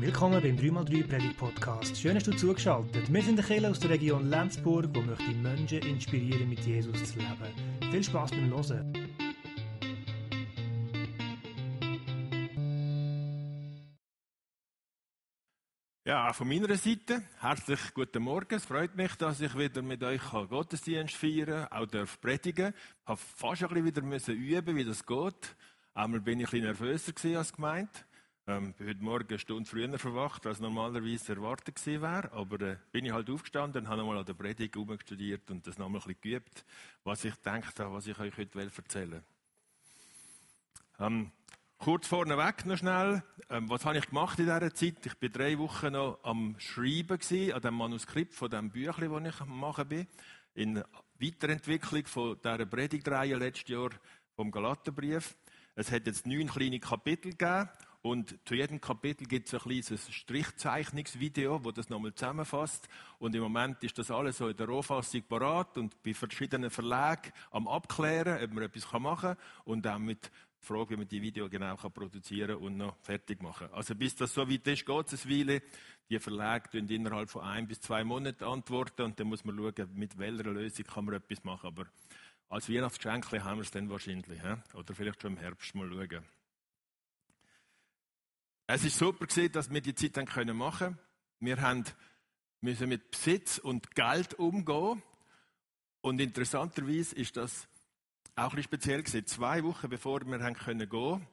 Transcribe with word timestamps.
Willkommen 0.00 0.40
beim 0.40 0.54
3x3 0.54 1.08
Predigt 1.08 1.36
Podcast. 1.36 1.96
Schön, 1.96 2.14
dass 2.14 2.22
du 2.22 2.30
zugeschaltet. 2.30 3.12
Wir 3.12 3.20
sind 3.20 3.34
der 3.34 3.44
Kirche 3.44 3.68
aus 3.68 3.80
der 3.80 3.90
Region 3.90 4.30
Lenzburg, 4.30 4.86
wo 4.94 5.00
möchte 5.00 5.34
Menschen 5.34 5.78
inspirieren, 5.78 6.48
mit 6.48 6.60
Jesus 6.60 7.02
zu 7.02 7.18
leben. 7.18 7.90
Viel 7.90 8.04
Spaß 8.04 8.30
beim 8.30 8.48
Hören. 8.48 8.92
Ja, 16.04 16.32
von 16.32 16.46
meiner 16.46 16.76
Seite 16.76 17.24
herzlich 17.40 17.80
guten 17.92 18.22
Morgen. 18.22 18.54
Es 18.54 18.66
freut 18.66 18.94
mich, 18.94 19.16
dass 19.16 19.40
ich 19.40 19.58
wieder 19.58 19.82
mit 19.82 20.04
euch 20.04 20.22
Gottesdienst 20.30 21.16
feiern 21.16 21.66
kann, 21.68 21.72
auch 21.72 21.86
darf 21.86 22.20
predigen. 22.20 22.72
Ich 23.02 23.08
habe 23.08 23.18
fast 23.18 23.64
ein 23.64 23.82
bisschen 23.82 23.84
wieder 23.84 24.32
üben, 24.32 24.76
wie 24.76 24.84
das 24.84 25.04
geht. 25.04 25.56
Einmal 25.92 26.20
bin 26.20 26.38
ich 26.38 26.46
ein 26.46 26.50
bisschen 26.50 26.66
nervöser 26.66 27.36
als 27.36 27.52
gemeint. 27.52 28.04
Ähm, 28.48 28.72
bin 28.72 28.88
heute 28.88 29.04
Morgen 29.04 29.28
eine 29.28 29.38
Stunde 29.38 29.68
früher 29.68 29.98
verwacht, 29.98 30.46
als 30.46 30.58
normalerweise 30.58 31.34
erwartet 31.34 31.76
gewesen 31.76 32.00
wäre. 32.00 32.32
Aber 32.32 32.58
äh, 32.62 32.76
bin 32.92 33.04
ich 33.04 33.12
halt 33.12 33.28
aufgestanden, 33.28 33.88
habe 33.88 33.98
nochmal 33.98 34.16
an 34.16 34.24
der 34.24 34.32
Predigt 34.32 34.74
studiert 35.02 35.50
und 35.50 35.66
das 35.66 35.76
nochmal 35.76 36.00
ein 36.00 36.06
bisschen 36.06 36.22
geübt, 36.22 36.64
was 37.04 37.26
ich 37.26 37.34
gedacht 37.34 37.78
habe, 37.78 37.92
was 37.92 38.06
ich 38.06 38.18
euch 38.18 38.34
heute 38.38 38.58
erzählen 38.58 39.10
will. 39.10 39.22
Ähm, 40.98 41.30
kurz 41.76 42.06
vorneweg 42.06 42.64
noch 42.64 42.78
schnell, 42.78 43.22
ähm, 43.50 43.68
was 43.68 43.84
habe 43.84 43.98
ich 43.98 44.06
gemacht 44.06 44.38
in 44.38 44.46
dieser 44.46 44.72
Zeit? 44.72 45.04
Ich 45.04 45.18
bin 45.18 45.30
drei 45.30 45.58
Wochen 45.58 45.92
noch 45.92 46.18
am 46.22 46.54
Schreiben 46.58 47.18
gewesen, 47.18 47.52
an 47.52 47.60
dem 47.60 47.74
Manuskript 47.74 48.32
von 48.32 48.48
dem 48.48 48.70
Büchlein, 48.70 49.24
das 49.24 49.34
ich 49.34 49.40
am 49.42 49.60
machen 49.60 49.88
bin, 49.88 50.06
in 50.54 50.82
Weiterentwicklung 51.20 52.06
von 52.06 52.38
dieser 52.42 52.64
Predigtreihe 52.64 53.36
letztes 53.36 53.68
Jahr 53.68 53.90
vom 54.34 54.50
Galaterbrief. 54.50 55.36
Es 55.74 55.92
hat 55.92 56.06
jetzt 56.06 56.26
neun 56.26 56.48
kleine 56.48 56.80
Kapitel 56.80 57.32
gegeben 57.32 57.68
und 58.00 58.38
zu 58.44 58.54
jedem 58.54 58.80
Kapitel 58.80 59.26
gibt 59.26 59.48
es 59.48 59.54
ein 59.54 59.60
kleines 59.60 60.12
Strichzeichnungsvideo, 60.12 61.64
wo 61.64 61.72
das 61.72 61.88
nochmal 61.88 62.14
zusammenfasst. 62.14 62.88
Und 63.18 63.34
im 63.34 63.42
Moment 63.42 63.82
ist 63.82 63.98
das 63.98 64.10
alles 64.10 64.38
so 64.38 64.48
in 64.48 64.56
der 64.56 64.68
Rohfassung 64.68 65.22
parat 65.22 65.76
und 65.78 66.00
bei 66.02 66.14
verschiedenen 66.14 66.70
Verlagen 66.70 67.32
am 67.50 67.66
Abklären, 67.66 68.42
ob 68.42 68.52
man 68.52 68.64
etwas 68.64 68.90
machen 68.92 69.36
kann 69.36 69.36
und 69.64 69.86
auch 69.86 69.98
mit 69.98 70.30
die 70.60 70.66
Frage, 70.66 70.90
wie 70.90 70.96
man 70.96 71.08
die 71.08 71.22
Video 71.22 71.48
genau 71.48 71.76
kann 71.76 71.92
produzieren 71.92 72.56
und 72.56 72.76
noch 72.76 72.96
fertig 72.98 73.42
machen. 73.42 73.68
Also 73.72 73.94
bis 73.94 74.14
das 74.14 74.32
so 74.32 74.48
weit 74.48 74.66
ist, 74.66 74.86
geht 74.86 75.12
es 75.12 75.24
eine 75.24 75.34
Weile. 75.34 75.62
Die 76.08 76.18
Verlage 76.18 76.70
tun 76.70 76.88
innerhalb 76.88 77.30
von 77.30 77.42
ein 77.42 77.66
bis 77.66 77.80
zwei 77.80 78.04
Monaten 78.04 78.44
antworten 78.44 79.02
und 79.02 79.20
dann 79.20 79.26
muss 79.26 79.44
man 79.44 79.56
schauen, 79.56 79.90
mit 79.94 80.18
welcher 80.18 80.50
Lösung 80.50 80.86
kann 80.86 81.04
man 81.04 81.16
etwas 81.16 81.44
machen. 81.44 81.66
Aber 81.66 81.86
als 82.48 82.70
Weihnachtsgeschenk 82.70 83.30
haben 83.32 83.58
wir 83.58 83.62
es 83.62 83.70
dann 83.70 83.90
wahrscheinlich. 83.90 84.40
He? 84.40 84.76
Oder 84.76 84.94
vielleicht 84.94 85.20
schon 85.20 85.32
im 85.32 85.38
Herbst 85.38 85.74
mal 85.74 85.88
schauen. 85.88 86.24
Es 88.70 88.84
ist 88.84 88.98
super 88.98 89.26
gewesen, 89.26 89.50
dass 89.52 89.72
wir 89.72 89.80
die 89.80 89.94
Zeit 89.94 90.18
dann 90.18 90.26
können 90.26 90.54
machen. 90.54 90.98
Wir 91.40 91.58
haben 91.62 91.84
müssen 92.60 92.90
mit 92.90 93.10
Besitz 93.12 93.56
und 93.56 93.94
Geld 93.94 94.34
umgehen. 94.34 95.02
Und 96.02 96.20
interessanterweise 96.20 97.16
ist 97.16 97.38
das 97.38 97.66
auch 98.36 98.42
ein 98.42 98.56
bisschen 98.56 98.64
speziell 98.64 99.02
gewesen. 99.02 99.26
Zwei 99.26 99.64
Wochen 99.64 99.88
bevor 99.88 100.20
wir 100.26 100.40
haben 100.40 100.52
können 100.52 100.86
gehen, 100.86 101.26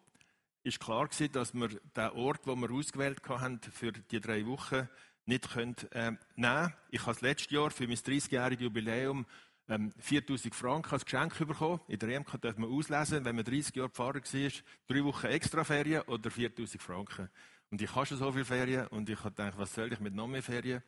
ist 0.64 0.80
klar 0.80 1.10
gewesen, 1.10 1.34
dass 1.34 1.54
wir 1.54 1.68
den 1.68 2.10
Ort, 2.12 2.48
wo 2.48 2.56
wir 2.56 2.72
ausgewählt 2.72 3.20
haben 3.28 3.60
für 3.60 3.92
die 3.92 4.22
drei 4.22 4.46
Wochen, 4.46 4.88
nicht 5.26 5.50
können, 5.52 5.76
äh, 5.92 6.14
nehmen. 6.38 6.74
Ich 6.90 7.02
habe 7.02 7.16
das 7.16 7.22
letzte 7.22 7.54
Jahr 7.54 7.70
für 7.70 7.86
mein 7.86 7.98
30-jähriges 7.98 8.62
Jubiläum 8.62 9.26
ähm, 9.68 9.92
4000 10.00 10.54
Franken 10.54 10.94
als 10.94 11.06
Geschenk 11.06 11.38
bekommen. 11.38 11.80
In 11.88 12.00
der 12.00 12.10
EMK 12.10 12.40
darf 12.42 12.58
man 12.58 12.72
auslesen, 12.72 13.26
wenn 13.26 13.36
man 13.36 13.46
30 13.46 13.76
Jahre 13.76 13.90
Pfarrer 13.90 14.22
war, 14.22 14.52
drei 14.88 15.04
Wochen 15.04 15.28
extra 15.28 15.64
Ferien 15.64 16.02
oder 16.04 16.30
4000 16.30 16.82
Franken. 16.82 17.30
Und 17.72 17.82
ich 17.82 17.96
habe 17.96 18.06
schon 18.06 18.18
so 18.18 18.32
viele 18.32 18.46
Ferien 18.46 18.88
und 18.88 19.10
ich 19.10 19.20
habe 19.20 19.32
gedacht, 19.32 19.58
was 19.58 19.74
soll 19.74 19.92
ich 19.92 20.00
mit 20.00 20.14
noch 20.14 20.28
mehr 20.28 20.44
Ferien? 20.44 20.84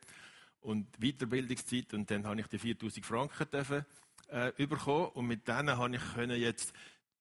Und 0.62 0.88
Weiterbildungszeit 1.00 1.94
und 1.94 2.10
dann 2.10 2.26
habe 2.26 2.40
ich 2.40 2.48
die 2.48 2.60
4000 2.60 3.06
Franken 3.06 3.50
dürfen, 3.50 3.86
äh, 4.28 4.52
bekommen 4.68 5.08
und 5.14 5.28
mit 5.28 5.48
denen 5.48 5.78
habe 5.78 5.96
ich 5.96 6.14
können 6.14 6.40
jetzt 6.40 6.74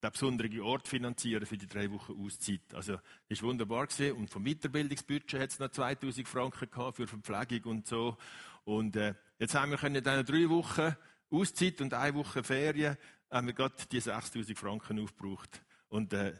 den 0.03 0.13
besonderen 0.13 0.61
Ort 0.61 0.89
finanzieren 0.89 1.47
für 1.47 1.57
die 1.57 1.67
drei 1.67 1.91
Wochen 1.91 2.23
Auszeit. 2.23 2.61
Also, 2.75 2.95
war 2.95 3.43
wunderbar 3.43 3.87
gewesen. 3.87 4.17
Und 4.17 4.31
vom 4.31 4.45
Weiterbildungsbudget 4.45 5.41
hat 5.41 5.51
es 5.51 5.59
noch 5.59 5.71
2000 5.71 6.29
Franken 6.29 6.69
für 6.93 7.07
Verpflegung 7.07 7.73
und 7.73 7.87
so. 7.87 8.17
Und, 8.65 8.97
äh, 8.97 9.15
jetzt 9.39 9.55
haben 9.55 9.71
wir 9.71 9.83
in 9.83 9.95
diesen 9.95 10.25
drei 10.25 10.49
Wochen 10.51 10.95
Auszeit 11.31 11.81
und 11.81 11.95
eine 11.95 12.15
Woche 12.15 12.43
Ferien 12.43 12.97
haben 13.31 13.47
wir 13.49 13.55
gerade 13.55 13.75
die 13.91 14.01
6000 14.01 14.59
Franken 14.59 15.01
aufgebraucht. 15.01 15.63
Und 15.89 16.13
äh, 16.13 16.35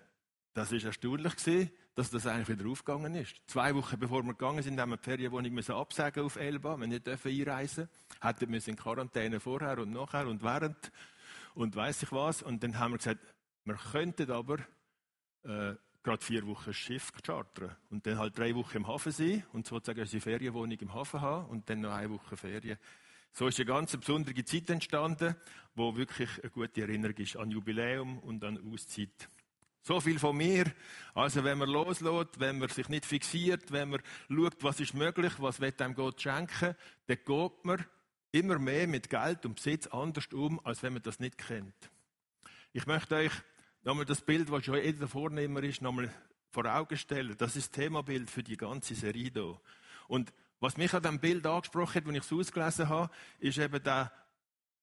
das 0.55 0.73
ist 0.73 0.85
erstaunlich 0.85 1.37
gewesen, 1.37 1.71
dass 1.95 2.11
das 2.11 2.27
eigentlich 2.27 2.59
wieder 2.59 2.71
aufgegangen 2.71 3.15
ist. 3.15 3.37
Zwei 3.47 3.75
Wochen 3.75 3.99
bevor 3.99 4.23
wir 4.23 4.33
gegangen 4.33 4.63
sind, 4.63 4.79
haben 4.79 4.91
wir 4.91 4.99
die 4.99 5.05
Ferienwohnung 5.05 5.53
müssen 5.53 5.75
absagen 5.75 6.25
auf 6.25 6.37
Elba, 6.37 6.77
wir 6.77 6.87
nicht 6.87 7.07
dürfen 7.07 7.31
einreisen, 7.31 7.89
hätten 8.21 8.51
müssen 8.51 8.71
in 8.71 8.77
Quarantäne 8.77 9.41
vorher 9.41 9.79
und 9.79 9.93
nachher 9.93 10.27
und 10.27 10.43
während 10.43 10.93
und 11.55 11.75
weiß 11.75 12.05
ich 12.05 12.13
was. 12.13 12.43
Und 12.43 12.63
dann 12.63 12.79
haben 12.79 12.93
wir 12.93 12.99
gesagt, 12.99 13.21
wir 13.65 13.75
könnten 13.75 14.31
aber 14.31 14.59
äh, 15.43 15.75
gerade 16.03 16.25
vier 16.25 16.47
Wochen 16.47 16.73
Schiff 16.73 17.13
chartern 17.23 17.75
und 17.91 18.07
dann 18.07 18.19
halt 18.19 18.39
drei 18.39 18.55
Wochen 18.55 18.77
im 18.77 18.87
Hafen 18.87 19.11
sein 19.11 19.45
und 19.53 19.67
sozusagen 19.67 20.01
unsere 20.01 20.21
Ferienwohnung 20.21 20.79
im 20.79 20.95
Hafen 20.95 21.21
haben 21.21 21.47
und 21.47 21.69
dann 21.69 21.81
noch 21.81 21.93
eine 21.93 22.11
Woche 22.11 22.37
Ferien. 22.37 22.79
So 23.39 23.49
ist 23.49 23.59
eine 23.59 23.67
ganz 23.67 23.95
besondere 23.95 24.43
Zeit 24.47 24.71
entstanden, 24.71 25.37
wo 25.75 25.95
wirklich 25.95 26.31
eine 26.43 26.51
gute 26.51 26.81
Erinnerung 26.81 27.19
ist 27.19 27.37
an 27.37 27.51
Jubiläum 27.51 28.19
und 28.21 28.43
an 28.43 28.59
Auszeit. 28.73 29.29
So 29.83 30.01
viel 30.01 30.19
von 30.19 30.39
mir. 30.39 30.65
Also, 31.13 31.45
wenn 31.45 31.59
man 31.59 31.69
loslässt, 31.69 32.41
wenn 32.41 32.59
man 32.59 32.71
sich 32.71 32.89
nicht 32.89 33.05
fixiert, 33.05 33.71
wenn 33.73 33.91
man 33.91 34.01
schaut, 34.31 34.65
was 34.65 34.81
ist 34.81 34.95
möglich, 34.95 35.35
was 35.37 35.61
wird 35.61 35.83
einem 35.83 35.95
Gott 35.95 36.19
schenken, 36.19 36.75
dann 37.09 37.19
geht 37.27 37.65
man 37.65 37.85
immer 38.33 38.59
mehr 38.59 38.87
mit 38.87 39.11
Geld 39.11 39.45
und 39.45 39.57
Besitz 39.57 39.87
anders 39.89 40.29
um, 40.33 40.59
als 40.65 40.83
wenn 40.83 40.95
man 40.95 41.03
das 41.03 41.21
nicht 41.21 41.37
kennt. 41.37 41.91
Ich 42.73 42.87
möchte 42.87 43.17
euch 43.17 43.33
nochmal 43.83 44.07
das 44.07 44.23
Bild, 44.23 44.51
was 44.51 44.65
schon 44.65 44.83
jeder 44.83 45.09
Vornehmer 45.09 45.63
ist, 45.63 45.83
nochmal 45.83 46.11
vor 46.53 46.65
Augen 46.65 46.97
stellen. 46.97 47.37
Das 47.37 47.55
ist 47.55 47.77
das 47.77 47.83
Themabild 47.83 48.31
für 48.31 48.43
die 48.43 48.57
ganze 48.57 48.95
Serie 48.95 49.31
hier. 49.31 49.61
Und 50.09 50.33
was 50.61 50.77
mich 50.77 50.93
an 50.95 51.03
diesem 51.03 51.21
Bild 51.21 51.47
angesprochen 51.47 51.95
hat, 51.95 52.07
als 52.07 52.17
ich 52.17 52.25
es 52.25 52.33
ausgelesen 52.33 52.89
habe, 52.89 53.11
ist 53.39 53.59
eben 53.59 53.83
der, 53.83 54.13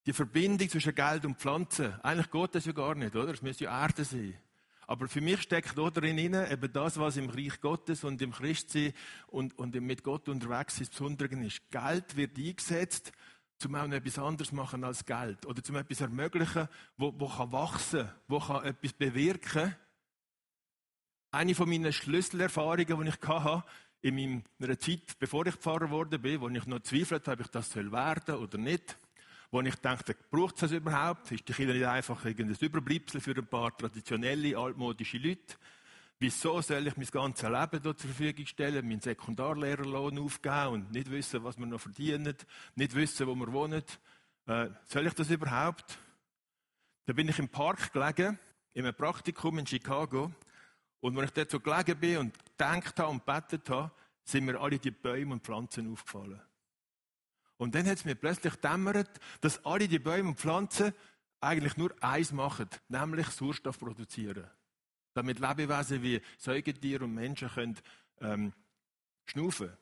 die 0.05 0.13
Verbindung 0.13 0.69
zwischen 0.69 0.93
Geld 0.93 1.25
und 1.25 1.39
Pflanzen. 1.39 1.99
Eigentlich 2.01 2.31
geht 2.31 2.55
das 2.55 2.65
ja 2.65 2.71
gar 2.73 2.95
nicht, 2.95 3.15
oder? 3.15 3.33
Es 3.33 3.41
müsste 3.41 3.65
ja 3.65 3.81
Erde 3.81 4.03
sein. 4.03 4.37
Aber 4.85 5.07
für 5.07 5.21
mich 5.21 5.41
steckt 5.41 5.77
da 5.77 5.89
drin 5.89 6.17
eben 6.17 6.73
das, 6.73 6.99
was 6.99 7.17
im 7.17 7.29
Reich 7.29 7.61
Gottes 7.61 8.03
und 8.03 8.21
im 8.21 8.31
Christsein 8.31 8.93
und, 9.27 9.57
und 9.57 9.73
mit 9.75 10.03
Gott 10.03 10.27
unterwegs 10.27 10.79
ist, 10.81 10.91
Besondere 10.91 11.33
ist. 11.45 11.61
Geld 11.71 12.15
wird 12.15 12.37
eingesetzt, 12.37 13.11
um 13.65 13.75
auch 13.75 13.87
noch 13.87 13.95
etwas 13.95 14.19
anderes 14.19 14.51
machen 14.51 14.83
als 14.83 15.05
Geld. 15.05 15.45
Oder 15.45 15.63
zum 15.63 15.77
etwas 15.77 16.01
ermöglichen, 16.01 16.67
wo, 16.97 17.13
wo 17.17 17.27
kann 17.29 17.51
wachsen, 17.53 18.09
wo 18.27 18.39
kann 18.39 18.65
etwas 18.65 18.91
bewirken. 18.93 19.75
Eine 21.31 21.55
von 21.55 21.69
meinen 21.69 21.93
Schlüsselerfahrungen, 21.93 23.03
die 23.03 23.09
ich 23.09 23.27
hatte, 23.27 23.63
in 24.03 24.43
meiner 24.59 24.77
Zeit, 24.77 25.17
bevor 25.17 25.47
ich 25.47 25.55
Pfarrer 25.55 25.85
geworden 25.85 26.21
bin, 26.21 26.41
wo 26.41 26.49
ich 26.49 26.65
noch 26.67 26.81
zweifelt 26.81 27.25
habe, 27.27 27.41
ob 27.41 27.45
ich 27.47 27.51
das 27.51 27.71
soll 27.71 27.91
werden 27.91 28.35
oder 28.35 28.57
nicht, 28.57 28.97
wo 29.49 29.61
ich 29.61 29.75
dachte, 29.75 30.15
braucht 30.29 30.55
es 30.55 30.61
das 30.61 30.71
überhaupt? 30.73 31.31
Ist 31.31 31.47
die 31.47 31.53
Kirche 31.53 31.71
nicht 31.71 31.85
einfach 31.85 32.25
irgendein 32.25 32.57
Überbleibsel 32.59 33.21
für 33.21 33.35
ein 33.35 33.47
paar 33.47 33.75
traditionelle, 33.77 34.57
altmodische 34.57 35.17
Leute? 35.19 35.55
Wieso 36.19 36.59
soll 36.61 36.85
ich 36.87 36.97
mein 36.97 37.05
ganzes 37.05 37.49
Leben 37.49 37.81
dort 37.81 37.99
zur 37.99 38.09
Verfügung 38.09 38.45
stellen, 38.45 38.87
meinen 38.87 38.99
Sekundarlehrerlohn 38.99 40.19
aufgeben 40.19 40.67
und 40.67 40.91
nicht 40.91 41.09
wissen, 41.09 41.43
was 41.43 41.57
wir 41.57 41.65
noch 41.65 41.79
verdienen, 41.79 42.35
nicht 42.75 42.95
wissen, 42.95 43.25
wo 43.25 43.35
wir 43.35 43.53
wohnen? 43.53 43.83
Äh, 44.47 44.69
soll 44.85 45.07
ich 45.07 45.13
das 45.13 45.29
überhaupt? 45.29 45.97
Da 47.05 47.13
bin 47.13 47.29
ich 47.29 47.39
im 47.39 47.47
Park 47.47 47.93
gelegen, 47.93 48.37
in 48.73 48.85
einem 48.85 48.95
Praktikum 48.95 49.59
in 49.59 49.67
Chicago 49.67 50.31
und 51.03 51.17
wenn 51.17 51.25
ich 51.25 51.31
dort 51.31 51.51
so 51.51 51.59
gelegen 51.59 51.99
bin 51.99 52.17
und 52.17 52.45
gedacht 52.45 52.97
habe 52.97 53.09
und 53.09 53.25
gebetet 53.25 53.69
habe, 53.69 53.91
sind 54.23 54.45
mir 54.45 54.57
alle 54.57 54.79
die 54.79 54.89
Bäume 54.89 55.33
und 55.33 55.43
Pflanzen 55.43 55.91
aufgefallen. 55.91 56.39
Und 57.57 57.75
dann 57.75 57.85
hat 57.87 57.97
es 57.97 58.05
mir 58.05 58.15
plötzlich 58.15 58.55
dämmert, 58.55 59.19
dass 59.41 59.65
alle 59.65 59.89
die 59.89 59.99
Bäume 59.99 60.29
und 60.29 60.39
Pflanzen 60.39 60.93
eigentlich 61.41 61.75
nur 61.75 61.93
eins 62.01 62.31
machen, 62.31 62.69
nämlich 62.87 63.27
Sauerstoff 63.27 63.79
produzieren. 63.79 64.49
Damit 65.13 65.39
Lebewesen 65.39 66.01
wie 66.01 66.21
Säugetiere 66.37 67.03
und 67.03 67.15
Menschen 67.15 67.49
können 67.49 67.77
ähm, 68.21 68.53
schnaufen. 69.25 69.73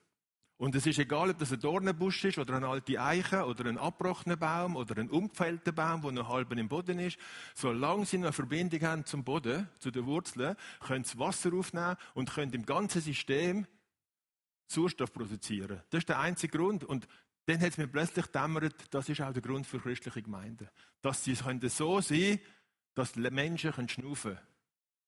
Und 0.62 0.76
es 0.76 0.86
ist 0.86 1.00
egal, 1.00 1.32
ob 1.32 1.40
das 1.40 1.52
ein 1.52 1.60
Dornenbusch 1.60 2.24
ist 2.24 2.38
oder 2.38 2.54
eine 2.54 2.68
alte 2.68 3.02
Eiche 3.02 3.46
oder 3.46 3.66
ein 3.66 3.80
abgebrochener 3.80 4.36
Baum 4.36 4.76
oder 4.76 4.96
ein 5.02 5.10
umgefällter 5.10 5.72
Baum, 5.72 6.04
der 6.04 6.12
noch 6.12 6.30
halb 6.30 6.52
im 6.52 6.68
Boden 6.68 7.00
ist. 7.00 7.18
Solange 7.56 8.06
sie 8.06 8.18
eine 8.18 8.32
Verbindung 8.32 8.80
haben 8.84 9.04
zum 9.04 9.24
Boden, 9.24 9.68
zu 9.80 9.90
den 9.90 10.06
Wurzeln, 10.06 10.56
können 10.80 11.04
sie 11.04 11.18
Wasser 11.18 11.52
aufnehmen 11.52 11.96
und 12.14 12.30
können 12.30 12.54
im 12.54 12.64
ganzen 12.64 13.02
System 13.02 13.66
Sauerstoff 14.68 15.12
produzieren. 15.12 15.82
Das 15.90 15.98
ist 15.98 16.10
der 16.10 16.20
einzige 16.20 16.56
Grund. 16.56 16.84
Und 16.84 17.08
dann 17.48 17.60
hat 17.60 17.70
es 17.70 17.80
mir 17.80 17.88
plötzlich 17.88 18.28
dämmert, 18.28 18.76
das 18.92 19.10
ist 19.10 19.20
auch 19.20 19.34
der 19.34 19.42
Grund 19.42 19.66
für 19.66 19.80
christliche 19.80 20.22
Gemeinden. 20.22 20.70
Dass 21.02 21.24
sie 21.24 21.34
so 21.34 22.02
sein 22.02 22.12
können 22.12 22.40
dass 22.94 23.16
Menschen 23.16 23.90
schnaufen 23.90 24.36
können. 24.36 24.48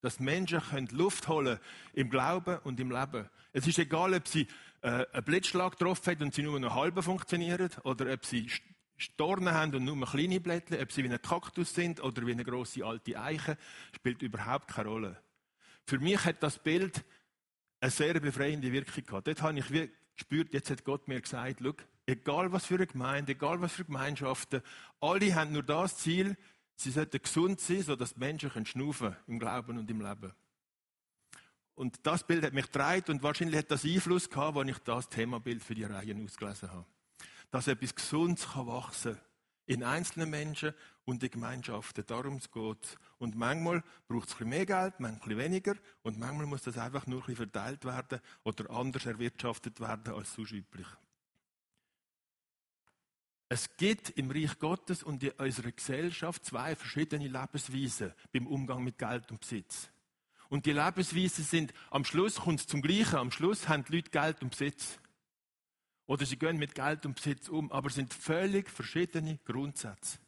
dass 0.02 0.20
Menschen 0.20 0.62
können 0.62 0.88
Luft 0.88 1.28
holen 1.28 1.60
im 1.94 2.10
Glauben 2.10 2.58
und 2.64 2.80
im 2.80 2.90
Leben. 2.90 3.30
Es 3.52 3.68
ist 3.68 3.78
egal, 3.78 4.16
ob 4.16 4.28
sie 4.28 4.48
äh, 4.84 5.06
einen 5.12 5.24
Blitzschlag 5.24 5.72
getroffen 5.72 6.12
haben 6.12 6.24
und 6.24 6.34
sie 6.34 6.44
nur 6.44 6.60
noch 6.60 6.76
halb 6.76 7.02
funktionieren, 7.04 7.70
oder 7.84 8.12
ob 8.14 8.26
sie 8.26 8.50
Stornen 8.98 9.54
haben 9.54 9.74
und 9.76 9.86
nur 9.86 10.06
kleine 10.06 10.40
Blättchen, 10.40 10.80
ob 10.80 10.92
sie 10.92 11.04
wie 11.04 11.10
ein 11.10 11.22
Kaktus 11.22 11.74
sind 11.74 12.04
oder 12.04 12.26
wie 12.28 12.32
eine 12.32 12.44
große 12.44 12.86
alte 12.86 13.20
Eiche, 13.20 13.58
spielt 13.96 14.22
überhaupt 14.22 14.68
keine 14.68 14.90
Rolle. 14.90 15.24
Für 15.86 16.00
mich 16.00 16.24
hat 16.26 16.44
das 16.44 16.60
Bild 16.60 17.04
eine 17.80 17.92
sehr 17.92 18.20
befreiende 18.20 18.72
Wirkung 18.72 19.06
gehabt. 19.06 19.28
Dort 19.28 19.42
habe 19.42 19.60
ich 19.60 19.90
gespürt, 20.16 20.54
jetzt 20.54 20.70
hat 20.70 20.84
Gott 20.84 21.08
mir 21.08 21.20
gesagt, 21.20 21.60
schau, 21.62 21.74
egal 22.06 22.52
was 22.52 22.66
für 22.66 22.76
eine 22.76 22.88
Gemeinde, 22.88 23.32
egal 23.32 23.62
was 23.62 23.74
für 23.74 23.86
Gemeinschaften, 23.86 24.62
alle 25.00 25.34
haben 25.34 25.54
nur 25.54 25.64
das 25.64 25.98
Ziel, 25.98 26.38
sie 26.76 26.92
sollten 26.92 27.22
gesund 27.22 27.60
sein, 27.60 27.82
sodass 27.82 28.14
die 28.14 28.20
Menschen 28.20 28.52
können 28.52 28.66
schnaufen 28.66 29.16
im 29.28 29.40
Glauben 29.40 29.78
und 29.78 29.90
im 29.90 30.02
Leben. 30.02 30.34
Und 31.76 32.06
das 32.06 32.26
Bild 32.26 32.44
hat 32.44 32.54
mich 32.54 32.66
getragen 32.66 33.12
und 33.12 33.24
wahrscheinlich 33.24 33.58
hat 33.58 33.72
das 33.72 33.84
Einfluss 33.84 34.30
gehabt, 34.30 34.58
als 34.58 34.70
ich 34.70 34.78
das 34.80 35.10
Themabild 35.10 35.64
für 35.64 35.74
die 35.74 35.84
Reihen 35.84 36.24
ausgelesen 36.24 36.72
habe. 36.72 36.86
Dass 37.50 37.68
etwas 37.68 37.96
Gesundes 37.96 38.48
kann 38.52 38.68
wachsen 38.68 39.18
in 39.66 39.84
einzelnen 39.84 40.30
Menschen 40.30 40.74
und 41.06 41.24
in 41.24 41.32
Gemeinschaften. 41.32 42.06
Darum 42.06 42.40
geht 42.40 42.84
es. 42.84 42.98
Und 43.18 43.36
manchmal 43.36 43.84
braucht 44.08 44.28
es 44.28 44.34
ein 44.34 44.38
bisschen 44.38 44.50
mehr 44.50 44.66
Geld, 44.66 45.00
manchmal 45.00 45.38
weniger. 45.38 45.76
Und 46.02 46.20
manchmal 46.20 46.46
muss 46.46 46.64
das 46.64 46.78
einfach 46.78 47.08
nur 47.08 47.22
ein 47.22 47.26
bisschen 47.26 47.50
verteilt 47.52 47.86
werden 47.86 48.20
oder 48.44 48.70
anders 48.70 49.06
erwirtschaftet 49.06 49.80
werden 49.80 50.14
als 50.14 50.34
sonst 50.34 50.52
üblich. 50.52 50.88
Es 53.50 53.78
gibt 53.78 54.10
im 54.12 54.32
Reich 54.32 54.58
Gottes 54.58 55.04
und 55.04 55.22
in 55.22 55.32
unserer 55.32 55.72
Gesellschaft 55.72 56.44
zwei 56.44 56.76
verschiedene 56.76 57.28
Lebensweisen 57.28 58.14
beim 58.32 58.48
Umgang 58.48 58.84
mit 58.84 58.98
Geld 58.98 59.32
und 59.32 59.42
Besitz. 59.42 59.93
Und 60.54 60.68
die 60.68 60.72
Lebensweisen 60.72 61.44
sind, 61.44 61.74
am 61.90 62.06
Schluss 62.06 62.36
kommt 62.36 62.60
es 62.60 62.68
zum 62.68 62.84
Gleichen. 62.84 63.16
Am 63.16 63.32
Schluss 63.32 63.68
haben 63.68 63.84
die 63.86 63.96
Leute 63.96 64.12
Geld 64.12 64.44
und 64.44 64.52
Besitz. 64.52 65.00
Oder 66.06 66.28
sie 66.28 66.38
gehen 66.38 66.58
mit 66.58 66.76
Geld 66.76 67.08
und 67.08 67.16
Besitz 67.16 67.50
um, 67.50 67.72
aber 67.72 67.88
es 67.88 67.96
sind 67.96 68.14
völlig 68.14 68.70
verschiedene 68.70 69.40
Grundsätze. 69.46 70.20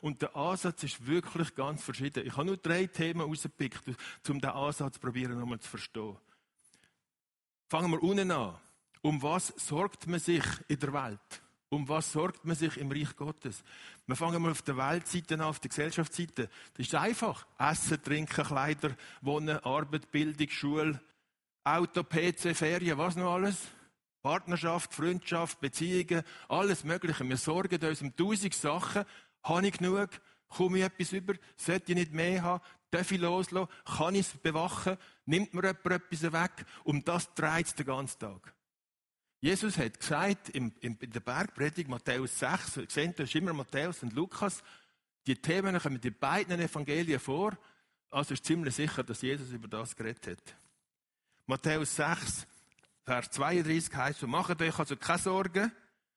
Und 0.00 0.20
der 0.20 0.34
Ansatz 0.34 0.82
ist 0.82 1.06
wirklich 1.06 1.54
ganz 1.54 1.84
verschieden. 1.84 2.26
Ich 2.26 2.32
habe 2.32 2.46
nur 2.46 2.56
drei 2.56 2.88
Themen 2.88 3.20
rausgepickt, 3.20 3.84
um 4.28 4.40
den 4.40 4.50
Ansatz 4.50 4.98
probieren 4.98 5.38
nochmal 5.38 5.60
zu 5.60 5.68
verstehen. 5.68 6.16
Fangen 7.68 7.92
wir 7.92 8.02
unten 8.02 8.32
an. 8.32 8.58
Um 9.00 9.22
was 9.22 9.54
sorgt 9.58 10.08
man 10.08 10.18
sich 10.18 10.44
in 10.66 10.80
der 10.80 10.92
Welt? 10.92 11.41
Um 11.72 11.88
was 11.88 12.12
sorgt 12.12 12.44
man 12.44 12.54
sich 12.54 12.76
im 12.76 12.92
Reich 12.92 13.16
Gottes? 13.16 13.64
Wir 14.06 14.14
fangen 14.14 14.42
mal 14.42 14.50
auf 14.50 14.60
der 14.60 14.76
Weltseite 14.76 15.36
an, 15.36 15.40
auf 15.40 15.58
der 15.58 15.70
Gesellschaftsseite. 15.70 16.50
Das 16.74 16.86
ist 16.86 16.94
einfach. 16.94 17.46
Essen, 17.58 18.02
Trinken, 18.02 18.44
Kleider, 18.44 18.94
Wohnen, 19.22 19.56
Arbeit, 19.60 20.10
Bildung, 20.10 20.50
Schule, 20.50 21.00
Auto, 21.64 22.04
PC, 22.04 22.54
Ferien, 22.54 22.98
was 22.98 23.16
noch 23.16 23.32
alles? 23.32 23.56
Partnerschaft, 24.20 24.92
Freundschaft, 24.92 25.62
Beziehungen, 25.62 26.24
alles 26.46 26.84
Mögliche. 26.84 27.26
Wir 27.26 27.38
sorgen 27.38 27.82
uns 27.82 28.02
um 28.02 28.14
tausend 28.14 28.52
Sachen. 28.52 29.06
Habe 29.42 29.66
ich 29.66 29.78
genug? 29.78 30.10
Komme 30.48 30.76
ich 30.76 30.84
etwas 30.84 31.12
über? 31.14 31.32
Sollte 31.56 31.92
ich 31.92 31.96
nicht 31.96 32.12
mehr 32.12 32.42
haben? 32.42 32.62
Darf 32.90 33.10
ich 33.10 33.18
loslassen? 33.18 33.72
Kann 33.86 34.14
ich 34.14 34.26
es 34.26 34.36
bewachen? 34.36 34.98
Nimmt 35.24 35.54
mir 35.54 35.62
jemand 35.62 35.86
etwas 35.86 36.32
weg? 36.34 36.66
Um 36.84 37.02
das 37.02 37.32
dreht 37.32 37.64
es 37.64 37.74
den 37.74 37.86
ganzen 37.86 38.18
Tag. 38.18 38.54
Jesus 39.42 39.76
hat 39.76 39.98
gesagt, 39.98 40.50
in, 40.50 40.72
in, 40.80 40.96
der 41.00 41.18
Bergpredigt, 41.18 41.88
Matthäus 41.88 42.38
6, 42.38 42.74
gesehen, 42.86 43.12
da 43.16 43.24
ist 43.24 43.34
immer 43.34 43.52
Matthäus 43.52 44.00
und 44.04 44.12
Lukas, 44.12 44.62
die 45.26 45.34
Themen 45.34 45.76
kommen 45.80 46.00
in 46.00 46.14
beiden 46.14 46.60
Evangelien 46.60 47.18
vor, 47.18 47.58
also 48.10 48.34
ist 48.34 48.44
ziemlich 48.44 48.76
sicher, 48.76 49.02
dass 49.02 49.20
Jesus 49.20 49.50
über 49.50 49.66
das 49.66 49.96
geredet 49.96 50.28
hat. 50.28 50.56
Matthäus 51.46 51.96
6, 51.96 52.46
Vers 53.04 53.30
32 53.32 53.92
heißt 53.92 54.20
so, 54.20 54.28
macht 54.28 54.62
euch 54.62 54.78
also 54.78 54.94
keine 54.94 55.18
Sorgen, 55.18 55.72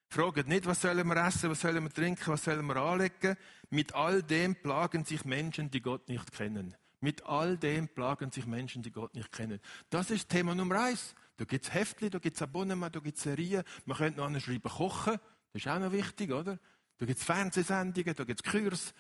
fragt 0.07 0.47
nicht, 0.47 0.67
was 0.67 0.81
sollen 0.81 1.07
wir 1.07 1.17
essen, 1.17 1.49
was 1.49 1.61
sollen 1.61 1.83
wir 1.83 1.91
trinken, 1.91 2.27
was 2.27 2.43
sollen 2.43 2.67
wir 2.67 2.75
anlegen. 2.75 3.37
Mit 3.71 3.95
all 3.95 4.21
dem 4.21 4.55
plagen 4.55 5.03
sich 5.03 5.25
Menschen, 5.25 5.71
die 5.71 5.81
Gott 5.81 6.07
nicht 6.09 6.31
kennen. 6.31 6.75
Mit 6.99 7.25
all 7.25 7.57
dem 7.57 7.87
plagen 7.87 8.29
sich 8.29 8.45
Menschen, 8.45 8.83
die 8.83 8.91
Gott 8.91 9.15
nicht 9.15 9.31
kennen. 9.31 9.59
Das 9.89 10.11
ist 10.11 10.29
Thema 10.29 10.53
Nummer 10.53 10.79
eins. 10.79 11.15
Da 11.37 11.45
gibt 11.45 11.65
es 11.65 11.73
Heftchen, 11.73 12.09
da 12.09 12.19
gibt 12.19 12.35
es 12.35 12.41
Abonnement, 12.41 12.95
da 12.95 12.99
gibt 12.99 13.17
es 13.17 13.23
Serien. 13.23 13.63
Man 13.85 13.97
könnte 13.97 14.19
noch 14.19 14.39
schreiben, 14.39 14.69
kochen. 14.69 15.19
Das 15.51 15.61
ist 15.61 15.67
auch 15.67 15.79
noch 15.79 15.91
wichtig, 15.91 16.31
oder? 16.31 16.59
Da 16.97 17.05
gibt 17.05 17.19
es 17.19 17.25
Fernsehsendungen, 17.25 18.15
da 18.15 18.23
gibt 18.23 18.45
es 18.45 18.51
Kurs. 18.51 18.93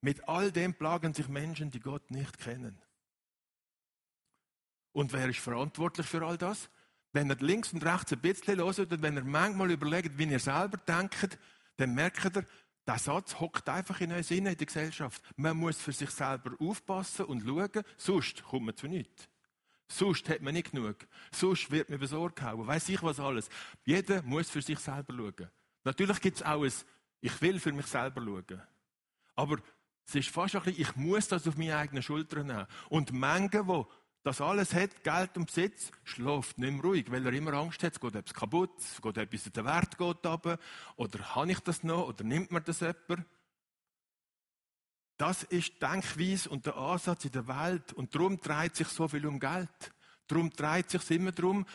Mit 0.00 0.28
all 0.28 0.52
dem 0.52 0.74
plagen 0.74 1.14
sich 1.14 1.28
Menschen, 1.28 1.70
die 1.70 1.80
Gott 1.80 2.10
nicht 2.10 2.38
kennen. 2.38 2.80
Und 4.92 5.12
wer 5.12 5.28
ist 5.28 5.38
verantwortlich 5.38 6.06
für 6.06 6.24
all 6.24 6.36
das? 6.36 6.70
Wenn 7.12 7.30
ihr 7.30 7.36
links 7.36 7.72
und 7.72 7.84
rechts 7.84 8.12
ein 8.12 8.20
bisschen 8.20 8.58
hört 8.58 8.78
und 8.78 9.02
wenn 9.02 9.16
ihr 9.16 9.24
manchmal 9.24 9.70
überlegt, 9.70 10.18
wie 10.18 10.24
ihr 10.24 10.38
selber 10.38 10.78
denkt, 10.78 11.38
dann 11.76 11.94
merkt 11.94 12.36
ihr, 12.36 12.44
der 12.86 12.98
Satz 12.98 13.38
hockt 13.38 13.68
einfach 13.68 14.00
in 14.00 14.12
uns 14.12 14.30
in 14.30 14.44
der 14.44 14.56
Gesellschaft. 14.56 15.22
Man 15.36 15.56
muss 15.56 15.80
für 15.80 15.92
sich 15.92 16.10
selber 16.10 16.52
aufpassen 16.58 17.26
und 17.26 17.42
schauen, 17.42 17.84
sonst 17.96 18.42
kommt 18.42 18.66
man 18.66 18.76
zu 18.76 18.86
nichts. 18.86 19.28
Sonst 19.90 20.28
hat 20.28 20.40
man 20.40 20.54
nicht 20.54 20.70
genug. 20.70 20.96
Sonst 21.32 21.70
wird 21.70 21.90
man 21.90 21.98
besorgt 21.98 22.40
hauen. 22.42 22.66
Weiß 22.66 22.88
ich 22.88 23.02
was 23.02 23.18
alles. 23.18 23.48
Jeder 23.84 24.22
muss 24.22 24.48
für 24.48 24.62
sich 24.62 24.78
selber 24.78 25.12
schauen. 25.14 25.50
Natürlich 25.82 26.20
gibt 26.20 26.36
es 26.36 26.42
auch 26.44 26.62
ein, 26.62 26.72
ich 27.20 27.42
will 27.42 27.58
für 27.58 27.72
mich 27.72 27.86
selber 27.86 28.22
schauen. 28.22 28.62
Aber 29.34 29.58
es 30.06 30.14
ist 30.14 30.28
fast 30.28 30.54
ein 30.54 30.62
bisschen, 30.62 30.82
ich 30.82 30.96
muss 30.96 31.28
das 31.28 31.46
auf 31.48 31.56
meine 31.56 31.76
eigenen 31.76 32.02
Schultern 32.02 32.46
nehmen. 32.46 32.66
Und 32.88 33.12
Mengen, 33.12 33.50
die 33.50 33.84
das 34.22 34.40
alles 34.40 34.74
hat, 34.74 35.02
Geld 35.02 35.36
und 35.36 35.46
Besitz, 35.46 35.90
schläft 36.04 36.58
nicht 36.58 36.72
mehr 36.72 36.82
ruhig, 36.82 37.10
weil 37.10 37.26
er 37.26 37.32
immer 37.32 37.54
Angst 37.54 37.82
hat, 37.82 37.94
es 37.94 38.00
geht 38.00 38.14
etwas 38.14 38.34
kaputt, 38.34 38.78
es 38.78 39.00
geht 39.00 39.16
etwas, 39.16 39.44
der 39.44 39.64
Wert 39.64 39.98
geht 39.98 40.26
runter, 40.26 40.58
oder 40.96 41.34
habe 41.34 41.50
ich 41.50 41.60
das 41.60 41.82
noch, 41.82 42.08
oder 42.08 42.22
nimmt 42.22 42.52
mir 42.52 42.60
das 42.60 42.80
jemand? 42.80 43.24
Das 45.20 45.42
ist 45.42 45.74
die 45.74 45.78
Denkweise 45.80 46.48
und 46.48 46.64
der 46.64 46.78
Ansatz 46.78 47.26
in 47.26 47.32
der 47.32 47.46
Welt. 47.46 47.92
Und 47.92 48.14
darum 48.14 48.40
dreht 48.40 48.74
sich 48.74 48.88
so 48.88 49.06
viel 49.06 49.26
um 49.26 49.38
Geld. 49.38 49.68
Darum 50.26 50.48
dreht 50.48 50.88
sich 50.88 51.10
immer 51.10 51.30
darum, 51.30 51.66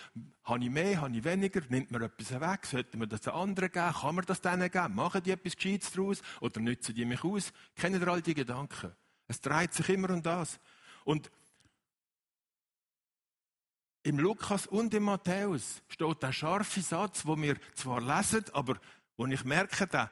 habe 0.46 0.64
ich 0.64 0.72
mehr, 0.72 1.02
habe 1.02 1.16
ich 1.16 1.24
weniger, 1.24 1.62
nimmt 1.70 1.92
mir 1.92 2.02
etwas 2.02 2.32
weg, 2.42 2.66
sollte 2.66 2.98
mir 2.98 3.08
das 3.08 3.22
den 3.22 3.34
anderen 3.34 3.72
geben, 3.72 3.94
kann 3.94 4.16
man 4.16 4.26
das 4.26 4.42
denen 4.42 4.72
geben, 4.72 4.96
machen 4.96 5.22
die 5.22 5.30
etwas 5.30 5.56
Gescheites 5.56 5.92
daraus 5.92 6.24
oder 6.42 6.60
nützen 6.60 6.96
die 6.96 7.06
mich 7.06 7.24
aus? 7.24 7.54
Kennen 7.76 8.02
ihr 8.02 8.08
all 8.08 8.24
die 8.24 8.34
Gedanken? 8.34 8.96
Es 9.28 9.40
dreht 9.42 9.76
sich 9.76 9.90
immer 9.90 10.10
um 10.10 10.24
das. 10.24 10.60
Und 11.04 11.30
im 14.02 14.18
Lukas 14.18 14.66
und 14.66 14.92
im 14.96 15.04
Matthäus 15.04 15.84
steht 15.88 16.24
der 16.24 16.34
scharfe 16.34 16.82
Satz, 16.82 17.28
wo 17.28 17.38
wir 17.38 17.58
zwar 17.76 18.02
lesen, 18.02 18.46
aber 18.54 18.80
wo 19.18 19.28
ich 19.28 19.46
merke, 19.46 19.86
der 19.86 20.10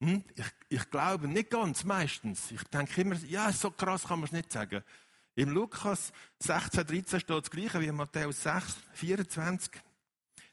hm? 0.00 0.24
Ich, 0.34 0.44
ich, 0.68 0.90
glaube 0.90 1.26
nicht 1.26 1.50
ganz, 1.50 1.84
meistens. 1.84 2.50
Ich 2.50 2.62
denke 2.64 3.00
immer, 3.00 3.16
ja, 3.24 3.50
so 3.52 3.70
krass 3.70 4.04
kann 4.04 4.20
man 4.20 4.26
es 4.26 4.32
nicht 4.32 4.52
sagen. 4.52 4.82
Im 5.34 5.50
Lukas 5.50 6.12
16, 6.40 6.86
13 6.86 7.20
steht 7.20 7.30
das 7.30 7.50
Gleiche 7.50 7.80
wie 7.80 7.86
in 7.86 7.94
Matthäus 7.94 8.42
6, 8.42 8.76
24. 8.94 9.72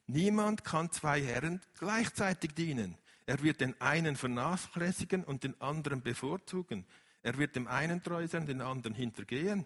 Niemand 0.08 0.64
kann 0.64 0.92
zwei 0.92 1.22
Herren 1.22 1.62
gleichzeitig 1.80 2.54
dienen. 2.54 2.98
Er 3.26 3.42
wird 3.42 3.62
den 3.62 3.80
einen 3.80 4.16
vernachlässigen 4.16 5.24
und 5.24 5.44
den 5.44 5.60
anderen 5.62 6.02
bevorzugen. 6.02 6.86
Er 7.22 7.38
wird 7.38 7.56
dem 7.56 7.68
einen 7.68 8.04
treu 8.04 8.28
sein, 8.28 8.46
den 8.46 8.62
anderen 8.62 8.94
hintergehen. 8.94 9.66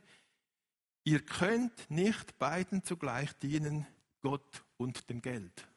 Ihr 1.03 1.21
könnt 1.25 1.89
nicht 1.89 2.37
beiden 2.37 2.83
zugleich 2.83 3.33
dienen, 3.39 3.87
Gott 4.21 4.63
und 4.77 5.09
dem 5.09 5.21
Geld. 5.21 5.67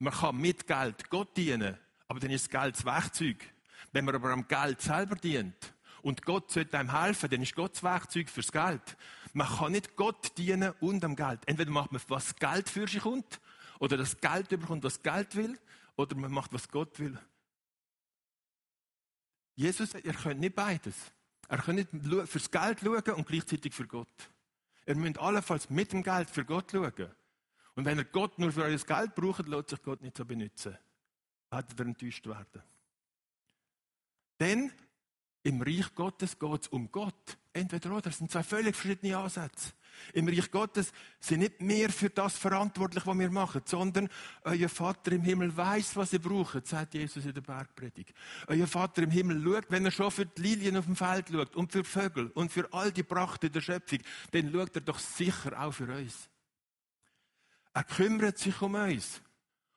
Man 0.00 0.14
kann 0.14 0.36
mit 0.38 0.66
Geld 0.66 1.10
Gott 1.10 1.36
dienen, 1.36 1.76
aber 2.08 2.20
dann 2.20 2.30
ist 2.30 2.46
das 2.52 2.60
Geld 2.60 2.74
das 2.74 2.84
Werkzeug. 2.86 3.36
Wenn 3.92 4.06
man 4.06 4.14
aber 4.14 4.30
am 4.30 4.48
Geld 4.48 4.80
selber 4.80 5.14
dient 5.14 5.74
und 6.00 6.22
Gott 6.22 6.50
sollte 6.50 6.78
einem 6.78 6.98
helfen, 6.98 7.28
dann 7.28 7.42
ist 7.42 7.54
Gott 7.54 7.74
das 7.74 7.82
Werkzeug 7.82 8.30
fürs 8.30 8.50
Geld. 8.50 8.96
Man 9.34 9.46
kann 9.46 9.72
nicht 9.72 9.96
Gott 9.96 10.38
dienen 10.38 10.72
und 10.80 11.04
am 11.04 11.14
Geld. 11.16 11.40
Entweder 11.46 11.70
macht 11.70 11.92
man, 11.92 12.00
was 12.08 12.34
Geld 12.36 12.70
für 12.70 12.88
sich 12.88 13.02
kommt, 13.02 13.40
oder 13.78 13.98
das 13.98 14.18
Geld 14.18 14.48
bekommt, 14.48 14.84
was 14.84 15.02
Geld 15.02 15.36
will, 15.36 15.58
oder 15.96 16.16
man 16.16 16.32
macht, 16.32 16.52
was 16.54 16.68
Gott 16.68 16.98
will. 16.98 17.18
Jesus 19.54 19.90
sagt, 19.90 20.06
ihr 20.06 20.14
könnt 20.14 20.40
nicht 20.40 20.54
beides. 20.54 20.96
Er 21.46 21.58
könnt 21.58 21.92
nicht 21.92 22.28
fürs 22.30 22.50
Geld 22.50 22.80
schauen 22.80 23.14
und 23.16 23.26
gleichzeitig 23.26 23.74
für 23.74 23.86
Gott. 23.86 24.30
Ihr 24.86 24.96
müsst 24.96 25.18
allenfalls 25.18 25.68
mit 25.68 25.92
dem 25.92 26.02
Geld 26.02 26.30
für 26.30 26.46
Gott 26.46 26.72
schauen. 26.72 27.10
Und 27.74 27.84
wenn 27.84 27.98
ihr 27.98 28.04
Gott 28.04 28.38
nur 28.38 28.52
für 28.52 28.64
euer 28.64 28.76
Geld 28.76 29.14
braucht, 29.14 29.46
lässt 29.46 29.70
sich 29.70 29.82
Gott 29.82 30.02
nicht 30.02 30.16
so 30.16 30.24
benutzen. 30.24 30.76
Werdet 31.50 31.78
ihr 31.78 31.86
enttäuscht 31.86 32.26
werden. 32.26 32.62
Denn 34.38 34.72
im 35.42 35.62
Reich 35.62 35.94
Gottes 35.94 36.38
geht 36.38 36.62
es 36.62 36.68
um 36.68 36.90
Gott. 36.90 37.38
Entweder 37.52 37.92
oder. 37.92 38.02
Das 38.02 38.18
sind 38.18 38.30
zwei 38.30 38.42
völlig 38.42 38.76
verschiedene 38.76 39.16
Ansätze. 39.16 39.72
Im 40.12 40.28
Reich 40.28 40.50
Gottes 40.50 40.92
sind 41.18 41.40
nicht 41.40 41.60
mehr 41.60 41.90
für 41.90 42.10
das 42.10 42.36
verantwortlich, 42.36 43.06
was 43.06 43.18
wir 43.18 43.30
machen, 43.30 43.62
sondern 43.64 44.08
euer 44.44 44.68
Vater 44.68 45.12
im 45.12 45.22
Himmel 45.22 45.56
weiß, 45.56 45.96
was 45.96 46.12
ihr 46.12 46.20
braucht, 46.20 46.66
sagt 46.66 46.94
Jesus 46.94 47.24
in 47.24 47.34
der 47.34 47.40
Bergpredigt. 47.40 48.14
Euer 48.46 48.66
Vater 48.66 49.02
im 49.02 49.10
Himmel 49.10 49.42
schaut, 49.42 49.70
wenn 49.70 49.84
er 49.84 49.90
schon 49.90 50.10
für 50.10 50.26
die 50.26 50.42
Lilien 50.42 50.76
auf 50.76 50.84
dem 50.84 50.96
Feld 50.96 51.30
schaut 51.30 51.56
und 51.56 51.72
für 51.72 51.84
Vögel 51.84 52.30
und 52.34 52.52
für 52.52 52.72
all 52.72 52.92
die 52.92 53.02
Pracht 53.02 53.42
in 53.44 53.52
der 53.52 53.60
Schöpfung, 53.60 54.00
dann 54.30 54.52
schaut 54.52 54.76
er 54.76 54.82
doch 54.82 54.98
sicher 54.98 55.60
auch 55.60 55.72
für 55.72 55.92
uns. 55.92 56.28
Er 57.72 57.84
kümmert 57.84 58.38
sich 58.38 58.60
um 58.62 58.74
uns. 58.74 59.22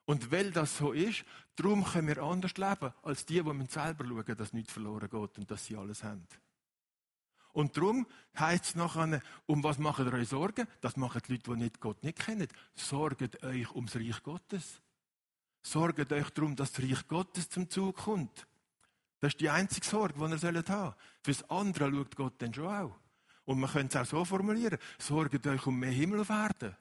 Und 0.05 0.31
weil 0.31 0.51
das 0.51 0.77
so 0.77 0.91
ist, 0.91 1.23
darum 1.55 1.83
können 1.85 2.07
wir 2.07 2.21
anders 2.21 2.57
leben, 2.57 2.93
als 3.03 3.25
die, 3.25 3.41
die 3.41 3.65
selber 3.69 4.05
schauen, 4.05 4.38
dass 4.38 4.53
nichts 4.53 4.73
verloren 4.73 5.09
geht 5.09 5.38
und 5.38 5.50
dass 5.50 5.65
sie 5.65 5.77
alles 5.77 6.03
haben. 6.03 6.27
Und 7.53 7.77
darum 7.77 8.07
heißt 8.38 8.65
es 8.65 8.75
nachher, 8.75 9.21
um 9.45 9.63
was 9.63 9.77
macht 9.77 10.00
ihr 10.00 10.12
euch 10.12 10.27
Sorgen? 10.27 10.67
Das 10.81 10.97
machen 10.97 11.21
die 11.27 11.33
Leute, 11.33 11.51
die 11.51 11.57
nicht 11.57 11.79
Gott 11.79 12.03
nicht 12.03 12.19
kennen. 12.19 12.47
Sorgt 12.73 13.43
euch 13.43 13.71
ums 13.75 13.95
Reich 13.95 14.23
Gottes. 14.23 14.81
Sorgt 15.62 16.12
euch 16.12 16.29
darum, 16.31 16.55
dass 16.55 16.71
das 16.71 16.83
Reich 16.83 17.07
Gottes 17.07 17.50
zum 17.50 17.69
Zug 17.69 17.95
kommt. 17.95 18.47
Das 19.19 19.33
ist 19.33 19.39
die 19.39 19.50
einzige 19.50 19.85
Sorge, 19.85 20.15
die 20.15 20.31
ihr 20.31 20.38
sollt 20.39 20.69
haben. 20.69 20.95
Fürs 21.21 21.50
andere 21.50 21.91
schaut 21.91 22.15
Gott 22.15 22.41
dann 22.41 22.53
schon 22.53 22.67
auch. 22.67 23.00
Und 23.45 23.59
man 23.59 23.69
könnte 23.69 24.00
es 24.00 24.07
auch 24.07 24.17
so 24.17 24.25
formulieren. 24.25 24.79
Sorgt 24.97 25.45
euch 25.45 25.65
um 25.67 25.79
mehr 25.79 25.91
Himmel 25.91 26.21
auf 26.21 26.29
Erden. 26.29 26.75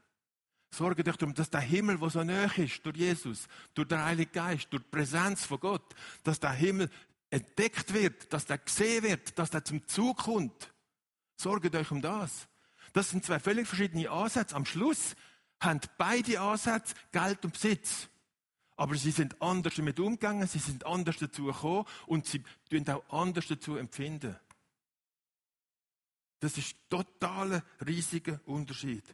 Sorgt 0.75 1.07
euch 1.07 1.17
darum, 1.17 1.35
dass 1.35 1.50
der 1.50 1.61
Himmel, 1.61 1.99
der 1.99 2.09
so 2.09 2.25
nahe 2.25 2.50
ist, 2.57 2.85
durch 2.85 2.97
Jesus, 2.97 3.47
durch 3.75 3.88
den 3.88 4.02
Heiligen 4.02 4.33
Geist, 4.33 4.69
durch 4.71 4.83
die 4.83 4.88
Präsenz 4.88 5.45
von 5.45 5.61
Gott, 5.61 5.95
dass 6.25 6.41
der 6.41 6.52
Himmel 6.52 6.88
entdeckt 7.29 7.93
wird, 7.93 8.33
dass 8.33 8.47
der 8.47 8.57
gesehen 8.57 9.05
wird, 9.05 9.38
dass 9.38 9.50
der 9.50 9.62
zum 9.64 9.87
Zug 9.87 10.17
kommt. 10.25 10.73
Sorgt 11.37 11.75
euch 11.75 11.91
um 11.91 12.00
das. 12.00 12.49
Das 12.95 13.11
sind 13.11 13.23
zwei 13.23 13.38
völlig 13.38 13.69
verschiedene 13.69 14.11
Ansätze. 14.11 14.57
Am 14.57 14.64
Schluss 14.64 15.14
haben 15.61 15.81
beide 15.99 16.41
Ansätze 16.41 16.95
Geld 17.12 17.45
und 17.45 17.52
Besitz. 17.52 18.09
Aber 18.76 18.95
sie 18.95 19.11
sind 19.11 19.41
anders 19.43 19.75
damit 19.75 20.00
umgegangen, 20.00 20.49
sie 20.49 20.59
sind 20.59 20.87
anders 20.87 21.19
dazu 21.19 21.45
gekommen 21.45 21.85
und 22.07 22.26
sie 22.26 22.43
tun 22.71 22.88
auch 22.88 23.05
anders 23.11 23.47
dazu 23.47 23.76
empfinden. 23.76 24.35
Das 26.41 26.57
ist 26.57 26.76
totaler 26.88 27.62
riesiger 27.87 28.41
Unterschied. 28.47 29.05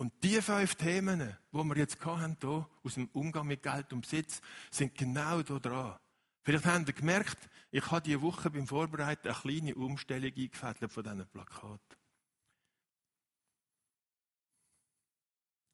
Und 0.00 0.14
die 0.24 0.40
fünf 0.40 0.76
Themen, 0.76 1.36
die 1.52 1.58
wir 1.58 1.76
jetzt 1.76 2.02
hatten, 2.02 2.34
hier, 2.40 2.66
aus 2.82 2.94
dem 2.94 3.10
Umgang 3.12 3.46
mit 3.46 3.62
Geld 3.62 3.92
und 3.92 4.00
Besitz, 4.00 4.40
sind 4.70 4.94
genau 4.94 5.42
da 5.42 5.58
dran. 5.58 5.98
Vielleicht 6.42 6.64
habt 6.64 6.88
ihr 6.88 6.94
gemerkt, 6.94 7.36
ich 7.70 7.90
habe 7.90 8.00
diese 8.00 8.22
Woche 8.22 8.48
beim 8.48 8.66
Vorbereiten 8.66 9.28
eine 9.28 9.36
kleine 9.36 9.74
Umstellung 9.74 10.32
eingefädelt 10.34 10.90
von 10.90 11.02
diesen 11.02 11.26
Plakaten. 11.26 11.98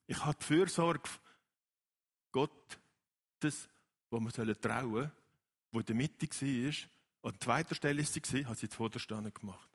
Ich 0.08 0.24
habe 0.24 0.36
die 0.40 0.44
Fürsorge 0.44 1.08
Gottes, 2.32 3.68
wo 4.10 4.18
wir 4.18 4.60
trauen 4.60 4.92
sollen, 4.92 5.12
wo 5.70 5.78
in 5.78 5.86
der 5.86 5.94
Mitte 5.94 6.26
war, 6.26 7.30
an 7.30 7.40
zweiter 7.40 7.76
Stelle 7.76 8.02
war 8.02 8.06
sie, 8.24 8.44
habe 8.44 8.56
sie 8.56 8.68
zu 8.68 8.88
gemacht. 8.88 9.70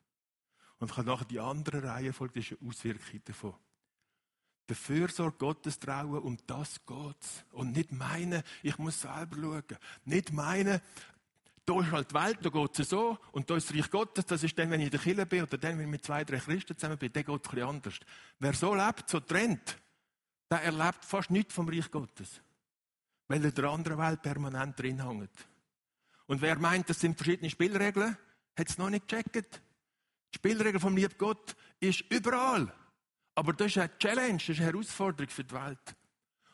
Und 0.79 0.91
ich 0.91 0.97
habe 0.97 1.07
nachher 1.07 1.23
die 1.23 1.39
andere 1.39 1.83
Reihenfolge, 1.83 2.41
das 2.41 2.51
ist 2.51 2.59
eine 2.59 2.69
Auswirkung 2.69 3.21
davon 3.23 3.55
der 4.71 4.77
Fürsorge 4.77 5.35
Gottes 5.37 5.79
trauen, 5.79 6.19
um 6.19 6.37
das 6.47 6.79
geht's. 6.85 7.43
Und 7.51 7.73
nicht 7.73 7.91
meinen, 7.91 8.41
ich 8.63 8.77
muss 8.77 9.01
selber 9.01 9.35
schauen. 9.35 9.77
Nicht 10.05 10.31
meinen, 10.31 10.79
da 11.65 11.81
ist 11.81 11.91
halt 11.91 12.11
die 12.11 12.15
Welt, 12.15 12.37
da 12.41 12.49
geht 12.49 12.79
es 12.79 12.89
so, 12.89 13.17
und 13.33 13.49
da 13.49 13.57
ist 13.57 13.69
das 13.69 13.75
Reich 13.75 13.91
Gottes, 13.91 14.25
das 14.25 14.43
ist 14.43 14.57
dann, 14.57 14.71
wenn 14.71 14.79
ich 14.79 14.85
in 14.85 14.91
der 14.91 14.99
Kirche 15.01 15.25
bin, 15.25 15.43
oder 15.43 15.57
dann, 15.57 15.77
wenn 15.77 15.85
ich 15.85 15.91
mit 15.91 16.05
zwei, 16.05 16.23
drei 16.23 16.37
Christen 16.37 16.77
zusammen 16.77 16.97
bin, 16.97 17.11
dann 17.11 17.25
geht 17.25 17.45
es 17.45 17.51
ein 17.51 17.63
anders. 17.63 17.99
Wer 18.39 18.53
so 18.53 18.73
lebt, 18.73 19.09
so 19.09 19.19
trennt, 19.19 19.77
der 20.49 20.63
erlebt 20.63 21.03
fast 21.03 21.31
nichts 21.31 21.53
vom 21.53 21.67
Reich 21.67 21.91
Gottes. 21.91 22.41
Weil 23.27 23.41
er 23.43 23.49
in 23.49 23.55
der 23.55 23.65
anderen 23.65 23.97
Welt 23.97 24.21
permanent 24.21 24.79
drin 24.79 25.05
hängt. 25.05 25.47
Und 26.27 26.41
wer 26.41 26.57
meint, 26.57 26.89
das 26.89 27.01
sind 27.01 27.17
verschiedene 27.17 27.49
Spielregeln, 27.49 28.17
hat 28.57 28.69
es 28.69 28.77
noch 28.77 28.89
nicht 28.89 29.09
gecheckt. 29.09 29.61
Die 30.33 30.37
Spielregel 30.37 30.79
vom 30.79 30.95
Lieb 30.95 31.17
Gott 31.17 31.57
ist 31.81 32.05
überall. 32.09 32.73
Aber 33.35 33.53
das 33.53 33.67
ist 33.67 33.77
eine 33.77 33.97
Challenge, 33.97 34.37
das 34.37 34.49
ist 34.49 34.59
eine 34.59 34.71
Herausforderung 34.71 35.29
für 35.29 35.43
die 35.43 35.55
Welt. 35.55 35.95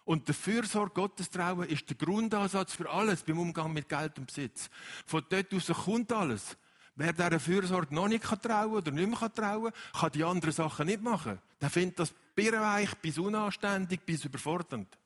Und 0.05 0.27
der 0.27 0.35
Fürsorge 0.35 0.93
Gottes 0.93 1.29
trauen 1.29 1.67
ist 1.67 1.89
der 1.89 1.97
Grundansatz 1.97 2.73
für 2.73 2.89
alles 2.89 3.23
beim 3.23 3.39
Umgang 3.39 3.73
mit 3.73 3.89
Geld 3.89 4.17
und 4.17 4.27
Besitz. 4.27 4.69
Von 5.05 5.25
dort 5.29 5.53
aus 5.53 5.67
kommt 5.67 6.11
alles. 6.13 6.55
Wer 6.95 7.13
dieser 7.13 7.39
Fürsorge 7.39 7.93
noch 7.93 8.07
nicht 8.07 8.23
trauen 8.23 8.41
kann 8.41 8.71
oder 8.71 8.91
nicht 8.91 9.09
mehr 9.09 9.33
trauen 9.33 9.71
kann, 9.71 10.01
kann 10.01 10.11
die 10.13 10.23
anderen 10.23 10.53
Sachen 10.53 10.85
nicht 10.85 11.01
machen. 11.01 11.39
Der 11.59 11.69
findet 11.69 11.99
das 11.99 12.13
birrenweich 12.35 12.95
bis 12.95 13.17
unanständig, 13.17 14.01
bis 14.05 14.23
überfordernd. 14.23 14.97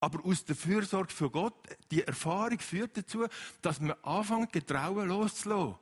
Aber 0.00 0.24
aus 0.24 0.44
der 0.44 0.56
Fürsorge 0.56 1.12
für 1.12 1.30
Gott, 1.30 1.54
die 1.90 2.02
Erfahrung 2.02 2.58
führt 2.58 2.96
dazu, 2.96 3.26
dass 3.60 3.80
man 3.80 3.96
anfängt, 4.02 4.52
Getrauen 4.52 5.08
loszulassen. 5.08 5.76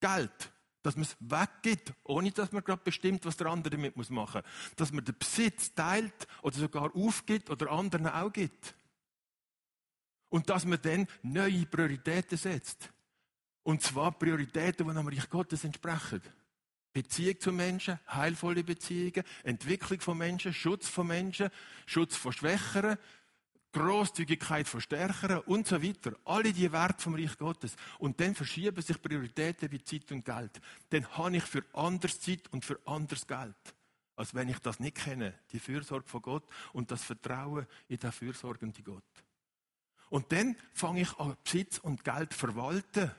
Geld. 0.00 0.51
Dass 0.82 0.96
man 0.96 1.04
es 1.04 1.16
weggibt, 1.20 1.92
ohne 2.04 2.32
dass 2.32 2.52
man 2.52 2.64
gerade 2.64 2.82
bestimmt, 2.82 3.24
was 3.24 3.36
der 3.36 3.46
andere 3.48 3.70
damit 3.76 3.96
machen 4.10 4.42
muss. 4.42 4.74
Dass 4.76 4.92
man 4.92 5.04
den 5.04 5.16
Besitz 5.16 5.74
teilt 5.74 6.26
oder 6.42 6.56
sogar 6.56 6.94
aufgibt 6.94 7.50
oder 7.50 7.70
anderen 7.70 8.08
auch 8.08 8.32
gibt. 8.32 8.74
Und 10.28 10.48
dass 10.48 10.64
man 10.64 10.80
dann 10.82 11.06
neue 11.22 11.66
Prioritäten 11.66 12.38
setzt. 12.38 12.90
Und 13.62 13.82
zwar 13.82 14.12
Prioritäten, 14.12 14.88
die 14.88 14.94
dem 14.94 15.06
Reich 15.06 15.30
Gottes 15.30 15.64
entsprechen. 15.64 16.22
Beziehung 16.92 17.40
zu 17.40 17.52
Menschen, 17.52 17.98
heilvolle 18.08 18.64
Beziehungen, 18.64 19.24
Entwicklung 19.44 20.00
von 20.00 20.18
Menschen, 20.18 20.52
Schutz 20.52 20.88
von 20.88 21.06
Menschen, 21.06 21.48
Schutz 21.86 22.16
von 22.16 22.32
Schwächeren, 22.32 22.98
Großzügigkeit 23.72 24.68
von 24.68 24.80
Stärkeren 24.80 25.40
und 25.40 25.66
so 25.66 25.82
weiter. 25.82 26.12
Alle 26.24 26.52
die 26.52 26.70
Werte 26.70 27.02
vom 27.02 27.14
Reich 27.14 27.36
Gottes. 27.38 27.74
Und 27.98 28.20
dann 28.20 28.34
verschieben 28.34 28.80
sich 28.82 29.00
Prioritäten 29.00 29.70
wie 29.72 29.82
Zeit 29.82 30.12
und 30.12 30.24
Geld. 30.24 30.60
Dann 30.90 31.08
habe 31.16 31.36
ich 31.36 31.44
für 31.44 31.64
anders 31.72 32.20
Zeit 32.20 32.52
und 32.52 32.64
für 32.64 32.78
anders 32.84 33.26
Geld. 33.26 33.56
Als 34.14 34.34
wenn 34.34 34.50
ich 34.50 34.58
das 34.58 34.78
nicht 34.78 34.96
kenne. 34.96 35.34
Die 35.52 35.58
Fürsorge 35.58 36.06
von 36.06 36.22
Gott 36.22 36.44
und 36.74 36.90
das 36.90 37.02
Vertrauen 37.02 37.66
in 37.88 37.98
den 37.98 38.12
fürsorgenden 38.12 38.84
Gott. 38.84 39.02
Und 40.10 40.30
dann 40.30 40.54
fange 40.74 41.00
ich 41.00 41.18
an, 41.18 41.36
Besitz 41.42 41.78
und 41.78 42.04
Geld 42.04 42.34
verwalten. 42.34 43.10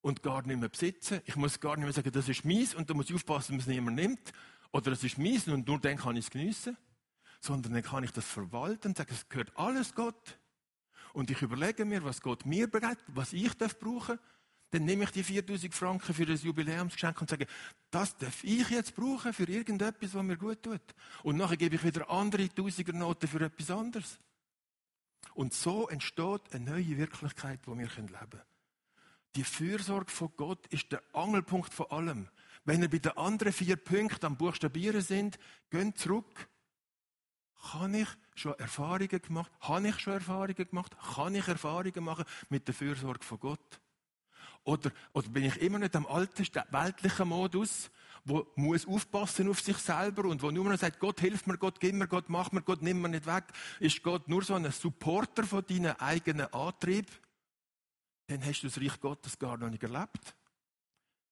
Und 0.00 0.22
gar 0.22 0.46
nicht 0.46 0.60
mehr 0.60 0.68
besitzen. 0.68 1.22
Ich 1.24 1.34
muss 1.34 1.58
gar 1.58 1.76
nicht 1.76 1.84
mehr 1.84 1.92
sagen, 1.92 2.12
das 2.12 2.28
ist 2.28 2.44
mies 2.44 2.74
und 2.74 2.90
da 2.90 2.94
muss 2.94 3.08
ich 3.08 3.14
aufpassen, 3.16 3.56
dass 3.56 3.66
es 3.66 3.72
niemand 3.72 3.96
nimmt. 3.96 4.32
Oder 4.70 4.90
das 4.90 5.02
ist 5.02 5.18
mies 5.18 5.48
und 5.48 5.66
nur 5.66 5.80
dann 5.80 5.96
kann 5.96 6.14
ich 6.16 6.26
es 6.26 6.30
geniessen 6.30 6.76
sondern 7.44 7.74
dann 7.74 7.82
kann 7.82 8.04
ich 8.04 8.10
das 8.10 8.24
verwalten 8.24 8.88
und 8.88 8.96
sagen, 8.96 9.12
es 9.12 9.28
gehört 9.28 9.52
alles 9.56 9.94
Gott. 9.94 10.38
Und 11.12 11.30
ich 11.30 11.42
überlege 11.42 11.84
mir, 11.84 12.02
was 12.02 12.22
Gott 12.22 12.46
mir 12.46 12.68
bereitet, 12.68 13.04
was 13.08 13.32
ich 13.32 13.52
darf 13.54 13.78
brauchen. 13.78 14.18
Dann 14.70 14.84
nehme 14.84 15.04
ich 15.04 15.10
die 15.10 15.22
4000 15.22 15.72
Franken 15.72 16.14
für 16.14 16.26
das 16.26 16.42
Jubiläumsgeschenk 16.42 17.20
und 17.20 17.30
sage, 17.30 17.46
das 17.90 18.16
darf 18.16 18.42
ich 18.42 18.68
jetzt 18.70 18.96
brauchen 18.96 19.32
für 19.32 19.44
irgendetwas, 19.44 20.14
was 20.14 20.22
mir 20.22 20.36
gut 20.36 20.62
tut. 20.62 20.80
Und 21.22 21.36
nachher 21.36 21.56
gebe 21.56 21.76
ich 21.76 21.84
wieder 21.84 22.10
andere 22.10 22.48
Tausigernoten 22.48 23.28
für 23.28 23.44
etwas 23.44 23.70
anderes. 23.70 24.18
Und 25.34 25.52
so 25.52 25.88
entsteht 25.88 26.52
eine 26.52 26.64
neue 26.64 26.96
Wirklichkeit, 26.96 27.60
wo 27.66 27.76
wir 27.76 27.86
leben 27.86 28.08
können. 28.08 28.42
Die 29.36 29.44
Fürsorge 29.44 30.10
von 30.10 30.32
Gott 30.36 30.66
ist 30.68 30.90
der 30.92 31.02
Angelpunkt 31.12 31.74
von 31.74 31.90
allem. 31.90 32.28
Wenn 32.64 32.82
ihr 32.82 32.90
bei 32.90 32.98
den 32.98 33.16
anderen 33.16 33.52
vier 33.52 33.76
Punkten 33.76 34.24
am 34.26 34.36
Buchstabieren 34.36 35.02
sind, 35.02 35.38
geht 35.70 35.98
zurück 35.98 36.48
habe 37.72 37.98
ich 37.98 38.08
schon 38.34 38.58
Erfahrungen 38.58 39.08
gemacht? 39.08 39.50
Habe 39.60 39.88
ich 39.88 39.98
schon 39.98 40.14
Erfahrungen 40.14 40.54
gemacht? 40.54 40.96
Kann 41.14 41.34
ich 41.34 41.48
Erfahrungen 41.48 42.04
machen 42.04 42.24
mit 42.48 42.66
der 42.68 42.74
Fürsorge 42.74 43.24
von 43.24 43.40
Gott? 43.40 43.80
Oder, 44.64 44.90
oder 45.12 45.28
bin 45.28 45.44
ich 45.44 45.60
immer 45.60 45.78
nicht 45.78 45.94
am 45.94 46.06
alten, 46.06 46.46
weltlichen 46.70 47.28
Modus, 47.28 47.90
wo 48.24 48.46
muss 48.56 48.86
aufpassen 48.86 49.48
auf 49.50 49.60
sich 49.60 49.76
selber 49.76 50.24
und 50.24 50.42
wo 50.42 50.50
nur 50.50 50.64
noch 50.64 50.78
sagt, 50.78 50.98
Gott 50.98 51.20
hilft 51.20 51.46
mir, 51.46 51.58
Gott 51.58 51.78
gib 51.80 51.94
mir, 51.94 52.08
Gott 52.08 52.28
mach 52.28 52.50
mir, 52.50 52.62
Gott 52.62 52.80
nimm 52.80 53.02
mir 53.02 53.10
nicht 53.10 53.26
weg. 53.26 53.44
Ist 53.80 54.02
Gott 54.02 54.26
nur 54.28 54.42
so 54.42 54.54
ein 54.54 54.70
Supporter 54.72 55.44
von 55.44 55.64
deinen 55.66 55.98
eigenen 56.00 56.50
Antrieb? 56.52 57.06
Dann 58.26 58.42
hast 58.42 58.62
du 58.62 58.68
das 58.68 58.80
Reich 58.80 58.98
Gottes 59.00 59.38
gar 59.38 59.58
noch 59.58 59.68
nicht 59.68 59.82
erlebt. 59.82 60.34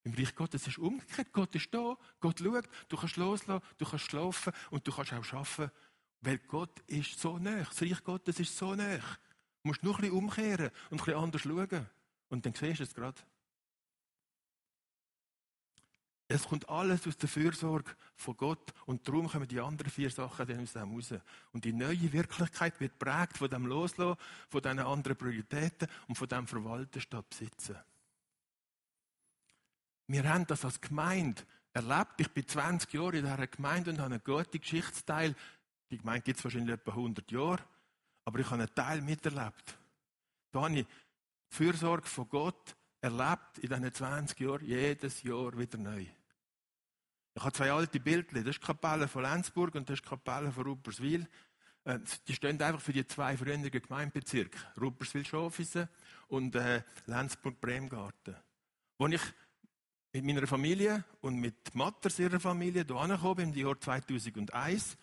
Im 0.04 0.12
Reich 0.12 0.34
Gottes 0.34 0.66
ist 0.66 0.78
umgekehrt. 0.78 1.32
Gott 1.32 1.54
ist 1.54 1.72
da, 1.72 1.96
Gott 2.20 2.40
schaut, 2.40 2.68
du 2.88 2.96
kannst 2.98 3.16
loslassen, 3.16 3.62
du 3.78 3.86
kannst 3.86 4.04
schlafen 4.04 4.52
und 4.70 4.86
du 4.86 4.92
kannst 4.92 5.12
auch 5.14 5.32
arbeiten 5.32 5.70
weil 6.22 6.38
Gott 6.38 6.80
ist 6.86 7.18
so 7.18 7.38
nah. 7.38 7.64
Das 7.64 7.82
Reich 7.82 8.02
Gottes 8.02 8.40
ist 8.40 8.56
so 8.56 8.74
nah. 8.74 8.96
Du 8.96 9.68
musst 9.68 9.82
nur 9.82 9.94
ein 9.94 10.00
bisschen 10.00 10.16
umkehren 10.16 10.70
und 10.90 11.00
ein 11.00 11.04
bisschen 11.04 11.20
anders 11.20 11.42
schauen. 11.42 11.86
Und 12.28 12.46
dann 12.46 12.54
siehst 12.54 12.80
du 12.80 12.84
es 12.84 12.94
gerade. 12.94 13.20
Es 16.28 16.44
kommt 16.44 16.66
alles 16.68 17.06
aus 17.06 17.18
der 17.18 17.28
Fürsorge 17.28 17.90
von 18.16 18.36
Gott 18.36 18.72
und 18.86 19.06
darum 19.06 19.28
kommen 19.28 19.46
die 19.46 19.60
anderen 19.60 19.90
vier 19.90 20.08
Sachen 20.08 20.46
dann 20.46 20.62
aus 20.62 20.72
dem 20.72 20.94
raus. 20.94 21.12
Und 21.52 21.66
die 21.66 21.74
neue 21.74 22.10
Wirklichkeit 22.10 22.80
wird 22.80 22.98
prägt 22.98 23.36
von 23.36 23.50
dem 23.50 23.66
Loslassen, 23.66 24.18
von 24.48 24.62
diesen 24.62 24.78
anderen 24.78 25.16
Prioritäten 25.16 25.88
und 26.08 26.16
von 26.16 26.28
dem 26.28 26.46
Verwalten 26.46 27.02
statt 27.02 27.28
Besitzen. 27.28 27.76
wir 30.06 30.26
haben 30.26 30.46
das 30.46 30.64
als 30.64 30.80
Gemeinde 30.80 31.42
erlebt. 31.74 32.14
Ich 32.18 32.30
bin 32.30 32.46
20 32.48 32.92
Jahre 32.94 33.18
in 33.18 33.24
dieser 33.24 33.46
Gemeinde 33.46 33.90
und 33.90 33.98
habe 33.98 34.14
einen 34.14 34.24
guten 34.24 34.60
Geschichtsteil. 34.60 35.34
Die 35.92 35.98
Gemeinde 35.98 36.22
gibt 36.22 36.38
es 36.38 36.44
wahrscheinlich 36.44 36.72
etwa 36.72 36.92
100 36.92 37.30
Jahre. 37.30 37.62
Aber 38.24 38.38
ich 38.38 38.46
habe 38.46 38.62
einen 38.62 38.74
Teil 38.74 39.02
miterlebt. 39.02 39.78
Da 40.50 40.62
habe 40.62 40.78
ich 40.78 40.86
die 40.86 40.92
Fürsorge 41.50 42.08
von 42.08 42.28
Gott 42.30 42.74
erlebt 43.02 43.58
in 43.58 43.68
diesen 43.68 43.92
20 43.92 44.40
Jahren, 44.40 44.64
jedes 44.64 45.22
Jahr 45.22 45.58
wieder 45.58 45.76
neu. 45.76 46.06
Ich 47.34 47.42
habe 47.42 47.52
zwei 47.52 47.70
alte 47.70 48.00
Bildchen. 48.00 48.42
Das 48.42 48.56
ist 48.56 48.62
die 48.62 48.66
Kapelle 48.66 49.06
von 49.06 49.22
Lenzburg 49.22 49.74
und 49.74 49.88
das 49.88 49.98
ist 49.98 50.04
die 50.04 50.08
Kapelle 50.08 50.50
von 50.50 50.64
Rupperswil. 50.64 51.28
Äh, 51.84 51.98
die 52.26 52.34
stehen 52.34 52.62
einfach 52.62 52.80
für 52.80 52.94
die 52.94 53.06
zwei 53.06 53.36
früheren 53.36 53.70
Gemeindebezirke. 53.70 54.58
Rupperswil-Schofisen 54.80 55.88
und 56.28 56.54
äh, 56.54 56.82
Lenzburg-Bremgarten. 57.04 58.36
Wo 58.96 59.08
ich 59.08 59.20
mit 60.14 60.24
meiner 60.24 60.46
Familie 60.46 61.04
und 61.20 61.36
mit 61.36 61.74
Matters 61.74 62.18
ihrer 62.18 62.40
Familie 62.40 62.84
hier 62.86 62.96
angekommen 62.96 63.36
bin, 63.36 63.52
im 63.52 63.66
Jahr 63.66 63.78
2001, 63.78 64.96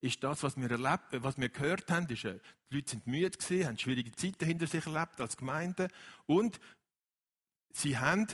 ist 0.00 0.22
das, 0.22 0.42
was 0.42 0.56
wir 0.56 0.70
erlebt, 0.70 1.06
was 1.12 1.38
wir 1.38 1.48
gehört 1.48 1.90
haben, 1.90 2.06
ist, 2.08 2.24
äh, 2.24 2.38
die 2.70 2.76
Leute 2.76 2.90
sind 2.90 3.06
müde 3.06 3.30
gewesen, 3.30 3.66
haben 3.66 3.78
schwierige 3.78 4.12
Zeiten 4.12 4.44
hinter 4.44 4.66
sich 4.66 4.86
erlebt 4.86 5.20
als 5.20 5.36
Gemeinde 5.36 5.88
und 6.26 6.60
sie 7.72 7.98
haben 7.98 8.26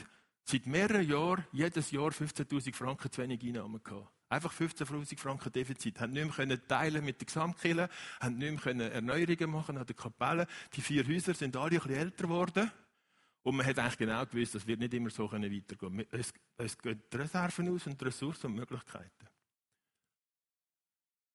seit 0.43 0.65
mehreren 0.67 1.07
Jahren 1.07 1.45
jedes 1.51 1.91
Jahr 1.91 2.09
15.000 2.09 2.73
Franken 2.75 3.11
zu 3.11 3.21
wenig 3.21 3.43
Einnahmen 3.43 3.83
gehabt. 3.83 4.11
Einfach 4.29 4.53
15.000 4.53 5.19
Franken 5.19 5.51
Defizit. 5.51 5.99
Haben 5.99 6.13
nicht 6.13 6.37
mehr 6.37 6.67
teilen 6.67 7.05
mit 7.05 7.21
der 7.21 7.25
Gesamtkirche, 7.25 7.89
haben 8.19 8.37
nicht 8.37 8.65
mehr 8.65 8.91
Erneuerungen 8.91 9.51
machen 9.51 9.77
an 9.77 9.85
der 9.85 9.95
Kapelle. 9.95 10.47
Die 10.73 10.81
vier 10.81 11.07
Häuser 11.07 11.33
sind 11.33 11.55
alle 11.55 11.75
ein 11.75 11.77
bisschen 11.77 11.93
älter 11.93 12.23
geworden. 12.23 12.71
Und 13.43 13.55
man 13.55 13.65
hat 13.65 13.77
eigentlich 13.77 13.97
genau 13.97 14.25
gewusst, 14.25 14.55
das 14.55 14.65
wird 14.65 14.79
nicht 14.79 14.93
immer 14.95 15.11
so 15.11 15.31
weitergehen 15.31 15.77
können. 15.77 16.05
Es, 16.09 16.33
es 16.57 16.77
gehen 16.77 17.01
die 17.13 17.17
Reserven 17.17 17.69
aus 17.69 17.85
und 17.85 18.01
die 18.01 18.05
Ressourcen 18.05 18.47
und 18.47 18.55
Möglichkeiten. 18.55 19.27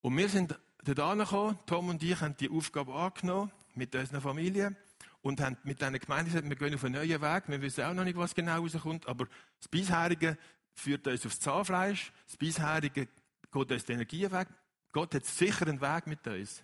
Und 0.01 0.17
wir 0.17 0.29
sind 0.29 0.59
dort 0.83 0.99
angekommen, 0.99 1.59
Tom 1.65 1.89
und 1.89 2.01
ich 2.01 2.19
haben 2.19 2.35
die 2.37 2.49
Aufgabe 2.49 2.93
angenommen 2.93 3.51
mit 3.75 3.95
unseren 3.95 4.21
Familien 4.21 4.75
und 5.21 5.39
haben 5.41 5.57
mit 5.63 5.79
diesen 5.79 5.99
Gemeinden 5.99 6.31
gesagt, 6.31 6.49
wir 6.49 6.55
gehen 6.55 6.73
auf 6.73 6.83
einen 6.83 6.95
neuen 6.95 7.21
Weg. 7.21 7.43
Wir 7.47 7.61
wissen 7.61 7.83
auch 7.83 7.93
noch 7.93 8.03
nicht, 8.03 8.17
was 8.17 8.33
genau 8.33 8.61
rauskommt, 8.61 9.07
aber 9.07 9.27
das 9.59 9.67
bisherige 9.67 10.37
führt 10.73 11.07
uns 11.07 11.25
aufs 11.25 11.39
Zahnfleisch, 11.39 12.11
das 12.25 12.37
bisherige 12.37 13.07
geht 13.51 13.71
uns 13.71 13.85
die 13.85 13.93
Energie 13.93 14.31
weg. 14.31 14.47
Gott 14.91 15.13
hat 15.13 15.25
sicher 15.25 15.67
einen 15.67 15.81
Weg 15.81 16.07
mit 16.07 16.25
uns. 16.27 16.63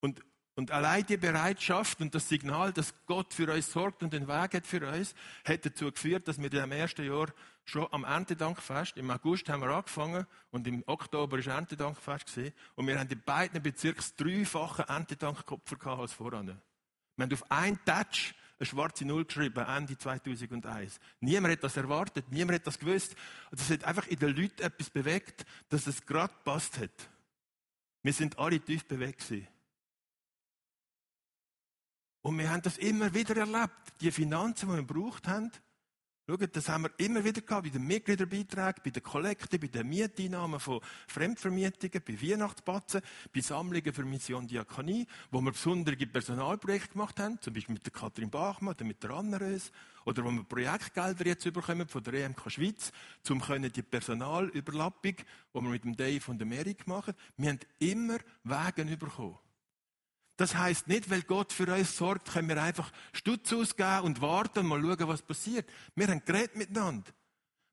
Und, 0.00 0.20
und 0.56 0.70
allein 0.70 1.06
die 1.06 1.16
Bereitschaft 1.16 2.00
und 2.00 2.14
das 2.14 2.28
Signal, 2.28 2.72
dass 2.72 2.94
Gott 3.06 3.32
für 3.32 3.52
uns 3.52 3.72
sorgt 3.72 4.02
und 4.02 4.12
den 4.12 4.28
Weg 4.28 4.54
hat 4.54 4.66
für 4.66 4.86
uns, 4.86 5.14
hat 5.44 5.64
dazu 5.64 5.90
geführt, 5.90 6.28
dass 6.28 6.40
wir 6.40 6.50
dem 6.50 6.72
ersten 6.72 7.06
Jahr 7.06 7.28
schon 7.64 7.86
am 7.92 8.04
Erntedankfest, 8.04 8.96
im 8.96 9.10
August 9.10 9.48
haben 9.48 9.62
wir 9.62 9.70
angefangen 9.70 10.26
und 10.50 10.66
im 10.66 10.82
Oktober 10.86 11.38
ist 11.38 11.46
Erntedankfest 11.46 12.26
gewesen, 12.34 12.54
und 12.74 12.86
wir 12.86 12.98
haben 12.98 13.08
in 13.08 13.22
beiden 13.22 13.62
Bezirken 13.62 14.04
dreifache 14.16 14.82
Erntedankkopfer 14.82 15.86
als 15.86 16.12
voran. 16.12 16.60
Wir 17.16 17.24
haben 17.24 17.32
auf 17.32 17.50
einen 17.50 17.78
Touch 17.84 18.34
eine 18.60 18.66
schwarze 18.66 19.06
Null 19.06 19.24
geschrieben, 19.24 19.64
Ende 19.64 19.96
2001. 19.96 21.00
Niemand 21.20 21.52
hat 21.52 21.64
das 21.64 21.78
erwartet, 21.78 22.26
niemand 22.30 22.56
hat 22.56 22.66
das 22.66 22.78
gewusst. 22.78 23.16
Es 23.50 23.70
hat 23.70 23.84
einfach 23.84 24.06
in 24.06 24.18
den 24.18 24.36
Leuten 24.36 24.62
etwas 24.62 24.90
bewegt, 24.90 25.46
dass 25.70 25.86
es 25.86 26.04
gerade 26.04 26.34
passt 26.44 26.78
hat. 26.78 26.90
Wir 28.02 28.12
sind 28.12 28.38
alle 28.38 28.60
tief 28.60 28.84
bewegt 28.86 29.20
gewesen. 29.20 29.48
Und 32.22 32.38
wir 32.38 32.50
haben 32.50 32.62
das 32.62 32.78
immer 32.78 33.12
wieder 33.14 33.36
erlebt. 33.36 33.72
Die 34.00 34.10
Finanzen, 34.10 34.68
die 34.68 34.76
wir 34.76 34.84
gebraucht 34.84 35.26
haben, 35.26 35.50
Schaut, 36.30 36.54
das 36.54 36.68
haben 36.68 36.84
wir 36.84 36.92
immer 36.98 37.24
wieder 37.24 37.40
gehabt, 37.40 37.64
bei 37.64 37.70
den 37.70 37.84
Mitgliederbeiträgen, 37.88 38.82
bei 38.84 38.90
den 38.90 39.02
Kollekten, 39.02 39.58
bei 39.58 39.66
den 39.66 39.88
Mieteinnahmen 39.88 40.60
von 40.60 40.80
Fremdvermietungen, 41.08 42.04
bei 42.06 42.22
Weihnachtsbatzen, 42.22 43.00
bei 43.34 43.40
Sammlungen 43.40 43.92
für 43.92 44.04
Mission 44.04 44.46
Diakonie, 44.46 45.08
wo 45.32 45.40
wir 45.40 45.50
besondere 45.50 45.96
Personalprojekte 45.96 46.92
gemacht 46.92 47.18
haben, 47.18 47.40
zum 47.40 47.52
Beispiel 47.52 47.72
mit 47.72 47.84
der 47.84 47.92
Katrin 47.92 48.30
Bachmann 48.30 48.74
oder 48.74 48.84
mit 48.84 49.02
der 49.02 49.10
Anna 49.10 49.38
Rös, 49.38 49.72
oder 50.04 50.24
wo 50.24 50.30
wir 50.30 50.44
Projektgelder 50.44 51.26
jetzt 51.26 51.52
bekommen 51.52 51.88
von 51.88 52.04
der 52.04 52.14
EMK 52.14 52.48
Schweiz, 52.48 52.92
um 53.28 53.42
die 53.60 53.82
Personalüberlappung, 53.82 55.16
die 55.16 55.24
wir 55.54 55.62
mit 55.62 55.82
dem 55.82 55.96
Dave 55.96 56.30
und 56.30 56.38
der 56.38 56.46
Merik 56.46 56.86
machen. 56.86 57.14
Wir 57.38 57.48
haben 57.48 57.60
immer 57.80 58.18
Wege 58.44 58.96
bekommen. 58.96 59.36
Das 60.40 60.54
heißt 60.54 60.88
nicht, 60.88 61.10
weil 61.10 61.20
Gott 61.20 61.52
für 61.52 61.70
uns 61.70 61.98
sorgt, 61.98 62.32
können 62.32 62.48
wir 62.48 62.62
einfach 62.62 62.90
Stutz 63.12 63.52
ausgeben 63.52 64.00
und 64.04 64.22
warten 64.22 64.60
und 64.60 64.68
mal 64.68 64.80
schauen, 64.80 65.06
was 65.06 65.20
passiert. 65.20 65.68
Wir 65.94 66.08
haben 66.08 66.24
geredet 66.24 66.56
miteinander. 66.56 67.12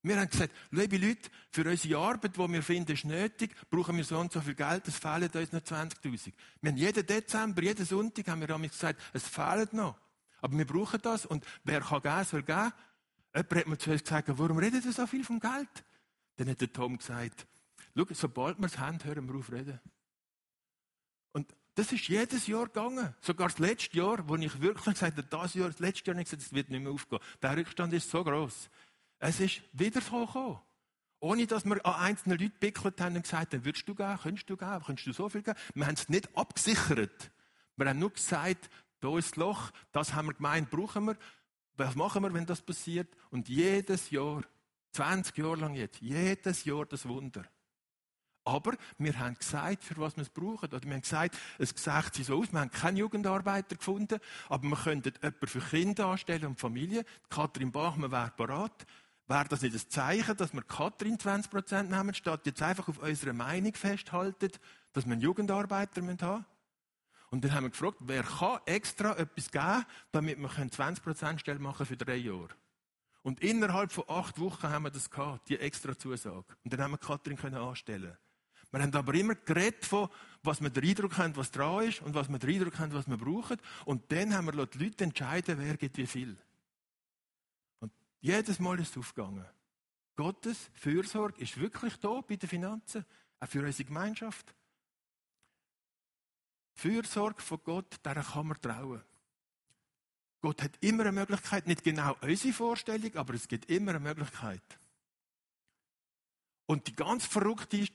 Wir 0.03 0.19
haben 0.19 0.29
gesagt, 0.29 0.53
liebe 0.71 0.97
Leute, 0.97 1.29
für 1.49 1.63
unsere 1.63 1.97
Arbeit, 1.97 2.35
die 2.35 2.51
wir 2.51 2.61
finden, 2.61 2.91
ist 2.91 3.05
nötig, 3.05 3.55
brauchen 3.69 3.95
wir 3.95 4.03
so 4.03 4.19
und 4.19 4.33
so 4.33 4.41
viel 4.41 4.53
Geld, 4.53 4.85
es 4.85 4.97
fehlen 4.97 5.29
uns 5.33 5.53
noch 5.53 5.61
20.000. 5.61 6.33
Wir 6.59 6.71
haben 6.71 6.77
jeden 6.77 7.05
Dezember, 7.05 7.63
jeden 7.63 7.85
Sonntag 7.85 8.27
haben 8.27 8.41
wir 8.41 8.67
gesagt, 8.67 9.01
es 9.13 9.25
fehlt 9.25 9.71
noch. 9.71 9.97
Aber 10.41 10.57
wir 10.57 10.67
brauchen 10.67 10.99
das 11.01 11.25
und 11.25 11.45
wer 11.63 11.79
kann 11.79 12.01
geben, 12.01 12.25
soll 12.25 12.43
geben. 12.43 12.73
Jemand 13.33 13.55
hat 13.55 13.67
mir 13.67 13.77
zu 13.77 13.91
uns 13.91 14.03
gesagt, 14.03 14.27
warum 14.27 14.57
redet 14.57 14.83
ihr 14.83 14.91
so 14.91 15.07
viel 15.07 15.23
vom 15.23 15.39
Geld? 15.39 15.85
Dann 16.35 16.49
hat 16.49 16.59
der 16.59 16.73
Tom 16.73 16.97
gesagt, 16.97 17.47
schau, 17.95 18.05
sobald 18.11 18.59
wir 18.59 18.65
es 18.65 18.77
haben, 18.77 19.01
hören 19.05 19.25
wir 19.25 19.35
auf 19.35 19.53
reden. 19.53 19.79
Das 21.77 21.91
ist 21.91 22.07
jedes 22.07 22.47
Jahr 22.47 22.65
gegangen. 22.65 23.13
Sogar 23.21 23.49
das 23.49 23.59
letzte 23.59 23.97
Jahr, 23.97 24.27
wo 24.27 24.35
ich 24.35 24.61
wirklich 24.61 24.83
gesagt 24.83 25.15
habe, 25.15 25.21
das 25.21 25.53
Jahr, 25.53 25.67
das 25.67 25.77
letzte 25.77 26.07
Jahr 26.07 26.15
nicht 26.15 26.25
gesagt, 26.25 26.41
es 26.41 26.51
wird 26.51 26.71
nicht 26.71 26.81
mehr 26.81 26.91
aufgehen. 26.91 27.19
Der 27.39 27.55
Rückstand 27.55 27.93
ist 27.93 28.09
so 28.09 28.23
groß. 28.23 28.71
Es 29.19 29.39
ist 29.39 29.61
wieder 29.73 30.01
so 30.01 30.25
gekommen. 30.25 30.59
Ohne, 31.19 31.45
dass 31.45 31.65
wir 31.65 31.85
an 31.85 31.93
einzelnen 31.93 32.39
Leute 32.39 32.49
gepickelt 32.49 32.99
haben 32.99 33.15
und 33.15 33.21
gesagt 33.21 33.53
haben, 33.53 33.63
würdest 33.63 33.87
du 33.87 33.93
gehen, 33.93 34.17
könntest 34.23 34.49
du 34.49 34.57
gehen, 34.57 34.81
könntest 34.83 35.05
du 35.05 35.13
so 35.13 35.29
viel 35.29 35.43
geben? 35.43 35.57
Wir 35.75 35.85
haben 35.85 35.93
es 35.93 36.09
nicht 36.09 36.35
abgesichert. 36.35 37.29
Wir 37.75 37.87
haben 37.87 37.99
nur 37.99 38.11
gesagt, 38.11 38.71
da 38.99 39.15
ist 39.15 39.29
das 39.29 39.35
Loch, 39.35 39.69
das 39.91 40.15
haben 40.15 40.29
wir 40.29 40.33
gemeint, 40.33 40.71
brauchen 40.71 41.05
wir. 41.05 41.17
Was 41.75 41.93
machen 41.93 42.23
wir, 42.23 42.33
wenn 42.33 42.47
das 42.47 42.59
passiert? 42.59 43.15
Und 43.29 43.49
jedes 43.49 44.09
Jahr, 44.09 44.41
20 44.93 45.37
Jahre 45.37 45.57
lang 45.57 45.75
jetzt, 45.75 46.01
jedes 46.01 46.65
Jahr 46.65 46.87
das 46.87 47.07
Wunder. 47.07 47.45
Aber 48.47 48.77
wir 48.97 49.19
haben 49.19 49.35
gesagt, 49.37 49.83
für 49.83 49.97
was 49.97 50.15
wir 50.15 50.21
es 50.21 50.29
brauchen. 50.29 50.69
Oder 50.69 50.81
wir 50.83 50.93
haben 50.93 51.01
gesagt, 51.01 51.37
es 51.57 51.69
sich 51.69 52.25
so 52.25 52.39
aus, 52.39 52.53
wir 52.53 52.61
haben 52.61 52.71
keinen 52.71 52.95
Jugendarbeiter 52.95 53.75
gefunden, 53.75 54.19
aber 54.47 54.63
wir 54.69 54.77
könnten 54.77 55.11
jemanden 55.21 55.47
für 55.47 55.59
Kinder 55.59 56.05
anstellen 56.05 56.45
und 56.45 56.59
Familie. 56.59 57.03
Kathrin 57.29 57.73
Bachmann 57.73 58.09
wäre 58.09 58.31
parat. 58.37 58.85
Wäre 59.27 59.49
das 59.49 59.61
nicht 59.61 59.75
ein 59.75 59.89
Zeichen, 59.89 60.37
dass 60.37 60.53
wir 60.53 60.61
Kathrin 60.61 61.17
20% 61.17 61.83
nehmen, 61.83 62.13
statt 62.13 62.45
jetzt 62.45 62.61
einfach 62.61 62.87
auf 62.87 62.99
unserer 62.99 63.33
Meinung 63.33 63.73
festhalten, 63.73 64.51
dass 64.93 65.05
wir 65.05 65.11
einen 65.11 65.21
Jugendarbeiter 65.21 66.01
haben 66.01 66.05
müssen? 66.05 66.45
Und 67.29 67.43
dann 67.43 67.53
haben 67.53 67.65
wir 67.65 67.71
gefragt, 67.71 67.97
wer 67.99 68.23
kann 68.23 68.59
extra 68.65 69.17
etwas 69.17 69.51
geben, 69.51 69.85
damit 70.13 70.39
wir 70.39 70.47
20% 70.47 71.39
Stelle 71.39 71.59
machen 71.59 71.85
für 71.85 71.97
drei 71.97 72.15
Jahre? 72.15 72.55
Und 73.23 73.41
innerhalb 73.41 73.91
von 73.91 74.05
acht 74.07 74.39
Wochen 74.39 74.69
haben 74.69 74.83
wir 74.83 74.91
das 74.91 75.09
gehabt, 75.09 75.49
die 75.49 75.59
extra 75.59 75.97
Zusage. 75.97 76.45
Und 76.63 76.71
dann 76.71 76.81
haben 76.81 76.91
wir 76.91 76.97
Kathrin 76.97 77.37
anstellen 77.53 78.15
wir 78.71 78.81
haben 78.81 78.93
aber 78.93 79.13
immer 79.13 79.35
geredet 79.35 79.85
von, 79.85 80.09
was 80.43 80.61
wir 80.61 80.69
den 80.69 80.83
Eindruck 80.83 81.17
haben, 81.17 81.35
was 81.35 81.51
dran 81.51 81.87
ist 81.87 82.01
und 82.01 82.13
was 82.13 82.29
wir 82.29 82.39
den 82.39 82.49
Eindruck 82.49 82.79
haben, 82.79 82.93
was 82.93 83.07
wir 83.07 83.17
brauchen. 83.17 83.57
Und 83.85 84.11
dann 84.11 84.33
haben 84.33 84.45
wir 84.45 84.65
die 84.65 84.83
Leute 84.83 85.03
entscheiden, 85.03 85.57
wer 85.59 85.77
gibt 85.77 85.97
wie 85.97 86.07
viel. 86.07 86.37
Und 87.79 87.91
jedes 88.19 88.59
Mal 88.59 88.79
ist 88.79 88.91
es 88.91 88.97
aufgegangen. 88.97 89.45
Gottes 90.15 90.69
Fürsorge 90.73 91.41
ist 91.41 91.59
wirklich 91.59 91.97
da 91.97 92.21
bei 92.21 92.35
den 92.35 92.49
Finanzen, 92.49 93.05
auch 93.39 93.47
für 93.47 93.63
unsere 93.63 93.87
Gemeinschaft. 93.87 94.53
Fürsorge 96.73 97.41
von 97.41 97.59
Gott, 97.63 97.99
der 98.03 98.15
kann 98.15 98.47
man 98.47 98.61
trauen. 98.61 99.03
Gott 100.41 100.61
hat 100.61 100.77
immer 100.81 101.03
eine 101.03 101.11
Möglichkeit, 101.11 101.67
nicht 101.67 101.83
genau 101.83 102.15
unsere 102.21 102.53
Vorstellung, 102.53 103.15
aber 103.15 103.33
es 103.33 103.47
gibt 103.47 103.69
immer 103.69 103.91
eine 103.91 103.99
Möglichkeit. 103.99 104.61
Und 106.67 106.87
die 106.87 106.95
ganz 106.95 107.25
verrückte 107.25 107.87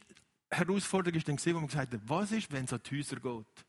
Herausforderung 0.52 1.16
ist 1.16 1.28
dann 1.28 1.38
wo 1.38 1.58
man 1.60 1.66
gesagt 1.66 1.94
hat, 1.94 2.00
was 2.06 2.32
ist, 2.32 2.52
wenn 2.52 2.64
es 2.64 2.72
an 2.72 2.80
die 2.84 2.98
Häuser 2.98 3.16
geht? 3.16 3.66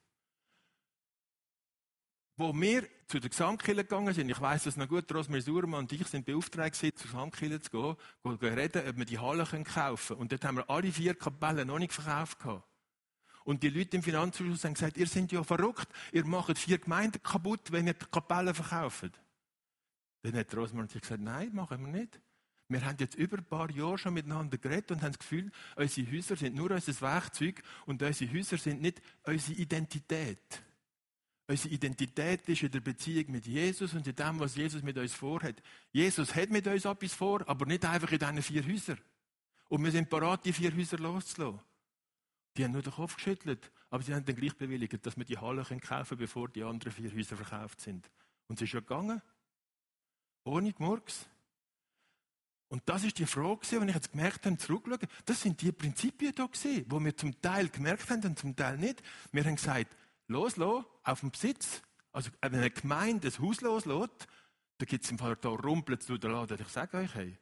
Wo 2.35 2.53
wir 2.53 2.87
zu 3.07 3.19
der 3.19 3.29
Gesamtkirche 3.29 3.83
gegangen 3.83 4.13
sind, 4.13 4.29
ich 4.29 4.41
weiss 4.41 4.63
das 4.63 4.75
noch 4.75 4.87
gut, 4.87 5.13
Rosmer 5.13 5.39
Surma 5.39 5.77
und 5.77 5.91
ich 5.91 6.07
sind 6.07 6.25
beauftragt 6.25 6.75
gewesen, 6.75 6.95
zur 6.95 7.11
Gesamtkirche 7.11 7.61
zu 7.61 7.69
gehen, 7.69 7.95
gehen 8.39 8.53
reden, 8.53 8.89
ob 8.89 8.97
wir 8.97 9.05
die 9.05 9.19
Halle 9.19 9.45
kaufen 9.45 9.65
können. 9.65 10.19
Und 10.19 10.31
dort 10.31 10.43
haben 10.43 10.57
wir 10.57 10.69
alle 10.69 10.91
vier 10.91 11.13
Kapellen 11.13 11.67
noch 11.67 11.77
nicht 11.77 11.93
verkauft 11.93 12.39
gehabt. 12.39 12.67
Und 13.43 13.61
die 13.61 13.69
Leute 13.69 13.97
im 13.97 14.03
Finanzausschuss 14.03 14.63
haben 14.63 14.73
gesagt, 14.73 14.97
ihr 14.97 15.07
seid 15.07 15.31
ja 15.31 15.43
verrückt, 15.43 15.87
ihr 16.11 16.25
macht 16.25 16.57
vier 16.57 16.79
Gemeinden 16.79 17.21
kaputt, 17.21 17.71
wenn 17.71 17.87
ihr 17.87 17.93
die 17.93 18.05
Kapellen 18.05 18.53
verkauft. 18.53 19.11
Dann 20.23 20.35
hat 20.35 20.55
Rosmer 20.55 20.81
und 20.81 20.95
ich 20.95 21.01
gesagt, 21.01 21.21
nein, 21.21 21.53
machen 21.53 21.85
wir 21.85 21.91
nicht. 21.91 22.19
Wir 22.69 22.85
haben 22.85 22.97
jetzt 22.99 23.15
über 23.15 23.37
ein 23.37 23.45
paar 23.45 23.69
Jahre 23.71 23.97
schon 23.97 24.13
miteinander 24.13 24.57
geredet 24.57 24.91
und 24.91 25.01
haben 25.01 25.11
das 25.11 25.19
Gefühl, 25.19 25.51
unsere 25.75 26.11
Häuser 26.11 26.35
sind 26.35 26.55
nur 26.55 26.71
unser 26.71 27.01
Werkzeug 27.01 27.61
und 27.85 28.01
unsere 28.01 28.33
Häuser 28.33 28.57
sind 28.57 28.81
nicht 28.81 29.01
unsere 29.23 29.59
Identität. 29.59 30.63
Unsere 31.45 31.73
Identität 31.73 32.47
ist 32.47 32.63
in 32.63 32.71
der 32.71 32.79
Beziehung 32.79 33.31
mit 33.31 33.45
Jesus 33.45 33.93
und 33.93 34.07
in 34.07 34.15
dem, 34.15 34.39
was 34.39 34.55
Jesus 34.55 34.81
mit 34.81 34.97
uns 34.97 35.13
vorhat. 35.13 35.61
Jesus 35.91 36.33
hat 36.33 36.49
mit 36.49 36.65
uns 36.65 36.85
etwas 36.85 37.13
vor, 37.13 37.47
aber 37.47 37.65
nicht 37.65 37.83
einfach 37.85 38.11
in 38.11 38.19
diesen 38.19 38.41
vier 38.41 38.65
Häusern. 38.65 38.99
Und 39.67 39.83
wir 39.83 39.91
sind 39.91 40.09
bereit, 40.09 40.45
die 40.45 40.53
vier 40.53 40.73
Häuser 40.73 40.97
loszulassen. 40.97 41.59
Die 42.55 42.63
haben 42.63 42.71
nur 42.71 42.81
den 42.81 42.93
Kopf 42.93 43.15
geschüttelt, 43.15 43.71
aber 43.89 44.03
sie 44.03 44.13
haben 44.13 44.25
dann 44.25 44.35
gleich 44.35 44.55
bewilligt, 44.55 45.05
dass 45.05 45.17
wir 45.17 45.25
die 45.25 45.37
Halle 45.37 45.63
kaufen 45.63 45.81
können, 45.81 46.19
bevor 46.19 46.47
die 46.47 46.63
anderen 46.63 46.93
vier 46.93 47.13
Häuser 47.13 47.35
verkauft 47.35 47.81
sind. 47.81 48.09
Und 48.47 48.61
es 48.61 48.67
ist 48.67 48.73
ja 48.73 48.79
gegangen. 48.79 49.21
Ohne 50.45 50.71
Gemurks. 50.71 51.27
Und 52.73 52.81
das 52.87 53.03
ist 53.03 53.19
die 53.19 53.27
Frage, 53.27 53.79
wenn 53.79 53.89
ich 53.89 53.93
jetzt 53.93 54.13
gemerkt 54.13 54.47
habe, 54.47 54.57
zurückschauen, 54.57 55.07
das 55.25 55.43
sind 55.43 55.61
die 55.61 55.71
Prinzipien 55.71 56.33
da 56.33 56.47
gewesen, 56.47 56.83
wo 56.89 56.99
wir 56.99 57.15
zum 57.15 57.39
Teil 57.39 57.69
gemerkt 57.69 58.09
haben 58.09 58.23
und 58.23 58.39
zum 58.39 58.55
Teil 58.55 58.79
nicht. 58.79 59.03
Wir 59.31 59.45
haben 59.45 59.57
gesagt, 59.57 59.95
loslassen, 60.27 60.83
auf 61.03 61.19
den 61.19 61.29
Besitz. 61.29 61.83
Also, 62.11 62.31
wenn 62.41 62.55
eine 62.55 62.71
Gemeinde 62.71 63.27
ein 63.27 63.47
Haus 63.47 63.61
loslässt, 63.61 64.27
dann 64.79 64.87
gibt 64.87 65.05
es 65.05 65.11
im 65.11 65.19
Fall 65.19 65.35
da 65.35 65.49
rumpelt 65.49 66.09
durch 66.09 66.19
den 66.19 66.31
Laden. 66.31 66.57
Ich 66.59 66.67
sage 66.69 66.97
euch, 66.97 67.13
hey. 67.13 67.37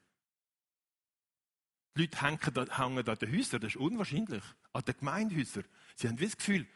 Die 1.96 2.02
Leute 2.02 2.22
hängen, 2.22 2.54
da, 2.54 2.66
hängen 2.78 3.08
an 3.08 3.18
den 3.18 3.32
Häusern, 3.32 3.62
das 3.62 3.70
ist 3.70 3.78
unwahrscheinlich. 3.78 4.44
An 4.74 4.84
den 4.84 4.98
Gemeindehäusern. 4.98 5.64
Sie 5.96 6.10
haben 6.10 6.18
das 6.18 6.36
Gefühl, 6.36 6.68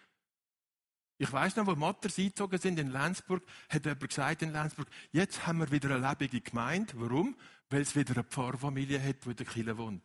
ich 1.18 1.32
weiß 1.32 1.56
noch, 1.56 1.68
wo 1.68 1.76
Matters 1.76 2.18
eingezogen 2.18 2.60
sind 2.60 2.78
in 2.78 2.92
Lenzburg, 2.92 3.44
hat 3.70 3.86
jemand 3.86 4.08
gesagt 4.08 4.42
in 4.42 4.52
Lenzburg, 4.52 4.88
jetzt 5.12 5.48
haben 5.48 5.60
wir 5.60 5.72
wieder 5.72 5.96
eine 5.96 6.10
lebende 6.10 6.42
Gemeinde. 6.42 6.94
Warum? 6.96 7.36
Weil 7.70 7.82
es 7.82 7.96
wieder 7.96 8.14
eine 8.14 8.24
Pfarrfamilie 8.24 9.02
hat, 9.02 9.24
die 9.24 9.30
in 9.30 9.36
der 9.36 9.46
Kirche 9.46 9.78
wohnt. 9.78 10.04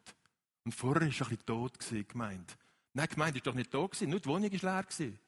Und 0.64 0.74
vorher 0.74 1.02
war 1.02 1.08
ein 1.08 1.10
bisschen 1.10 1.46
tot, 1.46 1.78
die 1.90 2.06
Gemeinde. 2.06 2.52
Nein, 2.92 3.08
die 3.08 3.14
Gemeinde 3.14 3.40
war 3.40 3.52
doch 3.52 3.54
nicht 3.54 3.70
tot, 3.70 4.00
nur 4.02 4.20
die 4.20 4.26
Wohnung 4.26 4.52
war 4.52 4.74
leer. 4.74 4.82
Gewesen. 4.84 5.18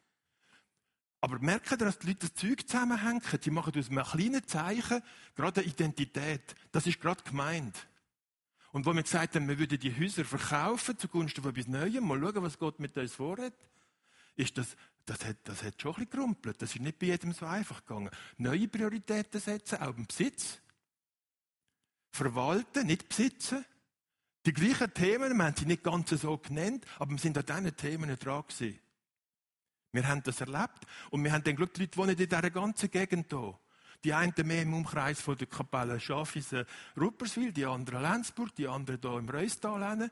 Aber 1.20 1.38
merken 1.38 1.74
ihr, 1.74 1.84
dass 1.84 1.98
die 2.00 2.08
Leute 2.08 2.26
das 2.26 2.34
Zeug 2.34 2.68
zusammenhängen? 2.68 3.22
Die 3.44 3.50
machen 3.50 3.72
aus 3.78 3.90
einem 3.90 4.04
kleinen 4.04 4.46
Zeichen 4.46 5.02
gerade 5.36 5.60
eine 5.60 5.70
Identität. 5.70 6.54
Das 6.72 6.86
ist 6.86 7.00
gerade 7.00 7.22
gemeint. 7.22 7.86
Und 8.72 8.86
wo 8.86 8.94
wir 8.94 9.02
gesagt 9.02 9.36
haben, 9.36 9.46
wir 9.48 9.58
würden 9.58 9.78
die 9.78 9.96
Häuser 9.96 10.24
verkaufen 10.24 10.98
zugunsten 10.98 11.42
von 11.42 11.52
etwas 11.52 11.68
Neuem, 11.68 12.06
mal 12.06 12.18
schauen, 12.18 12.42
was 12.42 12.58
Gott 12.58 12.80
mit 12.80 12.96
uns 12.96 13.14
vorhat, 13.14 13.54
ist 14.34 14.58
das, 14.58 14.76
das 15.06 15.24
hat, 15.24 15.38
das 15.44 15.62
hat 15.62 15.80
schon 15.80 15.92
ein 15.92 15.94
bisschen 15.96 16.10
gerumpelt. 16.10 16.62
Das 16.62 16.74
ist 16.74 16.80
nicht 16.80 16.98
bei 16.98 17.06
jedem 17.06 17.32
so 17.32 17.46
einfach 17.46 17.84
gegangen. 17.84 18.10
Neue 18.38 18.68
Prioritäten 18.68 19.40
setzen, 19.40 19.80
auch 19.80 19.96
im 19.96 20.06
Besitz. 20.06 20.60
Verwalten, 22.12 22.86
nicht 22.86 23.08
besitzen. 23.08 23.64
Die 24.44 24.52
gleichen 24.52 24.92
Themen, 24.92 25.36
wir 25.36 25.44
haben 25.44 25.56
sie 25.56 25.66
nicht 25.66 25.82
ganz 25.82 26.10
so 26.10 26.36
genannt, 26.36 26.84
aber 26.98 27.12
wir 27.12 27.18
sind 27.18 27.38
an 27.38 27.46
diesen 27.46 27.76
Themen 27.76 28.18
dran 28.18 28.42
gewesen. 28.46 28.78
Wir 29.92 30.08
haben 30.08 30.22
das 30.22 30.40
erlebt. 30.40 30.86
Und 31.10 31.22
wir 31.22 31.32
haben 31.32 31.44
dann 31.44 31.56
Glück, 31.56 31.74
die 31.74 31.82
Leute 31.82 31.96
wohnen 31.96 32.10
in 32.10 32.16
dieser 32.16 32.50
ganzen 32.50 32.90
Gegend 32.90 33.26
hier. 33.30 33.58
Die 34.04 34.12
einen 34.12 34.34
mehr 34.44 34.62
im 34.62 34.74
Umkreis 34.74 35.20
von 35.20 35.36
der 35.36 35.46
Kapelle 35.46 36.00
Schafisen 36.00 36.64
Rupperswil, 36.98 37.52
die 37.52 37.66
anderen 37.66 38.02
Lenzburg, 38.02 38.52
die 38.56 38.66
anderen 38.66 39.00
hier 39.00 39.18
im 39.18 39.28
Reustal. 39.28 40.10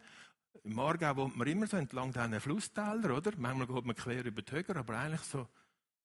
Im 0.62 0.78
Aargau 0.78 1.16
wohnt 1.16 1.36
man 1.36 1.48
immer 1.48 1.66
so 1.66 1.76
entlang 1.76 2.12
diesen 2.12 2.40
Flusstäler, 2.40 3.16
oder? 3.16 3.32
Manchmal 3.36 3.66
geht 3.66 3.84
man 3.84 3.96
quer 3.96 4.24
über 4.24 4.42
die 4.42 4.52
Höger, 4.52 4.76
aber 4.76 4.98
eigentlich 4.98 5.22
so 5.22 5.48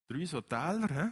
drei 0.08 0.25
so 0.25 0.41
Täler. 0.41 0.88
He? 0.88 1.10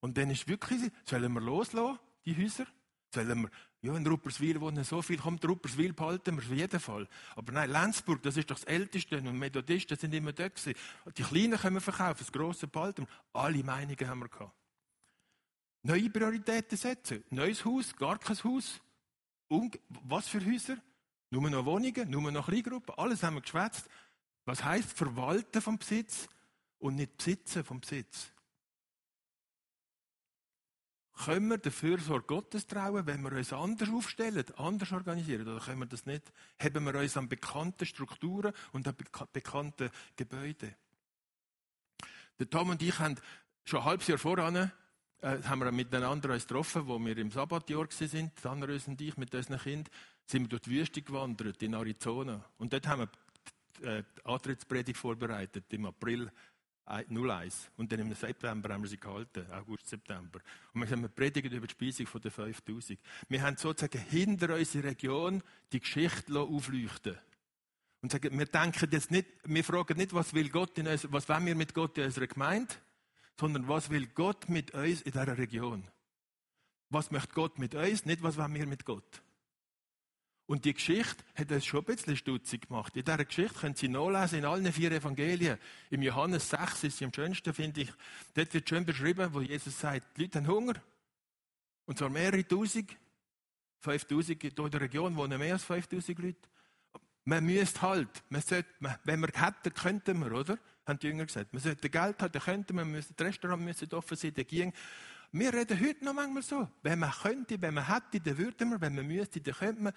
Und 0.00 0.16
dann 0.16 0.30
ist 0.30 0.46
wirklich, 0.46 0.90
sollen 1.04 1.32
wir 1.32 1.40
loslassen, 1.40 1.98
die 2.24 2.36
Häuser? 2.36 2.66
Sollen 3.12 3.42
wir, 3.42 3.50
ja, 3.80 3.96
in 3.96 4.06
Rupperswil 4.06 4.60
wohnen 4.60 4.84
so 4.84 5.02
viel, 5.02 5.18
kommt 5.18 5.44
Rupperswil 5.44 5.92
behalten 5.92 6.36
wir 6.36 6.44
auf 6.44 6.50
jeden 6.50 6.80
Fall. 6.80 7.08
Aber 7.36 7.52
nein, 7.52 7.70
Lenzburg, 7.70 8.22
das 8.22 8.36
ist 8.36 8.50
doch 8.50 8.56
das 8.56 8.64
Älteste 8.64 9.18
und 9.18 9.38
Methodisten 9.38 9.96
sind 9.96 10.12
immer 10.14 10.32
dort 10.32 10.56
gewesen. 10.56 10.78
Die 11.16 11.22
Kleinen 11.22 11.58
können 11.58 11.76
wir 11.76 11.80
verkaufen, 11.80 12.18
das 12.18 12.32
Grosse 12.32 12.68
behalten 12.68 13.06
wir. 13.06 13.40
Alle 13.40 13.62
Meinungen 13.64 14.08
haben 14.08 14.20
wir 14.20 14.28
gehabt. 14.28 14.54
Neue 15.82 16.10
Prioritäten 16.10 16.76
setzen. 16.76 17.24
Neues 17.30 17.64
Haus, 17.64 17.96
gar 17.96 18.18
kein 18.18 18.36
Haus. 18.44 18.80
Und 19.46 19.78
was 19.88 20.28
für 20.28 20.44
Häuser? 20.44 20.76
Nur 21.30 21.48
noch 21.50 21.64
Wohnungen, 21.64 22.10
nur 22.10 22.32
noch 22.32 22.46
Kleingruppen. 22.46 22.94
Alles 22.96 23.22
haben 23.22 23.34
wir 23.34 23.42
geschwätzt. 23.42 23.88
Was 24.44 24.64
heißt 24.64 24.92
Verwalten 24.92 25.60
vom 25.60 25.78
Besitz 25.78 26.28
und 26.78 26.96
nicht 26.96 27.18
Besitzen 27.18 27.64
vom 27.64 27.80
Besitz? 27.80 28.30
Können 31.24 31.48
wir 31.48 31.58
der 31.58 31.72
Fürsorge 31.72 32.26
Gottes 32.26 32.66
trauen, 32.66 33.04
wenn 33.06 33.22
wir 33.22 33.32
uns 33.32 33.52
anders 33.52 33.90
aufstellen, 33.90 34.44
anders 34.56 34.92
organisieren? 34.92 35.48
Oder 35.48 35.60
können 35.60 35.80
wir 35.80 35.86
das 35.86 36.06
nicht? 36.06 36.32
Haben 36.62 36.84
wir 36.84 36.94
uns 36.94 37.16
an 37.16 37.28
bekannten 37.28 37.86
Strukturen 37.86 38.54
und 38.72 38.86
an 38.86 38.94
bekannten 39.32 39.90
Gebäuden? 40.16 40.74
Der 42.38 42.48
Tom 42.48 42.70
und 42.70 42.82
ich 42.82 42.98
haben 43.00 43.16
schon 43.64 43.80
ein 43.80 43.84
halbes 43.84 44.06
Jahr 44.06 44.18
voran 44.18 44.70
äh, 45.20 45.42
haben 45.42 45.60
wir 45.60 45.72
miteinander 45.72 46.32
uns 46.32 46.46
getroffen, 46.46 46.86
wo 46.86 46.98
wir 46.98 47.16
im 47.18 47.30
Sabbatjahr 47.30 47.86
sind, 47.90 48.38
Sanrös 48.38 48.86
und 48.86 49.00
ich 49.00 49.16
mit 49.16 49.34
unseren 49.34 49.58
Kindern, 49.58 49.92
sind 50.26 50.42
wir 50.42 50.48
durch 50.48 50.62
die 50.62 50.70
Wüste 50.70 51.02
gewandert, 51.02 51.62
in 51.62 51.74
Arizona. 51.74 52.44
Und 52.58 52.72
dort 52.72 52.86
haben 52.86 53.00
wir 53.00 53.10
die, 53.80 53.86
äh, 53.86 54.02
Antrittspredigt 54.24 54.98
vorbereitet, 54.98 55.64
im 55.70 55.86
April 55.86 56.30
01. 56.88 57.70
Und 57.76 57.92
dann 57.92 58.00
im 58.00 58.14
September 58.14 58.72
haben 58.72 58.82
wir 58.82 58.88
sie 58.88 58.98
gehalten, 58.98 59.46
August, 59.52 59.88
September. 59.88 60.40
Und 60.72 60.80
wir 60.80 60.90
haben 60.90 61.10
predigt 61.14 61.52
über 61.52 61.66
die 61.66 61.72
Speisung 61.72 62.06
den 62.20 62.30
5000. 62.30 62.98
Wir 63.28 63.42
haben 63.42 63.56
sozusagen 63.56 63.98
hinter 63.98 64.54
unserer 64.54 64.84
Region 64.84 65.42
die 65.72 65.80
Geschichte 65.80 66.38
aufleuchten 66.38 67.18
Und 68.00 68.12
sagen, 68.12 68.38
wir 68.38 68.46
denken 68.46 68.88
jetzt 68.90 69.10
nicht, 69.10 69.26
wir 69.44 69.64
fragen 69.64 69.98
nicht, 69.98 70.14
was 70.14 70.32
will 70.32 70.48
Gott 70.48 70.78
in 70.78 70.86
uns, 70.86 71.06
was 71.10 71.28
wollen 71.28 71.46
wir 71.46 71.54
mit 71.54 71.74
Gott 71.74 71.98
in 71.98 72.04
unserer 72.04 72.26
Gemeinde, 72.26 72.74
sondern 73.38 73.68
was 73.68 73.90
will 73.90 74.06
Gott 74.06 74.48
mit 74.48 74.72
uns 74.72 75.02
in 75.02 75.12
dieser 75.12 75.38
Region? 75.38 75.84
Was 76.90 77.10
möchte 77.10 77.34
Gott 77.34 77.58
mit 77.58 77.74
uns, 77.74 78.04
nicht 78.06 78.22
was 78.22 78.36
wollen 78.36 78.54
wir 78.54 78.66
mit 78.66 78.84
Gott? 78.84 79.22
Und 80.46 80.64
die 80.64 80.72
Geschichte 80.72 81.22
hat 81.34 81.52
uns 81.52 81.66
schon 81.66 81.80
ein 81.80 81.84
bisschen 81.84 82.16
stutzig 82.16 82.68
gemacht. 82.68 82.96
In 82.96 83.04
dieser 83.04 83.24
Geschichte 83.24 83.58
können 83.58 83.74
Sie 83.74 83.88
nachlesen 83.88 84.38
in 84.38 84.44
allen 84.46 84.72
vier 84.72 84.90
Evangelien. 84.92 85.58
Im 85.90 86.00
Johannes 86.00 86.48
6 86.48 86.84
ist 86.84 86.96
sie 86.96 87.04
am 87.04 87.12
schönsten, 87.12 87.52
finde 87.52 87.82
ich. 87.82 87.92
Dort 88.32 88.54
wird 88.54 88.66
schön 88.66 88.86
beschrieben, 88.86 89.28
wo 89.34 89.42
Jesus 89.42 89.78
sagt, 89.78 90.16
die 90.16 90.22
Leute 90.22 90.38
haben 90.38 90.48
Hunger. 90.48 90.74
Und 91.84 91.98
zwar 91.98 92.08
mehrere 92.08 92.48
Tausend. 92.48 92.96
5000, 93.80 94.40
hier 94.40 94.58
in 94.58 94.70
der 94.70 94.80
Region 94.80 95.16
wohnen 95.16 95.38
mehr 95.38 95.52
als 95.52 95.64
5000 95.64 96.18
Leute. 96.18 96.48
Man 97.24 97.44
müsste 97.44 97.82
halt, 97.82 98.08
man 98.30 98.40
sollte, 98.40 98.70
wenn 99.04 99.20
wir 99.20 99.28
hätten, 99.28 99.74
könnten 99.74 100.18
wir, 100.18 100.32
oder? 100.32 100.58
Haben 100.88 100.98
die 100.98 101.06
Jünger 101.08 101.26
gesagt. 101.26 101.52
Man 101.52 101.62
sollte 101.62 101.90
Geld 101.90 102.22
haben, 102.22 102.32
dann 102.32 102.42
könnten 102.42 102.74
wir, 102.74 102.84
müssen, 102.84 103.14
das 103.14 103.26
Restaurant 103.26 103.62
müsste 103.62 103.94
offen 103.94 104.16
sein, 104.16 104.32
dann 104.34 104.46
ging. 104.46 104.72
Wir 105.30 105.52
reden 105.52 105.78
heute 105.78 106.02
noch 106.02 106.14
manchmal 106.14 106.42
so. 106.42 106.66
Wenn 106.82 106.98
man 106.98 107.12
könnte, 107.12 107.60
wenn 107.60 107.74
man 107.74 107.86
hätte, 107.86 108.20
dann 108.20 108.38
würden 108.38 108.70
wir, 108.70 108.80
wenn 108.80 108.94
man 108.94 109.06
müsste, 109.06 109.40
dann 109.40 109.54
könnte 109.54 109.82
man. 109.82 109.92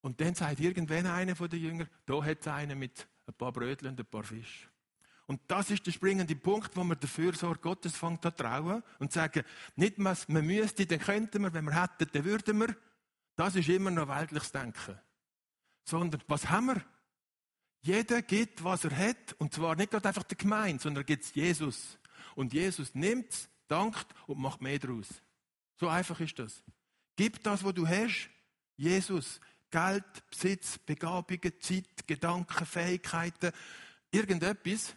Und 0.00 0.20
dann 0.20 0.34
sagt 0.34 0.58
irgendwann 0.58 1.06
einer 1.06 1.36
von 1.36 1.48
den 1.48 1.62
Jüngern, 1.62 1.88
da 2.04 2.24
hat 2.24 2.40
es 2.40 2.48
einen 2.48 2.78
mit 2.78 3.06
ein 3.26 3.34
paar 3.34 3.52
Brötchen 3.52 3.88
und 3.88 4.00
ein 4.00 4.06
paar 4.06 4.24
Fisch. 4.24 4.68
Und 5.26 5.40
das 5.46 5.70
ist 5.70 5.86
der 5.86 5.92
springende 5.92 6.34
Punkt, 6.34 6.74
wo 6.74 6.82
wir 6.82 6.96
der 6.96 7.08
Fürsorge 7.08 7.60
Gottes 7.60 7.96
fängt 7.96 8.26
an 8.26 8.34
trauen 8.34 8.82
und 8.98 9.12
sagen, 9.12 9.44
nicht 9.76 9.94
was 9.98 10.26
man 10.28 10.44
müsste, 10.44 10.84
dann 10.84 10.98
könnten 10.98 11.42
wir, 11.42 11.52
wenn 11.52 11.66
wir 11.66 11.80
hätten, 11.80 12.08
dann 12.12 12.24
würden 12.24 12.58
wir. 12.58 12.74
Das 13.36 13.54
ist 13.54 13.68
immer 13.68 13.92
noch 13.92 14.08
weltliches 14.08 14.50
Denken. 14.50 14.98
Sondern, 15.84 16.20
was 16.26 16.50
haben 16.50 16.66
wir? 16.66 16.82
Jeder 17.80 18.22
gibt, 18.22 18.64
was 18.64 18.84
er 18.84 18.96
hat, 18.96 19.34
und 19.38 19.54
zwar 19.54 19.76
nicht 19.76 19.90
gerade 19.90 20.08
einfach 20.08 20.24
der 20.24 20.36
Gemeinde, 20.36 20.82
sondern 20.82 21.06
gibt 21.06 21.24
es 21.24 21.34
Jesus. 21.34 21.98
Und 22.34 22.52
Jesus 22.52 22.94
nimmt 22.94 23.32
es, 23.32 23.48
dankt 23.68 24.06
und 24.26 24.38
macht 24.38 24.60
mehr 24.60 24.78
daraus. 24.78 25.06
So 25.76 25.88
einfach 25.88 26.18
ist 26.20 26.38
das. 26.38 26.62
Gib 27.16 27.42
das, 27.42 27.62
was 27.62 27.74
du 27.74 27.86
hast, 27.86 28.30
Jesus. 28.76 29.40
Geld, 29.70 30.04
Besitz, 30.30 30.78
Begabungen, 30.78 31.52
Zeit, 31.60 32.06
Gedanken, 32.06 32.64
Fähigkeiten, 32.64 33.52
irgendetwas. 34.10 34.94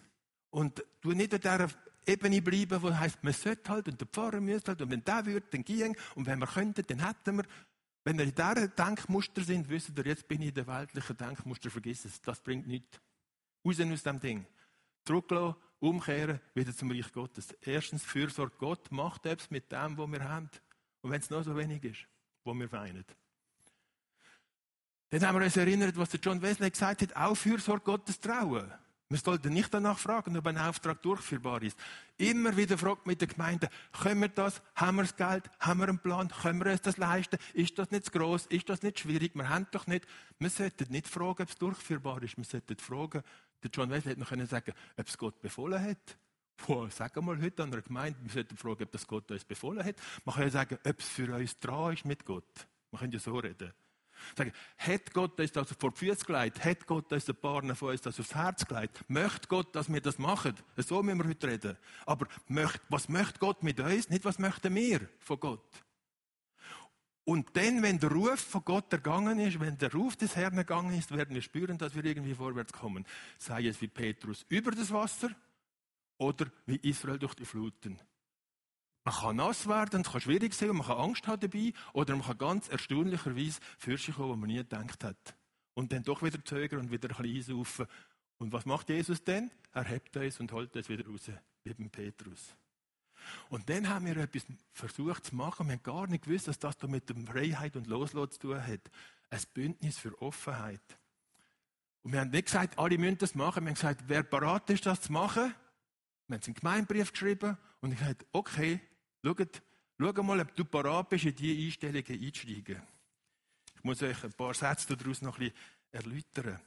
Und 0.49 0.83
du 1.01 1.11
nicht 1.11 1.33
an 1.33 1.41
dieser 1.41 1.67
Ebene 2.05 2.41
bleiben, 2.41 2.81
wo 2.81 2.93
heißt, 2.93 3.23
man 3.23 3.33
sollte 3.33 3.69
halt 3.69 3.87
und 3.87 3.99
der 3.99 4.07
Pfarrer 4.07 4.41
müsste 4.41 4.71
halt 4.71 4.81
und 4.81 4.89
wenn 4.89 5.03
der 5.03 5.25
würde, 5.25 5.47
dann 5.51 5.63
ging 5.63 5.95
und 6.15 6.25
wenn 6.25 6.39
wir 6.39 6.47
könnten, 6.47 6.85
dann 6.87 7.05
hätten 7.05 7.37
wir. 7.37 7.43
Wenn 8.03 8.17
wir 8.17 8.25
in 8.25 8.33
diesem 8.33 8.75
Denkmuster 8.75 9.43
sind, 9.43 9.69
wisst 9.69 9.91
ihr, 9.95 10.05
jetzt 10.05 10.27
bin 10.27 10.41
ich 10.41 10.49
in 10.49 10.53
der 10.55 10.67
weltlichen 10.67 11.17
Denkmuster, 11.17 11.69
vergiss 11.69 12.05
es, 12.05 12.21
das 12.21 12.41
bringt 12.41 12.67
nichts. 12.67 12.99
Raus 13.63 13.79
aus 13.79 14.03
dem 14.03 14.19
Ding. 14.19 14.45
Zurücklassen, 15.05 15.55
umkehren, 15.79 16.39
wieder 16.55 16.75
zum 16.75 16.91
Reich 16.91 17.11
Gottes. 17.11 17.51
Erstens, 17.61 18.03
Fürsorge 18.03 18.55
Gott 18.57 18.91
macht 18.91 19.25
etwas 19.25 19.51
mit 19.51 19.71
dem, 19.71 19.97
was 19.97 20.11
wir 20.11 20.23
haben. 20.23 20.49
Und 21.01 21.11
wenn 21.11 21.21
es 21.21 21.29
noch 21.29 21.43
so 21.43 21.55
wenig 21.55 21.83
ist, 21.83 22.07
wo 22.43 22.53
wir 22.53 22.71
weinen. 22.71 23.05
Dann 25.09 25.27
haben 25.27 25.39
wir 25.39 25.45
uns 25.45 25.57
erinnert, 25.57 25.97
was 25.97 26.09
der 26.09 26.19
John 26.19 26.41
Wesley 26.41 26.71
gesagt 26.71 27.01
hat, 27.01 27.15
auch 27.15 27.35
Fürsorge 27.35 27.83
Gottes 27.83 28.19
trauen. 28.19 28.71
Wir 29.11 29.19
sollten 29.19 29.51
nicht 29.51 29.73
danach 29.73 29.99
fragen, 29.99 30.37
ob 30.37 30.47
ein 30.47 30.57
Auftrag 30.57 31.01
durchführbar 31.01 31.61
ist. 31.63 31.77
Immer 32.17 32.55
wieder 32.55 32.77
fragt 32.77 33.07
mit 33.07 33.19
der 33.19 33.27
Gemeinde, 33.27 33.67
können 33.91 34.21
wir 34.21 34.29
das? 34.29 34.61
Haben 34.73 34.95
wir 34.95 35.01
das 35.01 35.17
Geld? 35.17 35.49
Haben 35.59 35.81
wir 35.81 35.89
einen 35.89 35.99
Plan? 35.99 36.29
Können 36.29 36.63
wir 36.63 36.71
uns 36.71 36.79
das 36.79 36.95
leisten? 36.95 37.37
Ist 37.53 37.77
das 37.77 37.91
nicht 37.91 38.05
zu 38.05 38.11
gross? 38.11 38.45
Ist 38.45 38.69
das 38.69 38.83
nicht 38.83 39.01
schwierig? 39.01 39.35
Wir 39.35 39.49
haben 39.49 39.67
doch 39.71 39.85
nicht. 39.85 40.07
Wir 40.39 40.49
sollten 40.49 40.89
nicht 40.93 41.09
fragen, 41.09 41.43
ob 41.43 41.49
es 41.49 41.57
durchführbar 41.57 42.23
ist. 42.23 42.37
Wir 42.37 42.45
sollten 42.45 42.77
fragen, 42.77 43.21
der 43.61 43.69
John 43.73 43.89
Wesley 43.89 44.15
hätte 44.15 44.39
noch 44.39 44.47
sagen, 44.47 44.73
ob 44.95 45.05
es 45.05 45.17
Gott 45.17 45.41
befohlen 45.41 45.83
hat. 45.83 46.17
Boah, 46.65 46.89
sag 46.89 47.13
mal 47.21 47.41
heute 47.41 47.63
an 47.63 47.73
einer 47.73 47.81
Gemeinde, 47.81 48.17
wir 48.23 48.31
sollten 48.31 48.55
fragen, 48.55 48.83
ob 48.83 48.91
das 48.93 49.05
Gott 49.05 49.29
uns 49.29 49.43
befohlen 49.43 49.83
hat. 49.83 49.95
Man 50.23 50.35
kann 50.35 50.45
ja 50.45 50.51
sagen, 50.51 50.77
ob 50.85 50.99
es 50.99 51.09
für 51.09 51.35
uns 51.35 51.59
dran 51.59 51.93
ist 51.93 52.05
mit 52.05 52.23
Gott. 52.23 52.65
Man 52.91 53.01
kann 53.01 53.11
ja 53.11 53.19
so 53.19 53.37
reden. 53.37 53.73
Sagen, 54.35 54.53
hat 54.77 55.13
Gott 55.13 55.39
uns 55.39 55.51
das 55.51 55.73
vor 55.77 55.91
die 55.91 55.97
Füße 55.97 56.25
gelegt? 56.25 56.63
Hat 56.63 56.85
Gott 56.87 57.11
uns 57.11 57.29
ein 57.29 57.35
paar 57.35 57.75
von 57.75 57.89
uns 57.89 58.01
das 58.01 58.19
aufs 58.19 58.35
Herz 58.35 58.65
gelegt? 58.65 59.03
Möchte 59.07 59.47
Gott, 59.47 59.75
dass 59.75 59.91
wir 59.91 60.01
das 60.01 60.17
machen? 60.17 60.55
So 60.77 61.01
müssen 61.03 61.19
wir 61.19 61.29
heute 61.29 61.47
reden. 61.47 61.77
Aber 62.05 62.27
was 62.89 63.09
möchte 63.09 63.39
Gott 63.39 63.63
mit 63.63 63.79
uns? 63.79 64.09
Nicht, 64.09 64.25
was 64.25 64.39
möchten 64.39 64.73
wir 64.73 65.07
von 65.19 65.39
Gott? 65.39 65.83
Und 67.23 67.55
dann, 67.55 67.83
wenn 67.83 67.99
der 67.99 68.11
Ruf 68.11 68.39
von 68.39 68.65
Gott 68.65 68.91
ergangen 68.91 69.39
ist, 69.39 69.59
wenn 69.59 69.77
der 69.77 69.91
Ruf 69.91 70.15
des 70.15 70.35
Herrn 70.35 70.57
ergangen 70.57 70.97
ist, 70.97 71.11
werden 71.15 71.35
wir 71.35 71.41
spüren, 71.41 71.77
dass 71.77 71.95
wir 71.95 72.03
irgendwie 72.03 72.33
vorwärts 72.33 72.73
kommen. 72.73 73.05
Sei 73.37 73.67
es 73.67 73.79
wie 73.81 73.87
Petrus 73.87 74.45
über 74.49 74.71
das 74.71 74.91
Wasser 74.91 75.29
oder 76.17 76.47
wie 76.65 76.77
Israel 76.77 77.19
durch 77.19 77.35
die 77.35 77.45
Fluten. 77.45 77.99
Man 79.03 79.15
kann 79.15 79.35
nass 79.35 79.67
werden, 79.67 80.01
es 80.01 80.11
kann 80.11 80.21
schwierig 80.21 80.53
sein, 80.53 80.69
man 80.69 80.85
kann 80.85 80.97
Angst 80.97 81.27
haben 81.27 81.39
dabei, 81.39 81.73
oder 81.93 82.15
man 82.15 82.25
kann 82.25 82.37
ganz 82.37 82.67
erstaunlicherweise 82.69 83.59
Fürste 83.77 84.11
kommen, 84.11 84.29
wo 84.29 84.35
man 84.35 84.49
nie 84.49 84.57
gedacht 84.57 85.03
hat. 85.03 85.35
Und 85.73 85.91
dann 85.91 86.03
doch 86.03 86.21
wieder 86.21 86.43
zögern 86.43 86.81
und 86.81 86.91
wieder 86.91 87.09
ein 87.09 87.15
bisschen 87.15 87.55
einsaufen. 87.55 87.87
Und 88.37 88.51
was 88.51 88.65
macht 88.65 88.89
Jesus 88.89 89.23
denn? 89.23 89.49
Er 89.71 89.85
hebt 89.85 90.15
es 90.15 90.39
und 90.39 90.51
holt 90.51 90.75
es 90.75 90.89
wieder 90.89 91.07
raus, 91.07 91.31
wie 91.63 91.73
beim 91.73 91.89
Petrus. 91.89 92.55
Und 93.49 93.69
dann 93.69 93.87
haben 93.87 94.05
wir 94.05 94.17
etwas 94.17 94.45
versucht 94.73 95.25
zu 95.25 95.35
machen. 95.35 95.67
Wir 95.67 95.73
haben 95.73 95.83
gar 95.83 96.07
nicht 96.07 96.25
gewusst, 96.25 96.47
dass 96.47 96.59
das 96.59 96.77
da 96.77 96.87
mit 96.87 97.09
der 97.09 97.15
Freiheit 97.17 97.75
und 97.75 97.87
Loslassen 97.87 98.31
zu 98.31 98.39
tun 98.39 98.65
hat. 98.65 98.91
Ein 99.29 99.41
Bündnis 99.53 99.97
für 99.97 100.19
Offenheit. 100.21 100.81
Und 102.03 102.13
wir 102.13 102.19
haben 102.19 102.31
nicht 102.31 102.45
gesagt, 102.45 102.77
alle 102.77 102.97
müssen 102.97 103.19
das 103.19 103.35
machen. 103.35 103.63
Wir 103.63 103.69
haben 103.69 103.75
gesagt, 103.75 104.03
wer 104.07 104.23
bereit 104.23 104.69
ist, 104.69 104.85
das 104.85 105.01
zu 105.01 105.11
machen? 105.11 105.53
Wir 106.27 106.37
haben 106.37 106.43
einen 106.43 106.53
Gemeinbrief 106.55 107.11
geschrieben 107.11 107.57
und 107.81 107.91
ich 107.91 107.99
habe 107.99 108.15
gesagt, 108.15 108.25
okay, 108.31 108.79
schaut, 109.23 109.61
schau 109.97 110.23
mal, 110.23 110.39
ob 110.39 110.55
du 110.55 110.65
bereit 110.65 111.09
bist, 111.09 111.25
in 111.25 111.35
diese 111.35 111.65
Einstellungen 111.65 112.05
einzusteigen. 112.05 112.81
Ich 113.75 113.83
muss 113.83 114.03
euch 114.03 114.23
ein 114.23 114.33
paar 114.33 114.53
Sätze 114.53 114.95
daraus 114.95 115.21
noch 115.21 115.39
ein 115.39 115.51
bisschen 115.51 115.55
erläutern. 115.91 116.59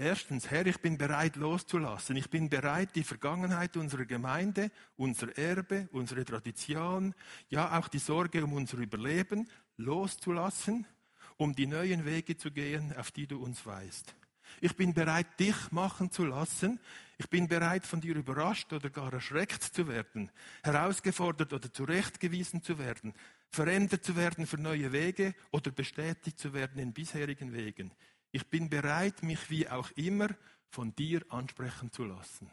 Erstens, 0.00 0.48
Herr, 0.48 0.64
ich 0.64 0.78
bin 0.78 0.96
bereit 0.96 1.34
loszulassen. 1.34 2.14
Ich 2.14 2.30
bin 2.30 2.48
bereit, 2.48 2.94
die 2.94 3.02
Vergangenheit 3.02 3.76
unserer 3.76 4.04
Gemeinde, 4.04 4.70
unser 4.96 5.36
Erbe, 5.36 5.88
unsere 5.90 6.24
Tradition, 6.24 7.16
ja 7.48 7.76
auch 7.76 7.88
die 7.88 7.98
Sorge 7.98 8.44
um 8.44 8.52
unser 8.52 8.78
Überleben 8.78 9.50
loszulassen, 9.76 10.86
um 11.36 11.52
die 11.52 11.66
neuen 11.66 12.04
Wege 12.04 12.36
zu 12.36 12.52
gehen, 12.52 12.96
auf 12.96 13.10
die 13.10 13.26
du 13.26 13.42
uns 13.42 13.66
weist. 13.66 14.14
Ich 14.60 14.76
bin 14.76 14.94
bereit, 14.94 15.38
dich 15.38 15.70
machen 15.70 16.10
zu 16.10 16.24
lassen. 16.24 16.80
Ich 17.18 17.28
bin 17.28 17.48
bereit, 17.48 17.86
von 17.86 18.00
dir 18.00 18.16
überrascht 18.16 18.72
oder 18.72 18.90
gar 18.90 19.12
erschreckt 19.12 19.62
zu 19.62 19.88
werden, 19.88 20.30
herausgefordert 20.62 21.52
oder 21.52 21.72
zurechtgewiesen 21.72 22.62
zu 22.62 22.78
werden, 22.78 23.14
verändert 23.50 24.04
zu 24.04 24.16
werden 24.16 24.46
für 24.46 24.58
neue 24.58 24.92
Wege 24.92 25.34
oder 25.50 25.70
bestätigt 25.70 26.38
zu 26.38 26.52
werden 26.52 26.78
in 26.78 26.92
bisherigen 26.92 27.52
Wegen. 27.52 27.92
Ich 28.30 28.46
bin 28.48 28.68
bereit, 28.68 29.22
mich 29.22 29.50
wie 29.50 29.68
auch 29.68 29.90
immer 29.92 30.28
von 30.68 30.94
dir 30.94 31.22
ansprechen 31.30 31.90
zu 31.90 32.04
lassen. 32.04 32.50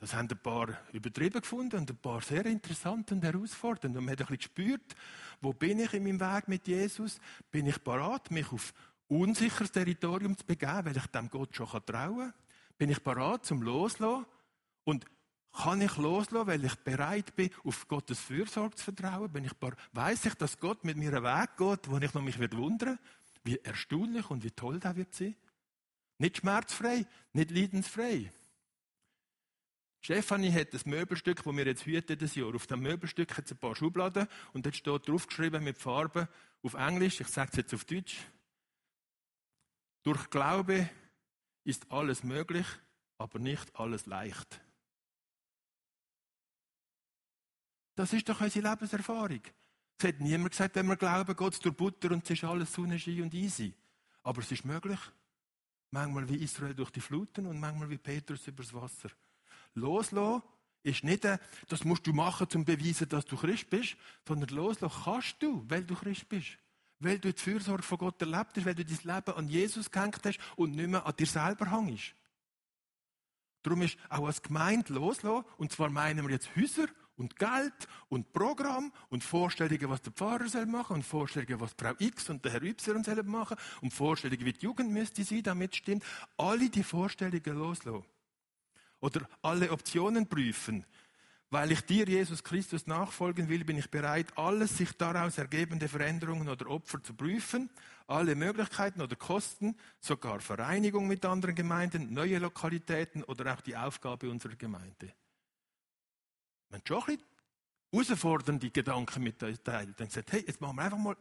Das 0.00 0.14
haben 0.14 0.28
ein 0.30 0.38
paar 0.38 0.68
übertrieben 0.92 1.40
gefunden 1.40 1.80
und 1.80 1.90
ein 1.90 1.96
paar 1.96 2.20
sehr 2.20 2.46
interessant 2.46 3.10
und 3.10 3.24
herausfordernd. 3.24 3.96
Und 3.96 4.04
man 4.04 4.12
hat 4.12 4.20
ein 4.20 4.26
bisschen 4.26 4.54
gespürt, 4.54 4.96
wo 5.40 5.52
bin 5.52 5.80
ich 5.80 5.92
in 5.92 6.04
meinem 6.04 6.20
Weg 6.20 6.46
mit 6.46 6.68
Jesus? 6.68 7.18
Bin 7.50 7.66
ich 7.66 7.78
bereit, 7.78 8.30
mich 8.30 8.52
auf 8.52 8.72
unsicheres 9.08 9.72
Territorium 9.72 10.36
zu 10.36 10.44
begeben, 10.44 10.84
weil 10.84 10.96
ich 10.96 11.06
dem 11.06 11.28
Gott 11.30 11.54
schon 11.54 11.68
trauen 11.68 12.30
kann? 12.30 12.34
Bin 12.76 12.90
ich 12.90 13.02
bereit 13.02 13.44
zum 13.44 13.62
Loslassen? 13.62 14.26
Und 14.84 15.06
kann 15.52 15.80
ich 15.80 15.96
loslassen, 15.96 16.46
weil 16.46 16.64
ich 16.64 16.74
bereit 16.76 17.34
bin, 17.34 17.50
auf 17.64 17.88
Gottes 17.88 18.20
Fürsorge 18.20 18.76
zu 18.76 18.84
vertrauen? 18.84 19.32
Bin 19.32 19.44
ich 19.44 19.52
weiß 19.92 20.26
ich, 20.26 20.34
dass 20.34 20.60
Gott 20.60 20.84
mit 20.84 20.96
mir 20.96 21.08
einen 21.08 21.24
Weg 21.24 21.56
geht, 21.56 21.90
wo 21.90 21.96
ich 21.98 22.14
noch 22.14 22.22
mich 22.22 22.38
wundern 22.38 22.98
wie 23.44 23.56
erstaunlich 23.56 24.28
und 24.30 24.44
wie 24.44 24.50
toll 24.50 24.78
der 24.78 24.96
wird 24.96 25.14
sein. 25.14 25.34
Nicht 26.18 26.38
schmerzfrei, 26.38 27.06
nicht 27.32 27.50
leidensfrei. 27.50 28.30
Stefanie 30.00 30.52
hat 30.52 30.74
das 30.74 30.86
Möbelstück, 30.86 31.42
das 31.42 31.56
wir 31.56 31.66
jetzt 31.66 31.86
hüten 31.86 32.18
das 32.18 32.34
Jahr. 32.34 32.54
Auf 32.54 32.66
dem 32.66 32.80
Möbelstück 32.80 33.36
hat 33.36 33.46
es 33.46 33.52
ein 33.52 33.58
paar 33.58 33.74
Schubladen 33.74 34.28
und 34.52 34.66
dort 34.66 34.76
steht 34.76 35.08
draufgeschrieben 35.08 35.64
mit 35.64 35.78
Farben 35.78 36.28
auf 36.62 36.74
Englisch, 36.74 37.20
ich 37.20 37.28
sage 37.28 37.50
es 37.52 37.56
jetzt 37.56 37.74
auf 37.74 37.84
Deutsch. 37.84 38.18
Durch 40.08 40.30
Glaube 40.30 40.88
ist 41.64 41.92
alles 41.92 42.24
möglich, 42.24 42.66
aber 43.18 43.38
nicht 43.38 43.76
alles 43.78 44.06
leicht. 44.06 44.58
Das 47.94 48.14
ist 48.14 48.26
doch 48.26 48.40
unsere 48.40 48.70
Lebenserfahrung. 48.70 49.42
Es 49.98 50.08
hat 50.08 50.18
niemand 50.20 50.52
gesagt, 50.52 50.76
wenn 50.76 50.86
wir 50.86 50.96
glauben, 50.96 51.36
Gott 51.36 51.52
ist 51.52 51.62
durch 51.62 51.76
Butter 51.76 52.10
und 52.12 52.24
es 52.24 52.30
ist 52.30 52.42
alles 52.42 52.72
Sonnenschein 52.72 53.20
und 53.20 53.34
easy. 53.34 53.74
Aber 54.22 54.40
es 54.40 54.50
ist 54.50 54.64
möglich. 54.64 54.98
Manchmal 55.90 56.26
wie 56.26 56.36
Israel 56.36 56.74
durch 56.74 56.90
die 56.90 57.02
Fluten 57.02 57.44
und 57.44 57.60
manchmal 57.60 57.90
wie 57.90 57.98
Petrus 57.98 58.46
übers 58.46 58.72
Wasser. 58.72 59.10
Loslassen 59.74 60.42
ist 60.84 61.04
nicht, 61.04 61.24
das 61.68 61.84
musst 61.84 62.06
du 62.06 62.14
machen, 62.14 62.44
um 62.44 62.50
zu 62.50 62.64
beweisen, 62.64 63.10
dass 63.10 63.26
du 63.26 63.36
Christ 63.36 63.68
bist, 63.68 63.98
sondern 64.26 64.56
loslassen 64.56 65.02
kannst 65.04 65.42
du, 65.42 65.66
weil 65.68 65.84
du 65.84 65.94
Christ 65.94 66.26
bist. 66.30 66.58
Weil 67.00 67.18
du 67.18 67.32
die 67.32 67.40
Fürsorge 67.40 67.82
von 67.82 67.98
Gott 67.98 68.20
erlebt 68.20 68.56
hast, 68.56 68.66
weil 68.66 68.74
du 68.74 68.84
dein 68.84 69.16
Leben 69.16 69.36
an 69.36 69.48
Jesus 69.48 69.90
gehängt 69.90 70.20
hast 70.24 70.38
und 70.56 70.74
nicht 70.74 70.88
mehr 70.88 71.06
an 71.06 71.14
dir 71.16 71.26
selber 71.26 71.70
hängst. 71.70 72.14
Darum 73.62 73.82
ist 73.82 73.98
auch 74.08 74.26
als 74.26 74.42
Gemeinde 74.42 74.92
loslassen, 74.92 75.44
und 75.58 75.72
zwar 75.72 75.90
meinen 75.90 76.26
wir 76.26 76.32
jetzt 76.32 76.54
Häuser 76.56 76.86
und 77.16 77.36
Geld 77.36 77.88
und 78.08 78.32
Programm 78.32 78.92
und 79.10 79.24
Vorstellungen, 79.24 79.90
was 79.90 80.02
der 80.02 80.12
Pfarrer 80.12 80.48
soll 80.48 80.66
machen 80.66 80.94
und 80.94 81.02
Vorstellungen, 81.02 81.60
was 81.60 81.74
Frau 81.76 81.92
X 81.98 82.30
und 82.30 82.44
der 82.44 82.52
Herr 82.52 82.62
Y 82.62 83.04
sollen 83.04 83.26
machen 83.26 83.56
und 83.82 83.92
Vorstellungen, 83.92 84.44
wie 84.44 84.52
die 84.52 84.64
Jugend 84.64 84.92
müsste 84.92 85.24
sein, 85.24 85.42
damit 85.42 85.74
stimmt. 85.74 86.04
Alle 86.36 86.70
die 86.70 86.84
Vorstellungen 86.84 87.58
loslassen. 87.58 88.04
Oder 89.00 89.28
alle 89.42 89.70
Optionen 89.70 90.28
prüfen. 90.28 90.84
Weil 91.50 91.72
ich 91.72 91.80
dir, 91.80 92.06
Jesus 92.06 92.44
Christus, 92.44 92.86
nachfolgen 92.86 93.48
will, 93.48 93.64
bin 93.64 93.78
ich 93.78 93.90
bereit, 93.90 94.36
alles 94.36 94.76
sich 94.76 94.92
daraus 94.92 95.38
ergebende 95.38 95.88
Veränderungen 95.88 96.48
oder 96.48 96.68
Opfer 96.68 97.02
zu 97.02 97.14
prüfen, 97.14 97.70
alle 98.06 98.34
Möglichkeiten 98.34 99.00
oder 99.00 99.16
Kosten, 99.16 99.74
sogar 99.98 100.40
Vereinigung 100.40 101.08
mit 101.08 101.24
anderen 101.24 101.54
Gemeinden, 101.54 102.12
neue 102.12 102.38
Lokalitäten 102.38 103.24
oder 103.24 103.54
auch 103.54 103.62
die 103.62 103.76
Aufgabe 103.76 104.30
unserer 104.30 104.56
Gemeinde. 104.56 105.14
Man 106.68 106.82
schon 106.86 106.98
ein 106.98 107.16
bisschen 107.16 107.22
herausfordernde 107.92 108.70
Gedanken 108.70 109.22
mit 109.22 109.42
uns 109.42 109.62
teilt. 109.62 109.98
Dann 109.98 110.10
sagt, 110.10 110.32
hey, 110.32 110.44
jetzt 110.46 110.60
machen 110.60 110.76
wir 110.76 110.82
einfach 110.82 110.98
mal 110.98 111.16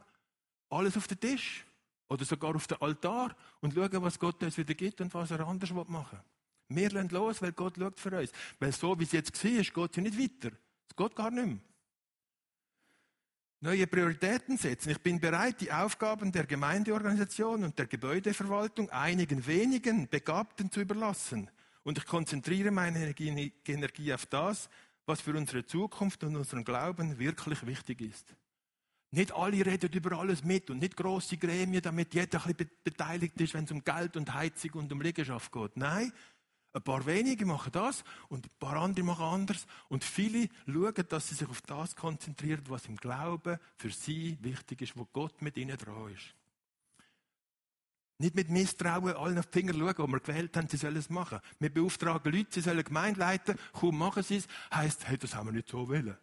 alles 0.70 0.98
auf 0.98 1.08
den 1.08 1.22
Tisch. 1.22 1.66
Oder 2.10 2.26
sogar 2.26 2.54
auf 2.54 2.68
den 2.68 2.82
Altar 2.82 3.36
und 3.62 3.74
schauen, 3.74 4.02
was 4.02 4.20
Gott 4.20 4.42
uns 4.44 4.58
wieder 4.58 4.74
gibt 4.74 5.00
und 5.00 5.14
was 5.14 5.32
er 5.32 5.46
anders 5.46 5.72
machen 5.72 5.88
will. 6.12 6.37
Wir 6.70 6.90
lassen 6.90 7.10
los, 7.10 7.42
weil 7.42 7.54
Gott 7.54 7.76
schaut 7.78 8.00
für 8.00 8.20
uns. 8.20 8.32
Weil 8.60 8.72
so, 8.72 9.00
wie 9.00 9.04
es 9.04 9.12
jetzt 9.12 9.44
war, 9.44 9.52
geht 9.52 9.92
es 9.92 9.96
ja 9.96 10.04
nicht 10.04 10.20
weiter. 10.20 10.56
Es 10.90 10.96
geht 10.96 11.16
gar 11.16 11.32
nicht 11.32 11.46
mehr. 11.46 11.58
Neue 13.60 13.88
Prioritäten 13.88 14.58
setzen. 14.58 14.92
Ich 14.92 15.02
bin 15.02 15.20
bereit, 15.20 15.62
die 15.62 15.72
Aufgaben 15.72 16.32
der 16.32 16.46
Gemeindeorganisation 16.46 17.64
und 17.64 17.80
der 17.80 17.88
Gebäudeverwaltung 17.88 18.90
einigen 18.92 19.48
wenigen 19.48 20.08
Begabten 20.08 20.72
zu 20.72 20.82
überlassen. 20.82 21.50
Und 21.84 21.98
ich 21.98 22.06
konzentriere 22.06 22.70
meine 22.70 23.16
Energie 23.18 24.14
auf 24.14 24.28
das, 24.28 24.70
was 25.08 25.22
für 25.22 25.36
unsere 25.36 25.66
Zukunft 25.66 26.24
und 26.24 26.36
unseren 26.36 26.66
Glauben 26.66 27.18
wirklich 27.18 27.66
wichtig 27.66 28.02
ist. 28.02 28.36
Nicht 29.10 29.34
alle 29.34 29.66
reden 29.66 29.92
über 29.92 30.20
alles 30.20 30.44
mit 30.44 30.70
und 30.70 30.80
nicht 30.80 30.98
große 30.98 31.38
Gremien, 31.38 31.82
damit 31.82 32.14
jeder 32.14 32.46
ein 32.46 32.54
bisschen 32.54 32.76
beteiligt 32.84 33.40
ist, 33.40 33.54
wenn 33.54 33.64
es 33.64 33.72
um 33.72 33.84
Geld 33.84 34.18
und 34.18 34.34
Heizung 34.34 34.72
und 34.74 34.92
um 34.92 35.02
Liegenschaft 35.02 35.52
geht. 35.52 35.78
Nein, 35.78 36.12
ein 36.78 36.84
paar 36.84 37.06
wenige 37.06 37.46
machen 37.46 37.72
das 37.72 38.04
und 38.30 38.46
ein 38.46 38.52
paar 38.60 38.78
andere 38.78 39.06
machen 39.06 39.26
anders. 39.26 39.66
Und 39.90 40.04
viele 40.04 40.50
schauen, 40.66 41.08
dass 41.10 41.30
sie 41.30 41.36
sich 41.36 41.48
auf 41.48 41.62
das 41.62 41.96
konzentrieren, 41.96 42.64
was 42.68 42.86
im 42.86 42.96
Glauben 42.98 43.58
für 43.78 43.90
sie 43.90 44.38
wichtig 44.42 44.82
ist, 44.82 44.98
wo 44.98 45.06
Gott 45.06 45.42
mit 45.42 45.58
ihnen 45.58 45.78
dran 45.78 46.14
ist. 46.14 46.36
Nicht 48.20 48.36
mit 48.36 48.50
Misstrauen 48.50 49.16
allen 49.16 49.38
auf 49.38 49.48
die 49.48 49.60
Finger 49.60 49.74
schauen, 49.74 49.98
wo 49.98 50.08
wir 50.08 50.20
gewählt 50.20 50.56
haben, 50.58 50.68
sie 50.68 50.78
sollen 50.78 50.98
es 50.98 51.10
machen. 51.10 51.40
Wir 51.60 51.72
beauftragen 51.72 52.32
Leute, 52.32 52.50
sie 52.52 52.62
sollen 52.62 52.84
Gemeinde 52.84 53.20
leiten, 53.20 53.58
kaum 53.74 53.98
machen 53.98 54.24
sie 54.24 54.38
es, 54.38 54.48
heisst, 54.74 55.08
hey, 55.08 55.18
das 55.18 55.36
haben 55.36 55.48
wir 55.48 55.54
nicht 55.54 55.70
so 55.70 55.88
wollen. 55.88 56.18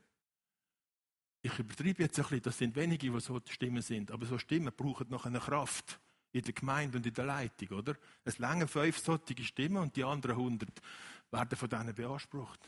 Ich 1.42 1.56
übertreibe 1.58 2.02
jetzt 2.02 2.18
ein 2.18 2.22
bisschen, 2.22 2.42
das 2.42 2.58
sind 2.58 2.74
wenige, 2.74 3.10
die 3.10 3.20
so 3.20 3.40
Stimmen 3.48 3.82
sind, 3.82 4.10
aber 4.10 4.26
so 4.26 4.38
Stimmen 4.38 4.72
brauchen 4.74 5.08
noch 5.08 5.26
eine 5.26 5.38
Kraft 5.38 6.00
in 6.34 6.42
der 6.42 6.52
Gemeinde 6.52 6.98
und 6.98 7.06
in 7.06 7.14
der 7.14 7.24
Leitung, 7.24 7.78
oder? 7.78 7.94
Es 8.24 8.38
lange 8.38 8.66
fünf 8.66 8.98
solche 8.98 9.44
Stimmen 9.44 9.76
und 9.76 9.94
die 9.94 10.02
anderen 10.02 10.36
hundert 10.36 10.82
werden 11.30 11.56
von 11.56 11.68
denen 11.68 11.94
beansprucht. 11.94 12.58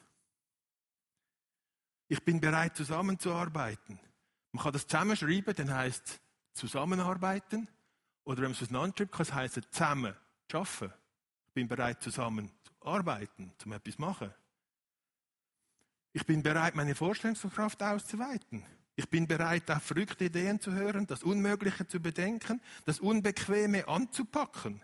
Ich 2.09 2.23
bin 2.23 2.41
bereit, 2.41 2.77
zusammenzuarbeiten. 2.77 3.99
Man 4.53 4.63
kann 4.63 4.73
das 4.73 4.87
zusammenschreiben, 4.87 5.55
dann 5.55 5.75
heißt 5.75 6.21
zusammenarbeiten. 6.53 7.69
Oder 8.25 8.37
wenn 8.39 8.45
man 8.45 8.53
es 8.53 8.63
auseinanderschreibt, 8.63 9.13
kann 9.13 9.23
es 9.23 9.33
heißen, 9.33 9.65
zusammen 9.71 10.15
arbeiten. 10.53 10.93
Ich 11.47 11.53
bin 11.53 11.67
bereit, 11.67 12.03
zusammen 12.03 12.53
zu 12.63 12.73
arbeiten, 12.87 13.53
zum 13.59 13.73
etwas 13.73 13.99
machen. 13.99 14.33
Ich 16.13 16.25
bin 16.25 16.43
bereit, 16.43 16.77
meine 16.77 16.95
Vorstellungskraft 16.95 17.83
auszuweiten. 17.83 18.65
Ich 18.99 19.11
bin 19.11 19.27
bereit, 19.29 19.71
auf 19.71 19.83
verrückte 19.83 20.25
Ideen 20.25 20.59
zu 20.59 20.73
hören, 20.73 21.07
das 21.07 21.23
Unmögliche 21.23 21.87
zu 21.87 22.01
bedenken, 22.01 22.63
das 22.87 22.99
Unbequeme 22.99 23.87
anzupacken, 23.87 24.83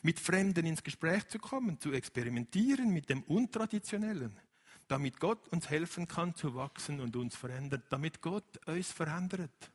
mit 0.00 0.18
Fremden 0.18 0.64
ins 0.64 0.82
Gespräch 0.82 1.28
zu 1.28 1.38
kommen, 1.38 1.78
zu 1.78 1.92
experimentieren 1.92 2.88
mit 2.90 3.10
dem 3.10 3.22
Untraditionellen, 3.24 4.40
damit 4.88 5.20
Gott 5.20 5.48
uns 5.48 5.68
helfen 5.68 6.08
kann 6.08 6.34
zu 6.34 6.54
wachsen 6.54 6.98
und 7.00 7.14
uns 7.14 7.36
verändert, 7.36 7.84
damit 7.90 8.22
Gott 8.22 8.66
uns 8.66 8.90
verändert. 8.90 9.70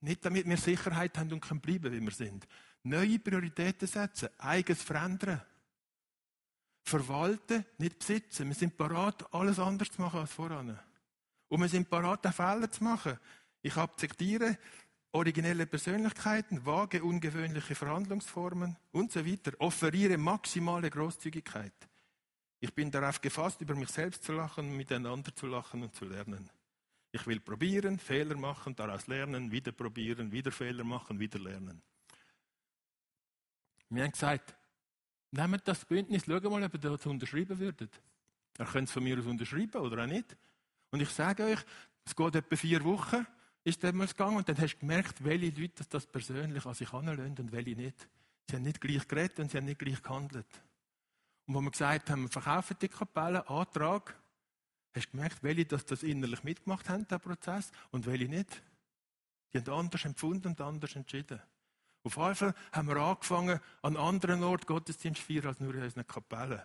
Nicht 0.00 0.24
damit 0.24 0.48
wir 0.48 0.56
Sicherheit 0.56 1.18
haben 1.18 1.32
und 1.32 1.40
können 1.40 1.60
bleiben, 1.60 1.92
wie 1.92 2.00
wir 2.00 2.12
sind. 2.12 2.46
Neue 2.84 3.18
Prioritäten 3.18 3.88
setzen, 3.88 4.28
eigenes 4.38 4.82
verändern. 4.82 5.42
Verwalten, 6.84 7.64
nicht 7.78 7.98
besitzen. 7.98 8.48
Wir 8.48 8.54
sind 8.54 8.76
parat, 8.76 9.32
alles 9.34 9.58
anders 9.58 9.90
zu 9.90 10.00
machen 10.00 10.20
als 10.20 10.32
voran. 10.32 10.78
Und 11.52 11.60
wir 11.60 11.68
sind 11.68 11.90
parat, 11.90 12.26
auch 12.26 12.32
Fehler 12.32 12.70
zu 12.70 12.82
machen. 12.82 13.18
Ich 13.60 13.76
akzeptiere 13.76 14.56
originelle 15.10 15.66
Persönlichkeiten, 15.66 16.64
vage, 16.64 17.04
ungewöhnliche 17.04 17.74
Verhandlungsformen 17.74 18.74
und 18.90 19.12
so 19.12 19.26
weiter. 19.26 19.52
Offeriere 19.58 20.16
maximale 20.16 20.88
Großzügigkeit. 20.88 21.74
Ich 22.58 22.72
bin 22.72 22.90
darauf 22.90 23.20
gefasst, 23.20 23.60
über 23.60 23.74
mich 23.74 23.90
selbst 23.90 24.24
zu 24.24 24.32
lachen, 24.32 24.74
miteinander 24.74 25.34
zu 25.34 25.46
lachen 25.46 25.82
und 25.82 25.94
zu 25.94 26.06
lernen. 26.06 26.48
Ich 27.10 27.26
will 27.26 27.40
probieren, 27.40 27.98
Fehler 27.98 28.38
machen, 28.38 28.74
daraus 28.74 29.06
lernen, 29.06 29.52
wieder 29.52 29.72
probieren, 29.72 30.32
wieder 30.32 30.52
Fehler 30.52 30.84
machen, 30.84 31.20
wieder 31.20 31.38
lernen. 31.38 31.82
Wir 33.90 34.04
haben 34.04 34.12
gesagt, 34.12 34.54
nehmt 35.32 35.68
das 35.68 35.84
Bündnis, 35.84 36.24
schaut 36.24 36.44
mal, 36.44 36.64
ob 36.64 36.72
ihr 36.72 36.80
das 36.80 37.04
unterschreiben 37.04 37.58
würdet. 37.58 38.00
Ihr 38.58 38.64
könnt 38.64 38.88
es 38.88 38.94
von 38.94 39.04
mir 39.04 39.18
aus 39.18 39.26
unterschreiben 39.26 39.82
oder 39.82 40.04
auch 40.04 40.06
nicht. 40.06 40.34
Und 40.92 41.00
ich 41.00 41.08
sage 41.08 41.44
euch, 41.44 41.58
es 42.04 42.14
geht 42.14 42.34
etwa 42.36 42.56
vier 42.56 42.84
Wochen, 42.84 43.26
ist 43.64 43.82
damals 43.82 44.14
gegangen 44.14 44.36
und 44.36 44.48
dann 44.48 44.58
hast 44.58 44.74
du 44.74 44.80
gemerkt, 44.80 45.24
welche 45.24 45.60
Leute 45.60 45.84
das 45.88 46.06
persönlich 46.06 46.64
an 46.66 46.74
sich 46.74 46.92
anlösen 46.92 47.36
und 47.38 47.52
welche 47.52 47.74
nicht. 47.74 48.08
Sie 48.48 48.56
haben 48.56 48.62
nicht 48.62 48.80
gleich 48.80 49.08
geredet 49.08 49.40
und 49.40 49.50
sie 49.50 49.56
haben 49.56 49.64
nicht 49.64 49.78
gleich 49.78 50.02
gehandelt. 50.02 50.46
Und 51.46 51.54
wo 51.54 51.60
wir 51.60 51.70
gesagt 51.70 52.10
haben, 52.10 52.22
wir 52.22 52.28
verkaufen 52.28 52.76
die 52.80 52.88
Kapelle, 52.88 53.48
Antrag, 53.48 54.14
hast 54.94 55.06
du 55.06 55.10
gemerkt, 55.12 55.42
welche 55.42 55.64
das, 55.64 55.86
das 55.86 56.02
innerlich 56.02 56.44
mitgemacht 56.44 56.88
haben, 56.88 57.06
der 57.08 57.18
Prozess, 57.18 57.72
und 57.90 58.06
welche 58.06 58.28
nicht. 58.28 58.62
Die 59.52 59.58
haben 59.58 59.72
anders 59.72 60.04
empfunden 60.04 60.48
und 60.48 60.60
anders 60.60 60.94
entschieden. 60.96 61.40
Auf 62.04 62.16
jeden 62.16 62.34
Fall 62.34 62.54
haben 62.72 62.88
wir 62.88 62.96
angefangen, 62.96 63.60
an 63.82 63.96
anderen 63.96 64.42
Orten 64.42 64.66
Gottesdienst 64.66 65.20
zu 65.20 65.26
feiern 65.26 65.46
als 65.46 65.60
nur 65.60 65.74
in 65.74 65.82
unseren 65.82 66.06
Kapellen. 66.06 66.62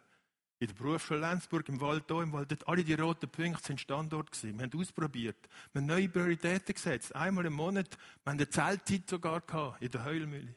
In 0.59 0.67
der 0.67 0.73
Berufsschule 0.73 1.19
Lenzburg, 1.19 1.69
im 1.69 1.79
Wald 1.81 2.05
hier, 2.07 2.21
im 2.23 2.33
Wald 2.33 2.67
alle 2.67 2.83
die 2.83 2.95
roten 2.95 3.29
Punkte 3.29 3.63
sind 3.63 3.79
Standort 3.79 4.31
gewesen. 4.31 4.57
Wir 4.57 4.63
haben 4.65 4.79
ausprobiert. 4.79 5.37
Wir 5.71 5.81
haben 5.81 5.85
neue 5.85 6.09
Prioritäten 6.09 6.73
gesetzt. 6.73 7.15
Einmal 7.15 7.45
im 7.45 7.53
Monat. 7.53 7.95
Wir 8.23 8.31
haben 8.31 8.39
eine 8.39 8.49
Zeltzeit 8.49 9.07
sogar 9.07 9.41
gehabt, 9.41 9.81
in 9.83 9.91
der 9.91 10.03
Heulmühle. 10.03 10.55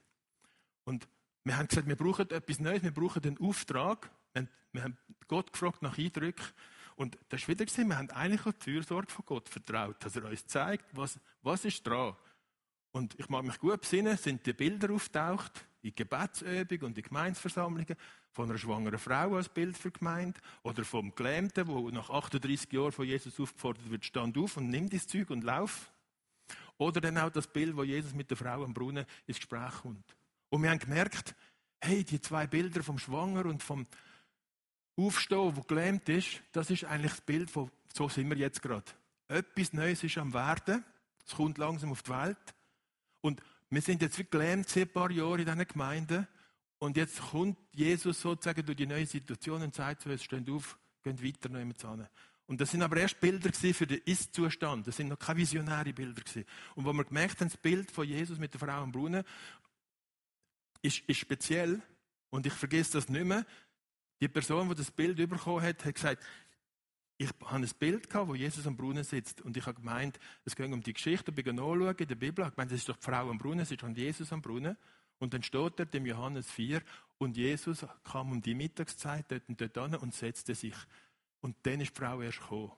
Und 0.84 1.06
wir 1.44 1.56
haben 1.56 1.68
gesagt, 1.68 1.86
wir 1.86 1.96
brauchen 1.96 2.30
etwas 2.30 2.60
Neues, 2.60 2.82
wir 2.82 2.92
brauchen 2.92 3.22
einen 3.22 3.38
Auftrag. 3.40 4.10
Wir 4.32 4.40
haben, 4.40 4.48
wir 4.72 4.82
haben 4.84 4.98
Gott 5.28 5.52
gefragt 5.52 5.82
nach 5.82 5.98
Eindrücken. 5.98 6.46
Und 6.96 7.18
das 7.28 7.42
war 7.42 7.48
wieder, 7.48 7.66
gewesen, 7.66 7.88
wir 7.88 7.98
haben 7.98 8.10
eigentlich 8.10 8.46
auf 8.46 8.54
die 8.54 8.70
Fürsorge 8.70 9.12
von 9.12 9.24
Gott 9.26 9.50
vertraut, 9.50 10.02
dass 10.02 10.16
er 10.16 10.24
uns 10.24 10.46
zeigt, 10.46 10.96
was, 10.96 11.20
was 11.42 11.66
ist 11.66 11.86
dran. 11.86 12.16
Und 12.92 13.18
ich 13.18 13.28
mag 13.28 13.44
mich 13.44 13.58
gut 13.58 13.82
besinnen, 13.82 14.16
sind 14.16 14.46
die 14.46 14.54
Bilder 14.54 14.92
auftaucht 14.94 15.66
in 15.82 15.94
Gebetsübungen 15.94 16.84
und 16.84 16.98
in 16.98 17.04
Gemeinsversammlungen 17.04 17.96
von 18.30 18.48
einer 18.48 18.58
schwangeren 18.58 18.98
Frau 18.98 19.36
als 19.36 19.48
Bild 19.48 19.76
für 19.76 19.90
Gemeinde 19.90 20.40
oder 20.62 20.84
vom 20.84 21.14
Gelähmten, 21.14 21.66
wo 21.66 21.90
nach 21.90 22.10
38 22.10 22.72
Jahren 22.72 22.92
von 22.92 23.06
Jesus 23.06 23.40
aufgefordert 23.40 23.90
wird, 23.90 24.04
stand 24.04 24.36
auf 24.38 24.56
und 24.56 24.68
nimm 24.68 24.88
das 24.88 25.06
Zeug 25.06 25.30
und 25.30 25.44
lauf. 25.44 25.90
Oder 26.78 27.00
dann 27.00 27.18
auch 27.18 27.30
das 27.30 27.46
Bild, 27.46 27.76
wo 27.76 27.82
Jesus 27.82 28.14
mit 28.14 28.30
der 28.30 28.36
Frau 28.36 28.64
am 28.64 28.72
Brunnen 28.72 29.04
ins 29.26 29.36
Gespräch 29.36 29.82
kommt. 29.82 30.16
Und 30.48 30.62
wir 30.62 30.70
haben 30.70 30.78
gemerkt, 30.78 31.34
hey, 31.80 32.04
die 32.04 32.20
zwei 32.20 32.46
Bilder 32.46 32.82
vom 32.82 32.98
Schwanger 32.98 33.46
und 33.46 33.62
vom 33.62 33.86
Aufstehen, 34.96 35.56
wo 35.56 35.62
gelähmt 35.62 36.08
ist, 36.08 36.42
das 36.52 36.70
ist 36.70 36.84
eigentlich 36.84 37.12
das 37.12 37.20
Bild 37.20 37.50
von, 37.50 37.70
so 37.94 38.08
sind 38.08 38.28
wir 38.28 38.36
jetzt 38.36 38.60
gerade. 38.60 38.90
Etwas 39.28 39.72
Neues 39.72 40.02
ist 40.02 40.18
am 40.18 40.34
Werden. 40.34 40.84
Es 41.26 41.34
kommt 41.34 41.58
langsam 41.58 41.92
auf 41.92 42.02
die 42.02 42.10
Welt. 42.10 42.54
Und 43.20 43.40
wir 43.70 43.80
sind 43.80 44.02
jetzt 44.02 44.18
wie 44.18 44.26
gelähmt 44.28 44.76
ein 44.76 44.88
paar 44.88 45.10
Jahren 45.10 45.40
in 45.40 45.46
diesen 45.46 45.68
Gemeinden. 45.68 46.26
Und 46.78 46.96
jetzt 46.96 47.20
kommt 47.20 47.58
Jesus 47.72 48.20
sozusagen 48.20 48.64
durch 48.64 48.76
die 48.76 48.86
neue 48.86 49.06
Situation 49.06 49.62
und 49.62 49.74
sagt 49.74 50.02
zu 50.02 50.08
uns, 50.08 50.24
steht 50.24 50.48
auf, 50.50 50.78
geht 51.02 51.22
weiter 51.22 51.48
noch 51.48 51.60
immer 51.60 51.76
zusammen. 51.76 52.08
Und 52.46 52.60
das 52.60 52.72
sind 52.72 52.82
aber 52.82 52.96
erst 52.96 53.20
Bilder 53.20 53.52
für 53.52 53.86
den 53.86 54.00
Ist-Zustand. 54.04 54.86
Das 54.86 54.96
sind 54.96 55.08
noch 55.08 55.18
keine 55.18 55.38
visionären 55.38 55.94
Bilder 55.94 56.20
gewesen. 56.20 56.44
Und 56.74 56.84
wo 56.84 56.92
wir 56.92 57.04
gemerkt 57.04 57.40
haben, 57.40 57.48
das 57.48 57.56
Bild 57.56 57.90
von 57.92 58.08
Jesus 58.08 58.38
mit 58.38 58.52
der 58.52 58.58
Frau 58.58 58.82
am 58.82 58.90
Brunnen 58.90 59.22
ist, 60.82 60.98
ist 61.06 61.18
speziell. 61.18 61.80
Und 62.30 62.46
ich 62.46 62.52
vergesse 62.52 62.94
das 62.94 63.08
nicht 63.08 63.24
mehr. 63.24 63.46
Die 64.20 64.28
Person, 64.28 64.68
die 64.68 64.74
das 64.74 64.90
Bild 64.90 65.16
bekommen 65.16 65.62
hat, 65.62 65.84
hat 65.84 65.94
gesagt, 65.94 66.24
ich 67.20 67.28
habe 67.44 67.66
ein 67.66 67.70
Bild 67.78 68.08
gehabt, 68.08 68.28
wo 68.28 68.34
Jesus 68.34 68.66
am 68.66 68.78
Brunnen 68.78 69.04
sitzt. 69.04 69.42
Und 69.42 69.54
ich 69.54 69.66
habe 69.66 69.78
gemeint, 69.78 70.18
es 70.46 70.56
ging 70.56 70.72
um 70.72 70.82
die 70.82 70.94
Geschichte, 70.94 71.30
ich 71.36 71.44
bin 71.44 71.54
nachschauen 71.54 71.94
in 71.98 72.08
der 72.08 72.14
Bibel. 72.14 72.46
Ich 72.48 72.56
meine, 72.56 72.70
das 72.70 72.78
ist 72.78 72.88
doch 72.88 72.96
die 72.96 73.04
Frau 73.04 73.28
am 73.28 73.36
Brunnen, 73.36 73.60
es 73.60 73.70
ist 73.70 73.82
doch 73.82 73.88
Jesus 73.90 74.32
am 74.32 74.40
Brunnen. 74.40 74.74
Und 75.18 75.34
dann 75.34 75.42
steht 75.42 75.78
dort 75.78 75.94
im 75.94 76.06
Johannes 76.06 76.50
4, 76.50 76.80
und 77.18 77.36
Jesus 77.36 77.84
kam 78.04 78.32
um 78.32 78.40
die 78.40 78.54
Mittagszeit 78.54 79.26
dort 79.28 79.46
und 79.50 79.60
dort 79.60 79.76
an 79.76 79.94
und 79.96 80.14
setzte 80.14 80.54
sich. 80.54 80.74
Und 81.42 81.56
dann 81.64 81.82
ist 81.82 81.94
die 81.94 82.00
Frau 82.00 82.22
erst 82.22 82.40
gekommen. 82.40 82.72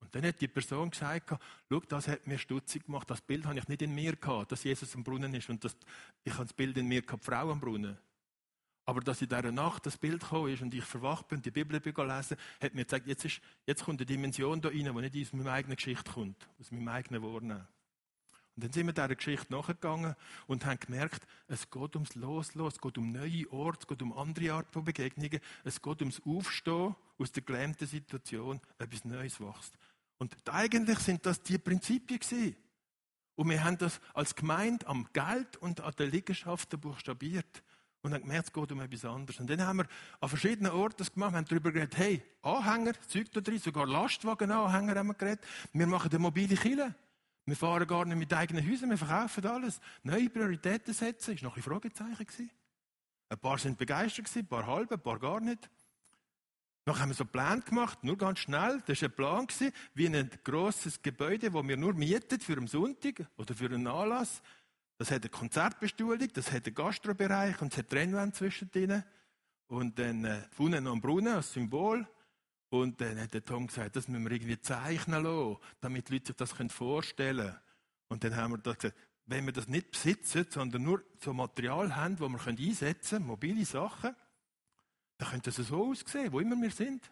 Und 0.00 0.12
dann 0.12 0.24
hat 0.24 0.40
die 0.40 0.48
Person 0.48 0.90
gesagt, 0.90 1.36
schau, 1.70 1.80
das 1.88 2.08
hat 2.08 2.26
mir 2.26 2.38
stutzig 2.38 2.86
gemacht, 2.86 3.08
das 3.08 3.20
Bild 3.20 3.46
habe 3.46 3.60
ich 3.60 3.68
nicht 3.68 3.82
in 3.82 3.94
mir 3.94 4.16
gehabt, 4.16 4.50
dass 4.50 4.64
Jesus 4.64 4.92
am 4.96 5.04
Brunnen 5.04 5.32
ist. 5.34 5.48
Und 5.50 5.62
das, 5.62 5.76
ich 6.24 6.32
habe 6.32 6.46
das 6.46 6.52
Bild 6.52 6.76
in 6.78 6.88
mir 6.88 7.02
gehabt, 7.02 7.22
die 7.22 7.26
Frau 7.26 7.52
am 7.52 7.60
Brunnen. 7.60 7.96
Aber 8.88 9.02
dass 9.02 9.20
in 9.20 9.28
dieser 9.28 9.52
Nacht 9.52 9.84
das 9.84 9.98
Bild 9.98 10.22
gekommen 10.22 10.50
ist 10.50 10.62
und 10.62 10.72
ich 10.72 10.82
verwacht 10.82 11.28
bin 11.28 11.36
und 11.36 11.44
die 11.44 11.50
Bibel 11.50 11.78
gelesen 11.78 12.38
hat 12.58 12.74
mir 12.74 12.86
gesagt, 12.86 13.06
jetzt, 13.06 13.22
ist, 13.22 13.42
jetzt 13.66 13.84
kommt 13.84 14.00
eine 14.00 14.06
Dimension 14.06 14.62
da 14.62 14.70
rein, 14.70 14.78
die 14.78 15.10
nicht 15.10 15.28
aus 15.28 15.32
meiner 15.34 15.52
eigenen 15.52 15.76
Geschichte 15.76 16.10
kommt, 16.10 16.48
aus 16.58 16.70
meinem 16.70 16.88
eigenen 16.88 17.22
Wahrnehmen. 17.22 17.68
Und 18.56 18.64
dann 18.64 18.72
sind 18.72 18.86
wir 18.86 18.94
dieser 18.94 19.14
Geschichte 19.14 19.52
nachgegangen 19.52 20.16
und 20.46 20.64
haben 20.64 20.80
gemerkt, 20.80 21.26
es 21.48 21.70
geht 21.70 21.96
ums 21.96 22.14
Loslassen, 22.14 22.76
es 22.76 22.80
geht 22.80 22.96
um 22.96 23.12
neue 23.12 23.52
Orte, 23.52 23.80
es 23.82 23.86
geht 23.88 24.00
um 24.00 24.14
andere 24.14 24.54
Art 24.54 24.70
von 24.70 24.84
Begegnungen, 24.84 25.40
es 25.64 25.82
geht 25.82 26.00
ums 26.00 26.22
Aufstehen 26.24 26.96
aus 27.18 27.30
der 27.30 27.42
gelähmten 27.42 27.86
Situation, 27.86 28.58
etwas 28.78 29.04
Neues 29.04 29.38
wächst. 29.38 29.76
Und 30.16 30.34
eigentlich 30.48 31.00
sind 31.00 31.26
das 31.26 31.42
die 31.42 31.58
Prinzipien 31.58 32.20
gewesen. 32.20 32.56
Und 33.34 33.50
wir 33.50 33.62
haben 33.62 33.76
das 33.76 34.00
als 34.14 34.34
Gemeinde 34.34 34.86
am 34.86 35.06
Geld 35.12 35.58
und 35.58 35.82
an 35.82 35.92
den 35.98 36.10
Liegenschaften 36.10 36.80
buchstabiert. 36.80 37.62
Und 38.02 38.12
dann 38.12 38.22
gemerkt, 38.22 38.48
es 38.48 38.52
geht 38.52 38.72
um 38.72 38.80
etwas 38.80 39.04
anderes. 39.04 39.40
Und 39.40 39.50
dann 39.50 39.60
haben 39.60 39.78
wir 39.78 39.86
an 40.20 40.28
verschiedenen 40.28 40.72
Orten 40.72 40.96
das 40.98 41.12
gemacht, 41.12 41.32
wir 41.32 41.38
haben 41.38 41.46
darüber 41.46 41.72
geredet, 41.72 41.96
hey, 41.96 42.22
Anhänger, 42.42 42.92
Zeug 43.08 43.30
da 43.32 43.40
drin, 43.40 43.58
sogar 43.58 43.86
Lastwagen-Anhänger 43.86 44.94
haben 44.94 45.08
wir 45.08 45.14
geredet. 45.14 45.44
Wir 45.72 45.86
machen 45.86 46.10
eine 46.10 46.18
mobile 46.20 46.56
Kille. 46.56 46.94
Wir 47.44 47.56
fahren 47.56 47.86
gar 47.86 48.04
nicht 48.04 48.18
mit 48.18 48.32
eigenen 48.32 48.68
Häusern, 48.68 48.90
wir 48.90 48.98
verkaufen 48.98 49.46
alles. 49.46 49.80
Neue 50.02 50.28
Prioritäten 50.28 50.92
setzen, 50.92 51.34
ist 51.34 51.42
noch 51.42 51.56
ein 51.56 51.62
Fragezeichen 51.62 52.26
gewesen. 52.26 52.50
Ein 53.30 53.38
paar 53.38 53.58
sind 53.58 53.78
begeistert 53.78 54.26
gewesen, 54.26 54.40
ein 54.40 54.46
paar 54.46 54.66
halb, 54.66 54.92
ein 54.92 55.00
paar 55.00 55.18
gar 55.18 55.40
nicht. 55.40 55.68
Dann 56.84 56.98
haben 56.98 57.10
wir 57.10 57.14
so 57.14 57.24
einen 57.24 57.32
Plan 57.32 57.60
gemacht, 57.60 58.04
nur 58.04 58.16
ganz 58.16 58.38
schnell. 58.38 58.82
Das 58.86 59.02
war 59.02 59.08
ein 59.08 59.14
Plan, 59.14 59.46
gewesen, 59.46 59.72
wie 59.94 60.06
ein 60.06 60.30
grosses 60.44 61.02
Gebäude, 61.02 61.50
das 61.50 61.68
wir 61.68 61.76
nur 61.76 61.94
mieten 61.94 62.40
für 62.40 62.54
einen 62.54 62.66
Sonntag 62.66 63.26
oder 63.36 63.54
für 63.54 63.66
einen 63.66 63.86
Anlass. 63.86 64.42
Das 64.98 65.10
hat 65.12 65.22
eine 65.22 65.30
Konzertbestuhlung, 65.30 66.28
das 66.32 66.52
hat 66.52 66.66
einen 66.66 66.74
Gastrobereich 66.74 67.62
und 67.62 67.72
es 67.72 67.78
hat 67.78 67.88
Trennwände 67.88 68.36
zwischendrin. 68.36 69.04
Und 69.68 69.98
dann 69.98 70.24
äh, 70.24 70.42
vorne 70.50 70.80
noch 70.80 70.92
ein 70.92 71.00
Brunnen 71.00 71.34
als 71.34 71.52
Symbol. 71.52 72.06
Und 72.70 73.00
dann 73.00 73.18
hat 73.20 73.32
der 73.32 73.44
Tom 73.44 73.68
gesagt, 73.68 73.96
das 73.96 74.08
müssen 74.08 74.24
wir 74.24 74.32
irgendwie 74.32 74.60
zeichnen 74.60 75.22
lassen, 75.22 75.56
damit 75.80 76.08
die 76.08 76.14
Leute 76.14 76.26
sich 76.26 76.36
das 76.36 76.72
vorstellen 76.72 77.46
können. 77.46 77.58
Und 78.08 78.24
dann 78.24 78.36
haben 78.36 78.52
wir 78.52 78.58
gesagt, 78.58 78.92
wenn 79.26 79.46
wir 79.46 79.52
das 79.52 79.68
nicht 79.68 79.92
besitzen, 79.92 80.46
sondern 80.50 80.82
nur 80.82 81.02
so 81.22 81.32
Material 81.32 81.94
haben, 81.94 82.16
das 82.16 82.28
wir 82.28 82.66
einsetzen 82.66 83.18
können, 83.18 83.26
mobile 83.26 83.64
Sachen, 83.64 84.16
dann 85.18 85.30
könnte 85.30 85.50
es 85.50 85.56
so 85.56 85.90
aussehen, 85.90 86.32
wo 86.32 86.40
immer 86.40 86.60
wir 86.60 86.70
sind. 86.70 87.10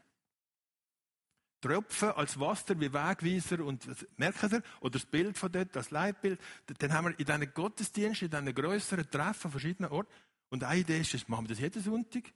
Tropfen 1.67 2.11
als 2.11 2.39
Wasser 2.39 2.79
wie 2.81 2.93
Wegweiser 2.93 3.65
und 3.65 3.87
merkt 4.19 4.43
ihr, 4.45 4.63
oder 4.81 4.91
das 4.91 5.07
Bild 5.07 5.37
von 5.37 5.51
dort, 5.51 5.75
das 5.75 5.91
Leitbild, 5.91 6.41
dann 6.79 6.93
haben 6.93 7.07
wir 7.07 7.19
in 7.19 7.25
diesen 7.25 7.55
Gottesdiensten, 7.55 8.27
in 8.27 8.31
diesen 8.31 8.55
grösseren 8.55 9.11
Treffen 9.11 9.51
verschiedenen 9.51 9.91
Orten, 9.91 10.13
und 10.49 10.63
eine 10.63 10.81
Idee 10.81 11.01
ist, 11.01 11.29
machen 11.29 11.45
wir 11.45 11.49
das 11.49 11.59
jeden 11.59 11.83
Sonntag? 11.83 12.33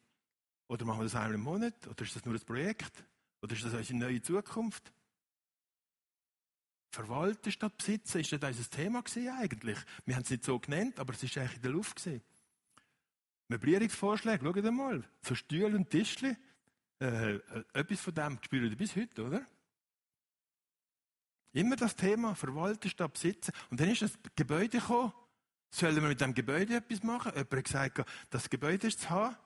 Oder 0.69 0.85
machen 0.85 1.01
wir 1.01 1.05
das 1.05 1.15
einmal 1.15 1.35
im 1.35 1.43
Monat? 1.43 1.87
Oder 1.87 2.03
ist 2.03 2.17
das 2.17 2.25
nur 2.25 2.35
ein 2.35 2.41
Projekt? 2.41 3.05
Oder 3.41 3.55
ist 3.55 3.65
das 3.65 3.73
unsere 3.73 3.99
neue 3.99 4.21
Zukunft? 4.21 4.93
Verwalten 6.93 7.53
statt 7.53 7.77
besitzen, 7.79 8.21
ist 8.21 8.33
das 8.33 8.43
unser 8.43 8.71
Thema 8.71 9.03
gewesen 9.03 9.31
eigentlich? 9.31 9.79
Wir 10.07 10.17
haben 10.17 10.23
es 10.23 10.31
nicht 10.31 10.45
so 10.45 10.59
genannt, 10.59 10.99
aber 10.99 11.13
es 11.13 11.23
ist 11.23 11.39
eigentlich 11.39 11.57
in 11.57 11.63
der 11.63 11.71
Luft 11.71 11.97
gewesen. 11.97 12.23
Möblierungsvorschläge, 13.49 14.45
schaut 14.45 14.73
mal. 14.73 15.05
So 15.23 15.35
Stühle 15.35 15.77
und 15.77 15.89
Tischchen. 15.91 16.37
Äh, 17.01 17.37
äh, 17.37 17.65
etwas 17.73 18.01
von 18.01 18.15
dem 18.15 18.39
spüren 18.43 18.71
wir 18.71 18.77
bis 18.77 18.95
heute, 18.95 19.25
oder? 19.25 19.47
Immer 21.53 21.77
das 21.77 21.97
Thema, 21.97 22.35
verwalten 22.35 22.91
statt 22.91 23.13
besitzen. 23.13 23.53
Und 23.71 23.81
dann 23.81 23.89
ist 23.91 24.03
das 24.03 24.13
Gebäude 24.37 24.79
gekommen. 24.79 25.13
Sollen 25.71 25.97
wir 25.97 26.09
mit 26.09 26.21
dem 26.21 26.35
Gebäude 26.35 26.77
etwas 26.77 27.03
machen? 27.03 27.33
Jemand 27.33 27.53
hat 27.53 27.65
gesagt, 27.65 28.05
das 28.29 28.51
Gebäude 28.51 28.87
ist 28.87 29.01
zu 29.01 29.11
haben. 29.11 29.37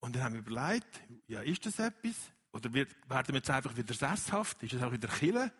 Und 0.00 0.16
dann 0.16 0.22
haben 0.22 0.34
wir 0.34 0.40
überlegt, 0.40 1.02
ja, 1.26 1.42
ist 1.42 1.66
das 1.66 1.78
etwas? 1.78 2.14
Oder 2.52 2.72
werden 2.72 2.96
wir 3.08 3.34
jetzt 3.34 3.50
einfach 3.50 3.76
wieder 3.76 3.92
sesshaft? 3.92 4.62
Ist 4.62 4.72
es 4.72 4.82
auch 4.82 4.92
wieder 4.92 5.08
Kille? 5.08 5.52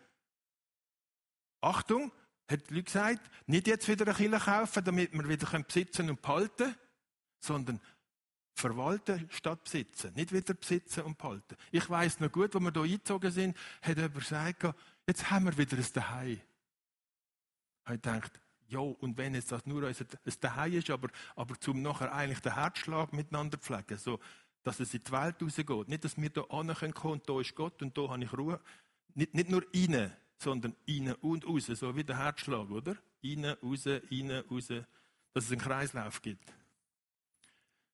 Achtung, 1.61 2.11
hat 2.49 2.69
die 2.69 2.75
Leute 2.75 2.85
gesagt, 2.85 3.29
nicht 3.45 3.67
jetzt 3.67 3.87
wieder 3.87 4.05
eine 4.05 4.15
Kille 4.15 4.39
kaufen, 4.39 4.83
damit 4.83 5.13
wir 5.13 5.27
wieder 5.27 5.59
besitzen 5.59 6.09
und 6.09 6.21
behalten, 6.21 6.75
sondern 7.39 7.79
verwalten 8.57 9.27
statt 9.31 9.63
besitzen. 9.63 10.13
Nicht 10.15 10.33
wieder 10.33 10.53
besitzen 10.53 11.03
und 11.03 11.17
behalten. 11.17 11.55
Ich 11.71 11.89
weiss 11.89 12.19
noch 12.19 12.31
gut, 12.31 12.53
wo 12.55 12.59
wir 12.59 12.71
hier 12.71 12.83
eingezogen 12.83 13.31
sind, 13.31 13.57
hat 13.81 13.97
jemand 13.97 14.15
gesagt, 14.15 14.75
jetzt 15.07 15.29
haben 15.29 15.45
wir 15.45 15.57
wieder 15.57 15.77
ein 15.77 15.85
Daheim. 15.93 16.41
Ich 17.85 17.91
gedacht, 17.91 18.41
ja, 18.67 18.79
und 18.79 19.17
wenn 19.17 19.35
jetzt 19.35 19.51
das 19.51 19.65
nur 19.65 19.87
ein 19.87 19.95
Daheim 20.41 20.73
ist, 20.73 20.89
aber, 20.89 21.09
aber 21.35 21.59
zum 21.59 21.81
nachher 21.81 22.13
eigentlich 22.13 22.41
den 22.41 22.55
Herzschlag 22.55 23.13
miteinander 23.13 23.57
pflegen, 23.57 23.97
so, 23.97 24.19
dass 24.63 24.79
es 24.79 24.93
in 24.93 25.03
die 25.03 25.11
Welt 25.11 25.41
rausgeht. 25.41 25.87
Nicht, 25.87 26.03
dass 26.03 26.17
wir 26.17 26.29
hier 26.33 26.93
kommen 26.93 27.13
und 27.13 27.29
da 27.29 27.39
ist 27.39 27.55
Gott 27.55 27.81
und 27.81 27.97
da 27.97 28.09
habe 28.09 28.23
ich 28.23 28.33
Ruhe. 28.33 28.59
Nicht, 29.13 29.33
nicht 29.33 29.49
nur 29.49 29.63
innen, 29.73 30.11
sondern 30.37 30.75
innen 30.85 31.15
und 31.15 31.47
raus, 31.47 31.67
so 31.67 31.95
wie 31.95 32.03
der 32.03 32.17
Herzschlag, 32.17 32.69
oder? 32.69 32.97
Innen, 33.21 33.55
raus, 33.63 33.85
innen, 34.09 34.43
raus, 34.49 34.67
dass 35.33 35.45
es 35.45 35.51
einen 35.51 35.61
Kreislauf 35.61 36.21
gibt. 36.21 36.53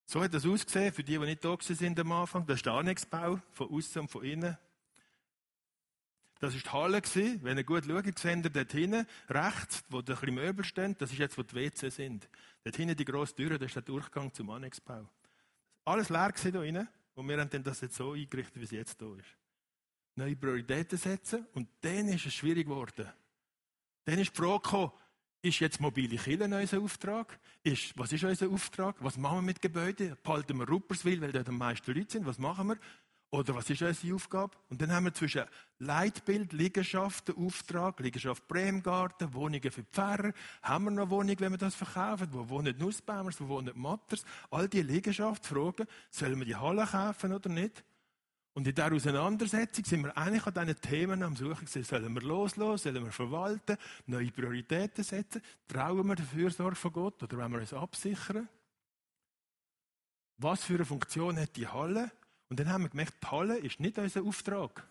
So 0.06 0.22
hat 0.22 0.34
das 0.34 0.46
ausgesehen, 0.46 0.94
für 0.94 1.04
die, 1.04 1.18
die 1.18 1.26
nicht 1.26 1.44
da 1.44 1.56
sind 1.60 2.00
am 2.00 2.12
Anfang. 2.12 2.46
Das 2.46 2.58
ist 2.58 2.66
der 2.66 2.74
Annexbau, 2.74 3.40
von 3.52 3.70
außen 3.70 4.02
und 4.02 4.08
von 4.10 4.24
innen. 4.24 4.58
Das 6.40 6.54
war 6.54 6.60
die 6.60 6.70
Halle. 6.70 7.02
Wenn 7.42 7.58
ihr 7.58 7.64
gut 7.64 7.86
schaut, 7.86 8.20
seht 8.20 8.44
ihr 8.44 8.50
dort 8.50 8.72
hinten, 8.74 9.08
rechts, 9.30 9.84
wo 9.90 10.02
bisschen 10.02 10.36
Möbel 10.36 10.66
stehen, 10.66 10.96
das 10.98 11.12
ist 11.12 11.20
jetzt, 11.20 11.38
wo 11.38 11.44
die 11.44 11.56
WC 11.56 11.90
sind. 11.90 12.28
Dort 12.66 12.76
hinten 12.76 12.98
die 12.98 13.06
grosse 13.06 13.36
Tür, 13.36 13.58
das 13.58 13.68
ist 13.68 13.76
der 13.76 13.84
Durchgang 13.84 14.34
zum 14.34 14.50
Annexbau. 14.50 15.08
Alles 15.86 16.10
leer 16.10 16.34
hier 16.36 16.52
drinnen. 16.52 16.90
Und 17.16 17.30
wir 17.30 17.40
haben 17.40 17.64
das 17.64 17.82
jetzt 17.82 17.96
so 17.96 18.12
eingerichtet, 18.12 18.60
wie 18.60 18.66
es 18.66 18.72
jetzt 18.72 19.00
hier 19.00 19.18
ist. 19.18 19.38
Neue 20.16 20.36
Prioritäten 20.36 20.98
setzen. 20.98 21.48
Und 21.54 21.70
dann 21.82 22.10
ist 22.10 22.26
es 22.26 22.34
schwierig 22.34 22.68
geworden. 22.68 23.08
Dann 24.06 24.20
ist 24.20 24.32
die 24.32 24.42
Frage 24.42 24.64
gekommen, 24.64 24.92
ist 25.44 25.60
jetzt 25.60 25.82
mobile 25.82 26.18
Kirche 26.18 26.44
unser 26.44 26.80
Auftrag? 26.80 27.38
Ist, 27.64 27.98
was 27.98 28.12
ist 28.14 28.24
unser 28.24 28.50
Auftrag? 28.50 28.96
Was 29.00 29.18
machen 29.18 29.40
wir 29.40 29.42
mit 29.42 29.62
Gebäuden? 29.62 30.16
Behalten 30.24 30.58
wir 30.58 30.68
Rupperswil, 30.68 31.22
weil 31.22 31.34
dort 31.34 31.50
am 31.50 31.58
meisten 31.58 31.94
Leute 31.94 32.14
sind? 32.14 32.26
Was 32.26 32.40
machen 32.40 32.70
wir? 32.70 32.78
Oder 33.30 33.54
was 33.56 33.70
ist 33.70 33.82
unsere 33.82 34.16
Aufgabe? 34.16 34.56
Und 34.70 34.82
dann 34.82 34.92
haben 34.92 35.06
wir 35.06 35.14
zwischen 35.14 35.44
Leitbild, 35.80 36.54
Liegenschaften, 36.54 37.36
Auftrag, 37.36 38.00
Liegenschaft 38.00 38.48
Bremgarten, 38.48 39.34
Wohnungen 39.34 39.72
für 39.72 39.84
Pfarrer, 39.84 40.32
haben 40.62 40.86
wir 40.86 40.92
noch 40.92 41.10
Wohnungen, 41.10 41.40
wenn 41.40 41.52
wir 41.52 41.58
das 41.58 41.76
verkaufen? 41.76 42.28
Wo 42.32 42.48
wohnen 42.48 42.78
Nussbaumers, 42.78 43.42
wo 43.42 43.48
wohnen 43.50 43.78
Matters? 43.78 44.24
All 44.50 44.70
diese 44.70 44.84
Liegenschaftsfragen, 44.84 45.88
sollen 46.10 46.40
wir 46.40 46.46
die 46.46 46.56
Halle 46.56 46.86
kaufen 46.86 47.34
oder 47.34 47.50
nicht? 47.50 47.84
Und 48.54 48.68
in 48.68 48.76
dieser 48.76 48.92
Auseinandersetzung 48.92 49.84
sind 49.84 50.04
wir 50.04 50.16
eigentlich 50.16 50.46
an 50.46 50.54
diesen 50.54 50.82
Themen 50.82 51.24
am 51.24 51.36
Suchen 51.36 51.66
gewesen. 51.66 51.84
Sollen 51.84 52.14
wir 52.14 52.22
loslassen? 52.22 52.94
Sollen 52.94 53.06
wir 53.06 53.12
verwalten? 53.12 53.78
Neue 54.06 54.32
Prioritäten 54.32 55.04
setzen? 55.04 55.42
Trauen 55.68 56.06
wir 56.08 56.16
der 56.16 56.26
Fürsorge 56.26 56.76
von 56.76 56.94
Gott? 56.94 57.24
Oder 57.24 57.38
wollen 57.38 57.52
wir 57.52 57.60
uns 57.60 57.74
absichern? 57.74 58.48
Was 60.38 60.64
für 60.64 60.76
eine 60.76 60.86
Funktion 60.86 61.40
hat 61.40 61.56
die 61.56 61.68
Halle? 61.68 62.12
Und 62.50 62.60
dann 62.60 62.70
haben 62.70 62.84
wir 62.84 62.90
gemerkt, 62.90 63.16
die 63.24 63.28
Halle 63.28 63.58
ist 63.58 63.80
nicht 63.80 63.98
unser 63.98 64.24
Auftrag. 64.24 64.86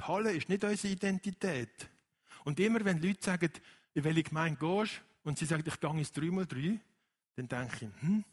Die 0.00 0.04
Halle 0.04 0.32
ist 0.32 0.48
nicht 0.48 0.64
unsere 0.64 0.92
Identität. 0.92 1.88
Und 2.44 2.58
immer 2.58 2.84
wenn 2.84 3.00
Leute 3.00 3.22
sagen, 3.22 3.50
in 3.94 4.02
welche 4.02 4.24
Gemeinde 4.24 4.58
gehst, 4.58 5.00
und 5.22 5.38
sie 5.38 5.46
sagen, 5.46 5.64
ich 5.66 5.80
gehe 5.80 5.90
ins 5.90 6.12
3x3, 6.12 6.78
dann 7.36 7.48
denke 7.48 7.76
ich, 7.86 8.02
hm, 8.02 8.24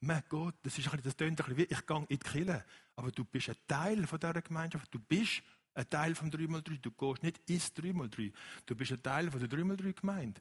mein 0.00 0.22
Gott, 0.28 0.54
das, 0.62 0.78
ist 0.78 0.86
ein 0.86 0.90
bisschen, 0.90 1.04
das 1.04 1.16
tönt 1.16 1.30
ein 1.30 1.36
bisschen 1.36 1.56
wie, 1.56 1.62
ich 1.62 1.86
gehe 1.86 1.96
in 1.96 2.06
die 2.08 2.18
Kirche. 2.18 2.64
Aber 2.96 3.10
du 3.10 3.24
bist 3.24 3.48
ein 3.48 3.56
Teil 3.66 4.06
von 4.06 4.18
dieser 4.18 4.42
Gemeinschaft. 4.42 4.92
Du 4.92 4.98
bist 4.98 5.42
ein 5.74 5.88
Teil 5.88 6.14
vom 6.14 6.28
3x3. 6.28 6.80
Du 6.80 6.90
gehst 6.90 7.22
nicht 7.22 7.40
ins 7.50 7.74
3x3. 7.74 8.32
Du 8.64 8.74
bist 8.74 8.92
ein 8.92 9.02
Teil 9.02 9.30
von 9.30 9.40
der 9.40 9.48
3x3-Gemeinde. 9.48 10.40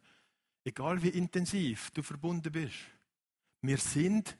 Egal 0.64 1.01
wie 1.01 1.10
intensiv 1.10 1.91
du 1.91 2.01
verbunden 2.01 2.51
bist. 2.51 2.76
Wir 3.62 3.78
sind 3.78 4.38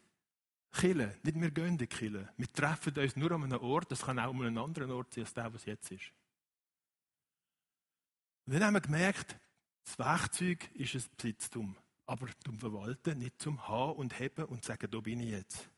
Kille, 0.72 1.18
nicht 1.24 1.40
wir 1.40 1.52
gehen 1.52 1.80
in 1.80 1.90
Kille. 1.90 2.34
Wir 2.36 2.48
treffen 2.48 2.98
uns 2.98 3.16
nur 3.16 3.32
an 3.32 3.44
einem 3.44 3.62
Ort, 3.62 3.92
das 3.92 4.02
kann 4.02 4.20
auch 4.20 4.34
an 4.34 4.42
einem 4.42 4.58
anderen 4.58 4.92
Ort 4.92 5.14
sein, 5.14 5.24
als 5.24 5.34
der, 5.34 5.54
was 5.54 5.66
jetzt 5.66 5.90
ist. 5.92 6.12
Und 8.46 8.54
dann 8.54 8.64
haben 8.64 8.74
wir 8.74 8.82
gemerkt, 8.82 9.40
das 9.86 9.98
Werkzeug 9.98 10.70
ist 10.74 10.96
ein 10.96 11.04
Besitztum 11.16 11.78
aber 12.06 12.28
zum 12.44 12.60
Verwalten, 12.60 13.20
nicht 13.20 13.42
zum 13.42 13.68
Haben 13.68 13.94
und 13.94 14.20
Heben 14.20 14.46
und 14.46 14.64
sagen, 14.64 14.90
da 14.90 15.00
bin 15.00 15.20
ich 15.20 15.32
jetzt. 15.32 15.70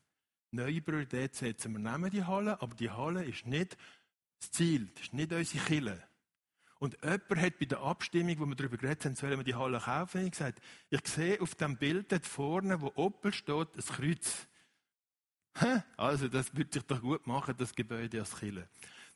Neue 0.50 0.80
Priorität 0.80 1.34
setzen. 1.34 1.72
Wir 1.72 1.78
nehmen 1.78 2.10
die 2.10 2.24
Halle, 2.24 2.60
aber 2.62 2.74
die 2.74 2.90
Halle 2.90 3.24
ist 3.24 3.46
nicht 3.46 3.76
das 4.40 4.50
Ziel, 4.50 4.88
das 4.94 5.04
ist 5.04 5.14
nicht 5.14 5.32
unsere 5.32 5.64
Kille. 5.64 6.02
Und 6.78 6.96
jemand 7.02 7.36
hat 7.36 7.58
bei 7.58 7.66
der 7.66 7.80
Abstimmung, 7.80 8.38
wo 8.38 8.46
wir 8.46 8.54
darüber 8.54 8.76
geredet 8.76 9.04
haben, 9.04 9.16
sollen 9.16 9.38
wir 9.38 9.44
die 9.44 9.56
Halle 9.56 9.80
kaufen, 9.80 10.30
gesagt, 10.30 10.62
ich 10.90 11.06
sehe 11.06 11.40
auf 11.40 11.54
dem 11.56 11.76
Bild 11.76 12.12
dort 12.12 12.24
vorne, 12.24 12.80
wo 12.80 12.92
Opel 12.94 13.32
steht, 13.32 13.76
ein 13.76 13.82
Kreuz. 13.82 14.46
Also, 15.96 16.28
das 16.28 16.56
würde 16.56 16.72
sich 16.72 16.84
doch 16.84 17.00
gut 17.00 17.26
machen, 17.26 17.56
das 17.58 17.74
Gebäude 17.74 18.20
als 18.20 18.36
Kille. 18.36 18.68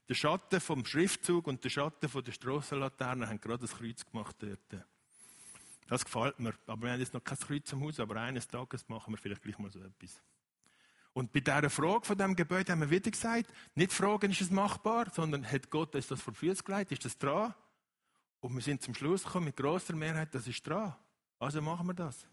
Der 0.08 0.14
Schatten 0.14 0.60
vom 0.60 0.84
Schriftzug 0.84 1.46
und 1.46 1.62
der 1.62 1.70
Schatten 1.70 2.08
von 2.08 2.24
der 2.24 2.32
Strassenlaterne 2.32 3.28
haben 3.28 3.40
gerade 3.40 3.60
das 3.60 3.76
Kreuz 3.76 4.04
gemacht 4.04 4.36
dort. 4.40 4.84
Das 5.86 6.04
gefällt 6.04 6.38
mir. 6.38 6.54
Aber 6.66 6.82
wir 6.82 6.92
haben 6.92 7.00
jetzt 7.00 7.14
noch 7.14 7.24
kein 7.24 7.38
Kreuz 7.38 7.72
am 7.72 7.82
Haus, 7.82 8.00
aber 8.00 8.20
eines 8.20 8.48
Tages 8.48 8.88
machen 8.88 9.12
wir 9.12 9.18
vielleicht 9.18 9.42
gleich 9.42 9.58
mal 9.58 9.70
so 9.70 9.80
etwas. 9.80 10.20
Und 11.12 11.32
bei 11.32 11.40
dieser 11.40 11.68
Frage 11.68 12.06
von 12.06 12.16
dem 12.16 12.34
Gebäude 12.34 12.72
haben 12.72 12.80
wir 12.80 12.90
wieder 12.90 13.10
gesagt, 13.10 13.52
nicht 13.74 13.92
fragen, 13.92 14.30
ist 14.30 14.40
es 14.40 14.50
machbar, 14.50 15.10
sondern 15.12 15.44
hat 15.44 15.68
Gott 15.68 15.94
uns 15.94 16.06
das 16.06 16.22
vor 16.22 16.32
Füße 16.32 16.62
gelegt, 16.62 16.92
ist 16.92 17.04
das 17.04 17.18
dran? 17.18 17.54
Und 18.40 18.54
wir 18.54 18.62
sind 18.62 18.82
zum 18.82 18.94
Schluss 18.94 19.22
gekommen, 19.22 19.46
mit 19.46 19.56
grosser 19.56 19.94
Mehrheit, 19.94 20.34
das 20.34 20.46
ist 20.46 20.66
dran. 20.66 20.94
Also 21.38 21.60
machen 21.60 21.86
wir 21.86 21.94
das. 21.94 22.26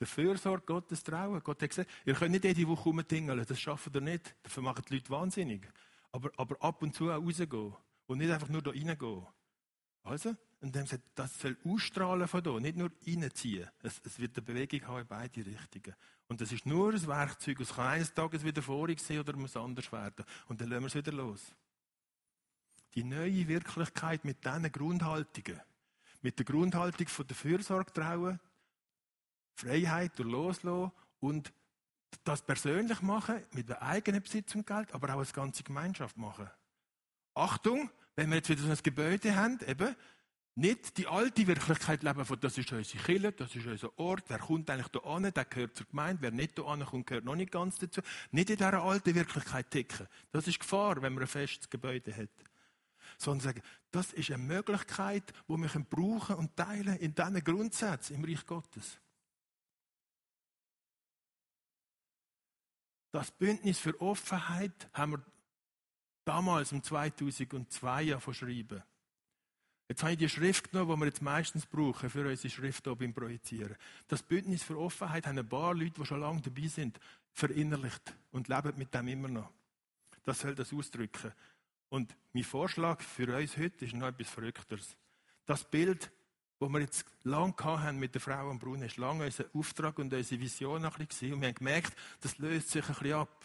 Der 0.00 0.06
Fürsorge 0.06 0.64
Gottes 0.64 1.04
trauen. 1.04 1.40
Gott 1.44 1.62
hat 1.62 1.68
gesagt, 1.68 1.90
ihr 2.04 2.14
könnt 2.14 2.32
nicht 2.32 2.44
jede 2.44 2.66
Woche 2.66 2.84
rumtingeln, 2.84 3.44
das 3.46 3.60
schaffen 3.60 3.92
ihr 3.94 4.00
nicht. 4.00 4.34
Dafür 4.42 4.62
machen 4.62 4.82
die 4.88 4.94
Leute 4.94 5.10
wahnsinnig. 5.10 5.68
Aber, 6.10 6.30
aber 6.36 6.56
ab 6.60 6.82
und 6.82 6.94
zu 6.94 7.10
auch 7.10 7.22
rausgehen. 7.22 7.74
Und 8.06 8.18
nicht 8.18 8.30
einfach 8.30 8.48
nur 8.48 8.62
da 8.62 8.70
reingehen. 8.70 9.26
Also, 10.02 10.34
und 10.62 10.76
dann 10.76 10.86
sagt, 10.86 11.02
das 11.16 11.40
soll 11.40 11.56
ausstrahlen 11.64 12.28
von 12.28 12.40
hier, 12.40 12.60
nicht 12.60 12.76
nur 12.76 12.90
reinziehen. 13.04 13.68
Es, 13.82 14.00
es 14.04 14.18
wird 14.20 14.36
eine 14.36 14.46
Bewegung 14.46 14.86
haben 14.86 15.00
in 15.00 15.06
beide 15.08 15.44
Richtungen. 15.44 15.96
Und 16.28 16.40
das 16.40 16.52
ist 16.52 16.66
nur 16.66 16.92
ein 16.92 17.06
Werkzeug. 17.06 17.58
Es 17.60 17.74
kann 17.74 17.88
eines 17.88 18.14
Tages 18.14 18.44
wieder 18.44 18.62
vorig 18.62 19.00
sein 19.00 19.18
oder 19.18 19.36
muss 19.36 19.56
anders 19.56 19.90
werden. 19.90 20.24
Und 20.46 20.60
dann 20.60 20.68
lassen 20.68 20.82
wir 20.82 20.86
es 20.86 20.94
wieder 20.94 21.12
los. 21.12 21.52
Die 22.94 23.02
neue 23.02 23.48
Wirklichkeit 23.48 24.24
mit 24.24 24.44
diesen 24.44 24.70
Grundhaltungen, 24.70 25.60
mit 26.20 26.38
der 26.38 26.46
Grundhaltung 26.46 27.08
von 27.08 27.26
der 27.26 27.36
Fürsorge 27.36 27.92
trauen, 27.92 28.38
Freiheit 29.54 30.16
durch 30.16 30.30
Loslassen 30.30 30.92
und 31.18 31.52
das 32.22 32.40
persönlich 32.40 33.02
machen, 33.02 33.42
mit 33.50 33.68
der 33.68 33.82
eigenen 33.82 34.22
Besitz 34.22 34.54
und 34.54 34.64
Geld, 34.64 34.94
aber 34.94 35.12
auch 35.14 35.18
als 35.18 35.32
ganze 35.32 35.64
Gemeinschaft 35.64 36.16
machen. 36.16 36.48
Achtung, 37.34 37.90
wenn 38.14 38.30
wir 38.30 38.36
jetzt 38.36 38.48
wieder 38.48 38.62
so 38.62 38.70
ein 38.70 38.78
Gebäude 38.80 39.34
haben, 39.34 39.58
eben, 39.66 39.96
nicht 40.54 40.98
die 40.98 41.06
alte 41.06 41.46
Wirklichkeit 41.46 42.02
leben 42.02 42.24
von, 42.26 42.38
das 42.38 42.58
ist 42.58 42.70
unsere 42.72 43.02
Kirche, 43.02 43.32
das 43.32 43.54
ist 43.56 43.66
unser 43.66 43.98
Ort, 43.98 44.24
wer 44.28 44.38
kommt 44.38 44.68
eigentlich 44.68 44.88
da 44.88 44.98
an, 45.00 45.22
der 45.32 45.44
gehört 45.46 45.76
zur 45.76 45.86
Gemeinde, 45.86 46.22
wer 46.22 46.30
nicht 46.30 46.58
da 46.58 46.62
kommt, 46.84 47.06
gehört 47.06 47.24
noch 47.24 47.36
nicht 47.36 47.50
ganz 47.50 47.78
dazu. 47.78 48.02
Nicht 48.32 48.50
in 48.50 48.56
dieser 48.56 48.82
alten 48.82 49.14
Wirklichkeit 49.14 49.70
ticken. 49.70 50.06
Das 50.30 50.46
ist 50.46 50.60
Gefahr, 50.60 51.00
wenn 51.00 51.14
man 51.14 51.22
ein 51.22 51.28
festes 51.28 51.70
Gebäude 51.70 52.14
hat. 52.14 52.30
Sondern 53.16 53.40
sagen, 53.40 53.62
das 53.90 54.12
ist 54.12 54.30
eine 54.30 54.42
Möglichkeit, 54.42 55.32
die 55.48 55.56
wir 55.56 55.86
brauchen 55.88 56.36
und 56.36 56.54
teilen 56.54 56.96
in 56.96 57.14
diesen 57.14 57.44
Grundsätzen 57.44 58.16
im 58.16 58.24
Reich 58.24 58.44
Gottes. 58.44 58.98
Das 63.10 63.30
Bündnis 63.30 63.78
für 63.78 63.98
Offenheit 64.00 64.88
haben 64.92 65.12
wir 65.12 65.24
damals 66.24 66.72
im 66.72 66.82
2002 66.82 68.02
ja 68.02 68.20
verschrieben. 68.20 68.82
Jetzt 69.92 70.04
habe 70.04 70.12
ich 70.12 70.18
die 70.18 70.28
Schrift 70.30 70.70
genommen, 70.70 70.94
die 70.94 71.00
wir 71.00 71.06
jetzt 71.08 71.20
meistens 71.20 71.66
brauchen 71.66 72.08
für 72.08 72.26
unsere 72.26 72.48
Schrift 72.48 72.84
hier 72.84 72.96
beim 72.96 73.12
Projizieren. 73.12 73.76
Das 74.08 74.22
Bündnis 74.22 74.62
für 74.62 74.78
Offenheit 74.78 75.26
haben 75.26 75.38
ein 75.38 75.46
paar 75.46 75.74
Leute, 75.74 76.00
die 76.00 76.06
schon 76.06 76.20
lange 76.20 76.40
dabei 76.40 76.66
sind, 76.66 76.98
verinnerlicht 77.34 78.14
und 78.30 78.48
leben 78.48 78.72
mit 78.78 78.94
dem 78.94 79.08
immer 79.08 79.28
noch. 79.28 79.50
Das 80.24 80.40
soll 80.40 80.54
das 80.54 80.72
ausdrücken. 80.72 81.30
Und 81.90 82.16
mein 82.32 82.42
Vorschlag 82.42 83.02
für 83.02 83.36
uns 83.36 83.58
heute 83.58 83.84
ist 83.84 83.92
noch 83.92 84.06
etwas 84.06 84.30
Verrückteres. 84.30 84.96
Das 85.44 85.62
Bild, 85.62 86.10
wo 86.58 86.70
wir 86.70 86.80
jetzt 86.80 87.04
lange 87.24 87.54
haben 87.62 87.98
mit 87.98 88.14
der 88.14 88.22
Frau 88.22 88.48
am 88.48 88.58
Brunnen, 88.58 88.84
ist 88.84 88.96
lange 88.96 89.26
unser 89.26 89.44
Auftrag 89.52 89.98
und 89.98 90.14
unsere 90.14 90.40
Vision 90.40 90.86
ein 90.86 91.06
bisschen. 91.06 91.34
Und 91.34 91.42
wir 91.42 91.48
haben 91.48 91.54
gemerkt, 91.54 91.92
das 92.22 92.38
löst 92.38 92.70
sich 92.70 92.82
ein 92.82 92.94
bisschen 92.94 93.12
ab. 93.12 93.44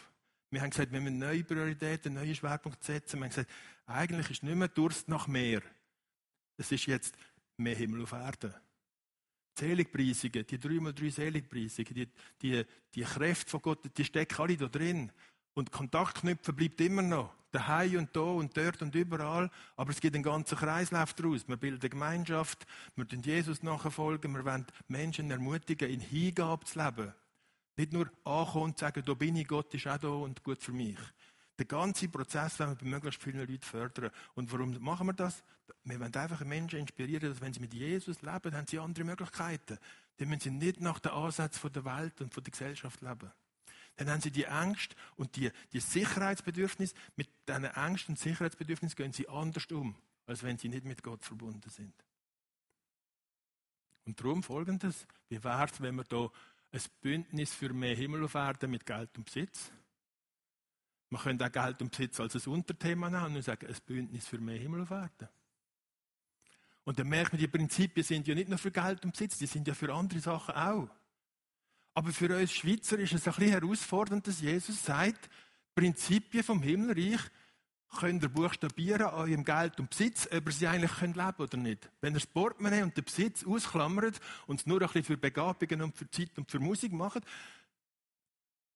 Wir 0.49 0.61
haben 0.61 0.69
gesagt, 0.69 0.93
wir 0.93 1.01
müssen 1.01 1.19
neue 1.19 1.43
Prioritäten, 1.43 2.13
neue 2.13 2.33
Schwerpunkte 2.33 2.85
setzen. 2.85 3.19
Wir 3.19 3.25
haben 3.25 3.31
gesagt, 3.31 3.51
eigentlich 3.85 4.31
ist 4.31 4.43
nicht 4.43 4.55
mehr 4.55 4.69
Durst 4.69 5.09
nach 5.09 5.27
mehr. 5.27 5.61
Es 6.57 6.71
ist 6.71 6.85
jetzt 6.87 7.15
mehr 7.57 7.75
Himmel 7.75 8.03
auf 8.03 8.11
Erde. 8.11 8.53
Seligpreisungen, 9.57 10.45
die 10.45 10.59
drei 10.59 10.79
mal 10.79 10.93
drei 10.93 11.09
Seligpreisungen, 11.09 11.93
die, 11.93 12.07
die, 12.41 12.65
die 12.93 13.01
Kräfte 13.01 13.49
von 13.49 13.61
Gott, 13.61 13.97
die 13.97 14.03
stecken 14.03 14.39
alle 14.41 14.57
da 14.57 14.67
drin. 14.67 15.11
Und 15.53 15.71
Kontaktknüpfen 15.71 16.55
bleibt 16.55 16.79
immer 16.81 17.01
noch. 17.01 17.33
Daheim 17.51 17.97
und 17.97 18.15
da 18.15 18.21
und 18.21 18.55
dort 18.55 18.81
und 18.81 18.93
überall. 18.93 19.49
Aber 19.75 19.89
es 19.89 19.99
gibt 19.99 20.13
einen 20.13 20.23
ganzen 20.23 20.57
Kreislauf 20.57 21.13
daraus. 21.13 21.47
Wir 21.47 21.57
bilden 21.57 21.89
Gemeinschaft, 21.89 22.67
wir 22.95 23.05
den 23.05 23.21
Jesus 23.21 23.63
nachfolgen, 23.63 24.33
wir 24.33 24.45
wollen 24.45 24.67
Menschen 24.87 25.31
ermutigen, 25.31 25.89
in 25.89 26.01
Hingabe 26.01 26.65
zu 26.65 26.77
leben. 26.77 27.13
Nicht 27.77 27.93
nur 27.93 28.11
ankommen 28.23 28.65
und 28.65 28.77
sagen, 28.77 29.03
da 29.05 29.13
bin 29.13 29.35
ich, 29.35 29.47
Gott 29.47 29.73
ist 29.73 29.87
auch 29.87 29.97
da 29.97 30.09
und 30.09 30.43
gut 30.43 30.61
für 30.61 30.73
mich. 30.73 30.97
Den 31.59 31.67
ganzen 31.67 32.11
Prozess 32.11 32.59
wollen 32.59 32.71
wir 32.71 32.75
bei 32.75 32.85
möglichst 32.85 33.21
vielen 33.21 33.39
Leuten 33.39 33.61
fördern. 33.61 34.11
Und 34.35 34.51
warum 34.51 34.77
machen 34.79 35.07
wir 35.07 35.13
das? 35.13 35.43
Wir 35.83 35.99
wollen 35.99 36.13
einfach 36.13 36.41
Menschen 36.45 36.79
inspirieren, 36.79 37.29
dass 37.29 37.41
wenn 37.41 37.53
sie 37.53 37.59
mit 37.59 37.73
Jesus 37.73 38.21
leben, 38.21 38.55
haben 38.55 38.67
sie 38.67 38.77
andere 38.77 39.05
Möglichkeiten. 39.05 39.79
Dann 40.17 40.27
müssen 40.29 40.41
sie 40.41 40.51
nicht 40.51 40.81
nach 40.81 40.99
den 40.99 41.11
Ansätzen 41.11 41.73
der 41.73 41.85
Welt 41.85 42.21
und 42.21 42.35
der 42.35 42.43
Gesellschaft 42.43 43.01
leben. 43.01 43.31
Dann 43.95 44.09
haben 44.11 44.21
sie 44.21 44.29
die 44.29 44.47
Angst 44.47 44.95
und 45.15 45.35
die, 45.35 45.51
die 45.73 45.79
Sicherheitsbedürfnis. 45.79 46.93
Mit 47.15 47.29
diesen 47.47 47.65
Angst 47.65 48.07
und 48.09 48.19
Sicherheitsbedürfnis 48.19 48.95
gehen 48.95 49.11
sie 49.11 49.27
anders 49.27 49.65
um, 49.71 49.95
als 50.27 50.43
wenn 50.43 50.59
sie 50.59 50.69
nicht 50.69 50.85
mit 50.85 51.01
Gott 51.01 51.23
verbunden 51.23 51.69
sind. 51.71 51.95
Und 54.05 54.19
darum 54.19 54.43
folgendes: 54.43 55.07
Wie 55.29 55.43
wäre 55.43 55.65
es, 55.65 55.81
wenn 55.81 55.95
wir 55.95 56.05
hier 56.07 56.31
ein 56.71 56.81
Bündnis 57.01 57.55
für 57.55 57.73
mehr 57.73 57.95
Himmel 57.95 58.23
auf 58.25 58.35
Erden 58.35 58.69
mit 58.69 58.85
Geld 58.85 59.17
und 59.17 59.25
Besitz 59.25 59.71
man 61.09 61.21
könnte 61.21 61.45
auch 61.45 61.51
Geld 61.51 61.81
und 61.81 61.91
Besitz 61.91 62.19
als 62.19 62.35
ein 62.35 62.53
Unterthema 62.53 63.09
nehmen 63.09 63.37
und 63.37 63.41
sagen, 63.41 63.67
ein 63.67 63.75
Bündnis 63.85 64.27
für 64.27 64.39
mehr 64.39 64.59
Himmel 64.59 64.81
auf 64.81 64.91
Erden. 64.91 65.29
Und 66.83 66.99
dann 66.99 67.07
merkt 67.07 67.33
man, 67.33 67.39
die 67.39 67.47
Prinzipien 67.47 68.03
sind 68.03 68.27
ja 68.27 68.35
nicht 68.35 68.49
nur 68.49 68.57
für 68.57 68.71
Geld 68.71 69.03
und 69.03 69.11
Besitz, 69.11 69.37
die 69.37 69.45
sind 69.45 69.67
ja 69.67 69.73
für 69.73 69.93
andere 69.93 70.19
Sachen 70.19 70.55
auch. 70.55 70.89
Aber 71.93 72.11
für 72.11 72.35
uns 72.35 72.53
Schweizer 72.53 72.99
ist 72.99 73.13
es 73.13 73.27
ein 73.27 73.33
bisschen 73.33 73.51
herausfordernd, 73.51 74.27
dass 74.27 74.41
Jesus 74.41 74.83
sagt, 74.83 75.29
Prinzipien 75.75 76.43
vom 76.43 76.61
Himmelreich 76.61 77.19
könnt 77.99 78.23
ihr 78.23 78.29
buchstabieren 78.29 79.07
an 79.07 79.13
eurem 79.13 79.43
Geld 79.43 79.79
und 79.79 79.89
Besitz, 79.89 80.27
ob 80.31 80.45
ihr 80.45 80.51
sie 80.51 80.67
eigentlich 80.67 80.91
könnt 80.91 81.15
leben 81.15 81.37
oder 81.37 81.57
nicht. 81.57 81.89
Wenn 82.01 82.13
ihr 82.13 82.19
das 82.19 82.27
Portemonnaie 82.27 82.83
und 82.83 82.95
den 82.95 83.03
Besitz 83.03 83.45
ausklammert 83.45 84.19
und 84.45 84.59
es 84.59 84.65
nur 84.65 84.81
ein 84.81 84.87
bisschen 84.87 85.03
für 85.03 85.17
Begabungen 85.17 85.81
und 85.81 85.95
für 85.95 86.09
Zeit 86.09 86.37
und 86.37 86.51
für 86.51 86.59
Musik 86.59 86.91
macht, 86.91 87.23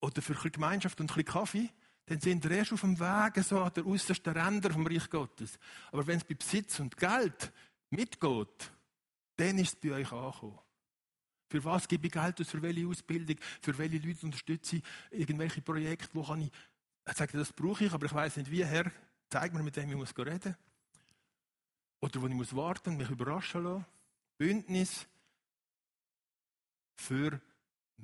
oder 0.02 0.22
für 0.22 0.34
ein 0.34 0.36
bisschen 0.36 0.52
Gemeinschaft 0.54 1.00
und 1.00 1.12
ein 1.12 1.16
bisschen 1.16 1.34
Kaffee, 1.34 1.70
dann 2.12 2.20
sind 2.20 2.44
wir 2.44 2.58
erst 2.58 2.74
auf 2.74 2.82
dem 2.82 3.00
Weg 3.00 3.42
so 3.42 3.62
an 3.62 3.72
der 3.74 3.88
äußersten 3.88 4.34
Ränder 4.34 4.70
vom 4.70 4.86
Reich 4.86 5.10
Gottes. 5.10 5.58
Aber 5.94 6.06
wenn 6.06 6.18
es 6.18 6.26
bei 6.26 6.36
Besitz 6.36 6.78
und 6.82 6.98
Geld 6.98 7.54
mitgeht, 7.90 8.70
dann 9.38 9.58
ist 9.58 9.76
es 9.76 9.76
bei 9.78 9.94
euch 9.94 10.12
angekommen. 10.12 10.60
Für 11.48 11.64
was 11.64 11.88
gebe 11.88 12.08
ich 12.08 12.12
Geld 12.12 12.42
aus? 12.42 12.50
Für 12.50 12.62
welche 12.62 12.86
Ausbildung? 12.86 13.38
Für 13.62 13.78
welche 13.78 14.06
Leute 14.06 14.26
unterstütze 14.26 14.76
ich? 14.76 14.84
Irgendwelche 15.12 15.62
Projekte? 15.62 16.10
Wo 16.12 16.24
kann 16.24 16.42
ich 16.42 16.52
sagen, 17.16 17.38
das 17.38 17.54
brauche 17.54 17.86
ich, 17.86 17.94
aber 17.94 18.08
ich 18.08 18.14
weiß 18.14 18.36
nicht 18.36 18.52
wie. 18.52 18.66
Herr, 18.66 18.92
zeig 19.30 19.54
mir, 19.54 19.64
mit 19.64 19.78
dem 19.78 19.90
ich 19.90 19.96
muss 19.96 20.14
reden 20.18 20.58
Oder 22.02 22.22
wo 22.22 22.28
ich 22.28 22.34
muss 22.34 22.54
warten, 22.54 22.98
mich 22.98 23.10
überraschen 23.10 23.64
lassen. 23.64 23.86
Bündnis 24.38 25.08
für 26.98 27.40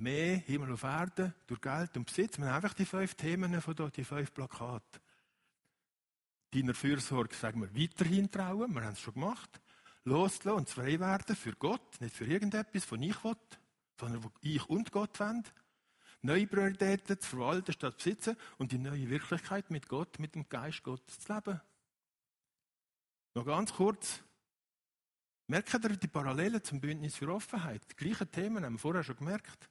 mehr 0.00 0.36
Himmel 0.38 0.72
auf 0.72 0.82
Erde 0.82 1.34
durch 1.46 1.60
Geld 1.60 1.96
und 1.96 2.04
Besitz. 2.04 2.38
Wir 2.38 2.46
haben 2.46 2.56
einfach 2.56 2.74
die 2.74 2.84
fünf 2.84 3.14
Themen 3.14 3.60
von 3.60 3.74
dort, 3.74 3.96
die 3.96 4.04
fünf 4.04 4.32
Plakate. 4.32 5.00
Deiner 6.52 6.74
Fürsorge 6.74 7.34
sagen 7.34 7.60
wir 7.60 7.74
weiterhin 7.74 8.30
trauen, 8.30 8.72
wir 8.72 8.82
haben 8.82 8.92
es 8.92 9.00
schon 9.00 9.14
gemacht. 9.14 9.60
Loslassen 10.04 10.56
und 10.56 10.70
frei 10.70 10.98
werden 10.98 11.36
für 11.36 11.52
Gott, 11.52 12.00
nicht 12.00 12.14
für 12.14 12.24
irgendetwas, 12.24 12.84
von 12.84 13.02
ich 13.02 13.22
will, 13.22 13.36
sondern 14.00 14.24
wo 14.24 14.30
ich 14.40 14.68
und 14.68 14.90
Gott 14.90 15.20
wollen. 15.20 15.44
Neue 16.22 16.46
Prioritäten 16.46 17.20
zu 17.20 17.28
verwalten 17.28 17.72
statt 17.72 18.00
zu 18.00 18.10
besitzen 18.10 18.36
und 18.56 18.72
die 18.72 18.78
neue 18.78 19.08
Wirklichkeit 19.08 19.70
mit 19.70 19.88
Gott, 19.88 20.18
mit 20.18 20.34
dem 20.34 20.48
Geist 20.48 20.82
Gottes 20.82 21.20
zu 21.20 21.32
leben. 21.32 21.60
Noch 23.34 23.46
ganz 23.46 23.72
kurz. 23.72 24.20
Merkt 25.46 25.72
ihr 25.72 25.96
die 25.96 26.08
Parallelen 26.08 26.62
zum 26.64 26.80
Bündnis 26.80 27.16
für 27.16 27.32
Offenheit? 27.32 27.82
Die 27.90 27.96
gleichen 27.96 28.30
Themen 28.30 28.64
haben 28.64 28.74
wir 28.74 28.78
vorher 28.78 29.04
schon 29.04 29.16
gemerkt. 29.16 29.68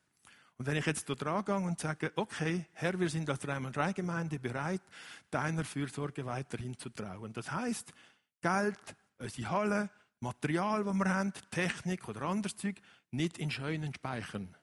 Und 0.58 0.66
wenn 0.66 0.76
ich 0.76 0.86
jetzt 0.86 1.08
dort 1.08 1.24
rangehe 1.24 1.56
und 1.56 1.80
sage, 1.80 2.12
okay, 2.16 2.66
Herr, 2.74 3.00
wir 3.00 3.10
sind 3.10 3.30
als 3.30 3.42
3-3-Gemeinde 3.42 4.40
bereit, 4.40 4.82
deiner 5.30 5.64
Fürsorge 5.64 6.26
weiterhin 6.26 6.78
zu 6.78 6.90
trauen. 6.90 7.32
Das 7.34 7.52
heißt, 7.52 7.94
Geld, 8.42 8.80
unsere 9.20 9.50
Halle, 9.52 9.90
Material, 10.20 10.84
das 10.84 10.96
wir 10.96 11.14
haben, 11.14 11.34
Technik 11.52 12.08
oder 12.08 12.24
anderes 12.24 12.56
Zeug, 12.56 12.82
nicht 13.12 13.38
in 13.38 13.52
schönen 13.52 13.94
speichern. 13.94 14.56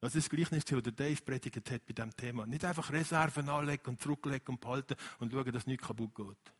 Das 0.00 0.14
ist 0.14 0.26
das 0.26 0.36
Gleichnis, 0.36 0.64
das 0.64 0.82
Dave 0.94 1.22
predigt 1.22 1.70
hat 1.70 1.86
bei 1.86 1.92
diesem 1.92 2.14
Thema. 2.14 2.46
Nicht 2.46 2.64
einfach 2.64 2.92
Reserven 2.92 3.48
anlegen 3.48 3.86
und 3.86 4.00
zurücklegen 4.00 4.54
und 4.54 4.60
behalten 4.60 4.94
und 5.18 5.32
schauen, 5.32 5.52
dass 5.52 5.66
nichts 5.66 5.86
kaputt 5.86 6.14
geht. 6.14 6.54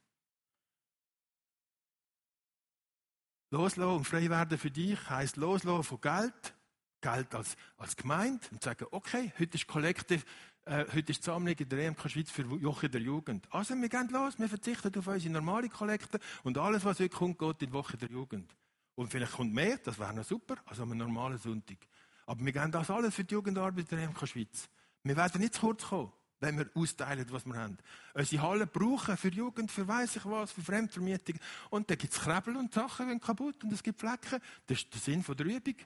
Loslassen 3.51 3.97
und 3.97 4.05
frei 4.05 4.29
werden 4.29 4.59
für 4.59 4.71
dich 4.71 5.09
heisst 5.09 5.37
loslassen 5.37 5.85
von 5.85 6.01
Geld, 6.01 6.55
Geld 7.01 7.35
als, 7.35 7.57
als 7.77 7.97
Gemeinde 7.97 8.41
und 8.51 8.63
sagen, 8.63 8.87
okay, 8.91 9.33
heute 9.39 9.57
ist 9.57 9.67
Kollektiv, 9.67 10.25
äh, 10.65 10.85
heute 10.93 11.13
ist 11.13 11.23
die 11.23 11.25
Sammlung 11.25 11.55
in 11.55 11.69
der 11.69 11.79
EMK 11.79 12.11
Schweiz 12.11 12.31
für 12.31 12.43
Joche 12.57 12.89
der 12.89 13.01
Jugend. 13.01 13.47
Also, 13.51 13.75
wir 13.75 13.89
gehen 13.89 14.09
los, 14.11 14.39
wir 14.39 14.49
verzichten 14.49 14.97
auf 14.99 15.07
unsere 15.07 15.33
normale 15.33 15.69
Kollekte 15.69 16.19
und 16.43 16.59
alles, 16.59 16.85
was 16.85 17.01
heute 17.01 17.15
kommt, 17.15 17.39
geht 17.39 17.63
in 17.63 17.69
die 17.69 17.73
Woche 17.73 17.97
der 17.97 18.11
Jugend. 18.11 18.55
Und 18.95 19.11
vielleicht 19.11 19.33
kommt 19.33 19.55
mehr, 19.55 19.79
das 19.79 19.99
wäre 19.99 20.13
noch 20.13 20.25
super, 20.25 20.57
also 20.67 20.83
am 20.83 20.97
normalen 20.97 21.39
Sonntag. 21.39 21.79
Aber 22.27 22.45
wir 22.45 22.53
gehen 22.53 22.71
das 22.71 22.91
alles 22.91 23.15
für 23.15 23.25
die 23.25 23.33
Jugendarbeit 23.33 23.91
in 23.91 23.97
der 23.97 24.09
EMK 24.09 24.29
Schweiz. 24.29 24.69
Wir 25.05 25.17
werden 25.17 25.41
nicht 25.41 25.55
zu 25.55 25.61
kurz 25.61 25.85
kommen, 25.85 26.13
wenn 26.41 26.59
wir 26.59 26.69
austeilen, 26.75 27.25
was 27.31 27.47
wir 27.47 27.55
haben. 27.55 27.79
Unsere 28.13 28.43
Hallen 28.43 28.69
brauchen 28.69 29.17
für 29.17 29.29
Jugend, 29.29 29.71
für 29.71 29.87
weiss 29.89 30.17
ich 30.17 30.25
was, 30.27 30.53
für 30.53 30.63
Fremdvermietung. 30.63 31.37
Und 31.71 31.89
dann 31.89 31.97
gibt 31.97 32.13
es 32.13 32.21
Krebel 32.21 32.57
und 32.57 32.75
Sachen, 32.75 33.09
wenn 33.09 33.21
kaputt 33.21 33.63
und 33.65 33.73
es 33.73 33.83
gibt 33.83 34.01
Flecken. 34.01 34.41
Das 34.67 34.79
ist 34.79 34.93
der 34.93 35.01
Sinn 35.01 35.25
der 35.27 35.47
Übung. 35.47 35.77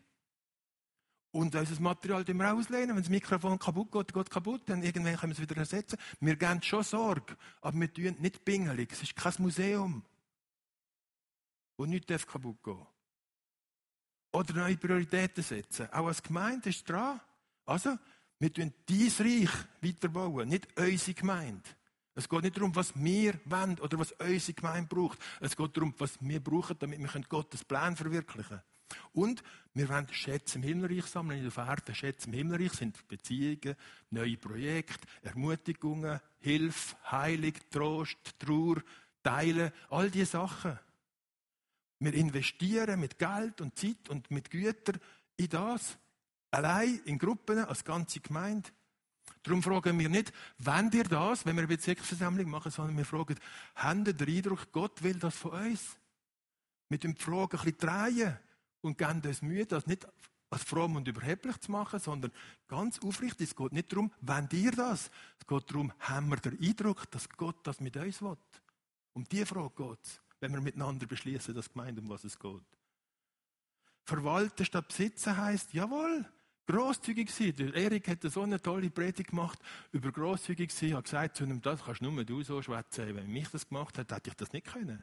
Und 1.33 1.55
unser 1.55 1.81
Material 1.81 2.25
tun 2.25 2.37
wir 2.37 2.53
auslehnen. 2.53 2.91
Wenn 2.91 3.03
das 3.03 3.09
Mikrofon 3.09 3.59
kaputt 3.59 3.91
geht, 3.91 4.13
geht 4.13 4.31
kaputt, 4.31 4.63
dann 4.67 4.83
irgendwann 4.83 5.17
können 5.17 5.33
wir 5.33 5.43
es 5.43 5.51
wieder 5.51 5.57
ersetzen. 5.57 5.99
Wir 6.21 6.37
geben 6.37 6.63
schon 6.63 6.83
Sorge, 6.85 7.37
aber 7.63 7.81
wir 7.81 7.93
tun 7.93 8.17
nicht 8.21 8.45
pingelig. 8.45 8.93
Es 8.93 9.03
ist 9.03 9.17
kein 9.17 9.33
Museum. 9.39 10.05
Und 11.77 11.89
nichts 11.89 12.27
kaputt 12.27 12.63
gehen. 12.63 12.87
Oder 14.33 14.55
neue 14.55 14.77
Prioritäten 14.77 15.43
setzen. 15.43 15.91
Auch 15.91 16.07
als 16.07 16.23
Gemeinde 16.23 16.69
ist 16.69 16.89
dran. 16.89 17.19
Also, 17.65 17.97
wir 18.39 18.53
tun 18.53 18.75
dies 18.87 19.21
Reich 19.21 19.51
weiterbauen, 19.81 20.49
nicht 20.49 20.69
unsere 20.79 21.15
Gemeinde. 21.15 21.69
Es 22.15 22.29
geht 22.29 22.43
nicht 22.43 22.57
darum, 22.57 22.77
was 22.77 22.93
wir 22.95 23.41
wollen 23.47 23.79
oder 23.79 23.99
was 23.99 24.13
unsere 24.13 24.53
Gemeinde 24.53 24.95
braucht. 24.95 25.19
Es 25.41 25.57
geht 25.57 25.77
darum, 25.77 25.95
was 25.97 26.19
wir 26.21 26.41
brauchen, 26.45 26.77
damit 26.79 26.99
wir 26.99 27.23
Gottes 27.23 27.65
Plan 27.65 27.97
verwirklichen 27.97 28.49
können. 28.49 28.72
Und 29.13 29.43
wir 29.75 29.89
wollen 29.89 30.07
Schätze 30.13 30.59
im 30.59 30.65
Himmelreich 30.65 31.07
sammeln. 31.07 31.43
In 31.43 31.51
der 31.51 31.67
Erde 31.67 31.95
Schätze 31.95 32.27
im 32.29 32.35
Himmelreich 32.35 32.73
sind 32.73 33.07
Beziehungen, 33.09 33.75
neue 34.11 34.37
Projekte, 34.37 35.07
Ermutigungen, 35.23 36.21
Hilfe, 36.41 36.97
Heilung, 37.11 37.55
Trost, 37.71 38.19
Trauer, 38.39 38.83
Teilen, 39.23 39.73
all 39.91 40.11
diese 40.11 40.33
Sachen. 40.33 40.79
Wir 42.01 42.15
investieren 42.15 43.01
mit 43.01 43.19
Geld 43.19 43.61
und 43.61 43.79
Zeit 43.79 44.09
und 44.09 44.31
mit 44.31 44.51
Gütern 44.51 45.01
in 45.37 45.49
das. 45.49 45.97
Allein 46.51 47.01
in 47.05 47.19
Gruppen, 47.19 47.65
als 47.65 47.85
ganze 47.85 48.21
Gemeinde. 48.21 48.69
Darum 49.43 49.63
fragen 49.63 49.99
wir 49.99 50.09
nicht, 50.09 50.33
wenn 50.59 50.91
ihr 50.91 51.05
das, 51.05 51.47
wenn 51.47 51.57
wir 51.57 51.63
eine 51.63 51.69
Bezirksversammlung 51.69 52.51
machen, 52.51 52.71
sondern 52.71 52.97
wir 52.97 53.05
fragen, 53.05 53.37
haben 53.75 54.05
ihr 54.05 54.13
den 54.13 54.37
Eindruck, 54.37 54.71
Gott 54.71 55.03
will 55.03 55.15
das 55.15 55.37
von 55.37 55.53
uns? 55.53 55.97
Mit 56.89 57.05
dem 57.05 57.17
Fragen 57.17 57.59
ein 57.59 57.65
bisschen 57.65 57.79
drehen 57.79 58.39
und 58.83 58.99
geben 58.99 59.23
uns 59.25 59.43
Mühe, 59.43 59.65
das 59.65 59.87
nicht 59.87 60.07
als 60.51 60.65
fromm 60.65 60.97
und 60.97 61.09
überheblich 61.09 61.59
zu 61.59 61.73
machen, 61.73 61.99
sondern 61.99 62.31
ganz 62.69 62.99
aufrichtig. 63.01 63.49
Es 63.49 63.57
geht 63.57 63.73
nicht 63.73 63.91
darum, 63.91 64.13
wenn 64.21 64.49
ihr 64.53 64.73
das. 64.73 65.11
Es 65.41 65.47
geht 65.47 65.71
darum, 65.71 65.93
haben 66.01 66.29
wir 66.29 66.37
den 66.37 66.61
Eindruck, 66.61 67.11
dass 67.11 67.29
Gott 67.31 67.67
das 67.67 67.81
mit 67.81 67.97
uns 67.97 68.21
will. 68.21 68.37
Um 69.15 69.25
diese 69.25 69.47
Frage 69.47 69.73
geht 69.75 70.05
es, 70.05 70.21
wenn 70.41 70.53
wir 70.53 70.61
miteinander 70.61 71.07
beschließen, 71.07 71.55
das 71.55 71.73
gemeint, 71.73 71.99
um 71.99 72.09
was 72.09 72.25
es 72.25 72.39
geht. 72.39 72.63
Verwalten 74.05 74.65
statt 74.65 74.89
besitzen 74.89 75.37
heisst, 75.37 75.73
jawohl, 75.73 76.27
großzügig 76.67 77.31
sein. 77.31 77.73
Erik 77.75 78.09
hat 78.09 78.23
so 78.23 78.43
eine 78.43 78.61
tolle 78.61 78.91
Predigt 78.91 79.31
gemacht 79.31 79.59
über 79.93 80.11
großzügig 80.11 80.73
sein. 80.73 80.91
Er 80.91 80.97
hat 80.99 81.05
gesagt 81.05 81.37
zu 81.37 81.45
ihm, 81.45 81.63
das 81.63 81.85
kannst 81.85 82.03
nur 82.03 82.25
du 82.25 82.43
so 82.43 82.61
schwätzen. 82.61 83.15
Wenn 83.15 83.31
mich 83.31 83.49
das 83.49 83.69
gemacht 83.69 83.97
hat, 83.99 84.13
hätte 84.13 84.31
ich 84.31 84.37
das 84.37 84.53
nicht 84.53 84.67
können. 84.67 85.03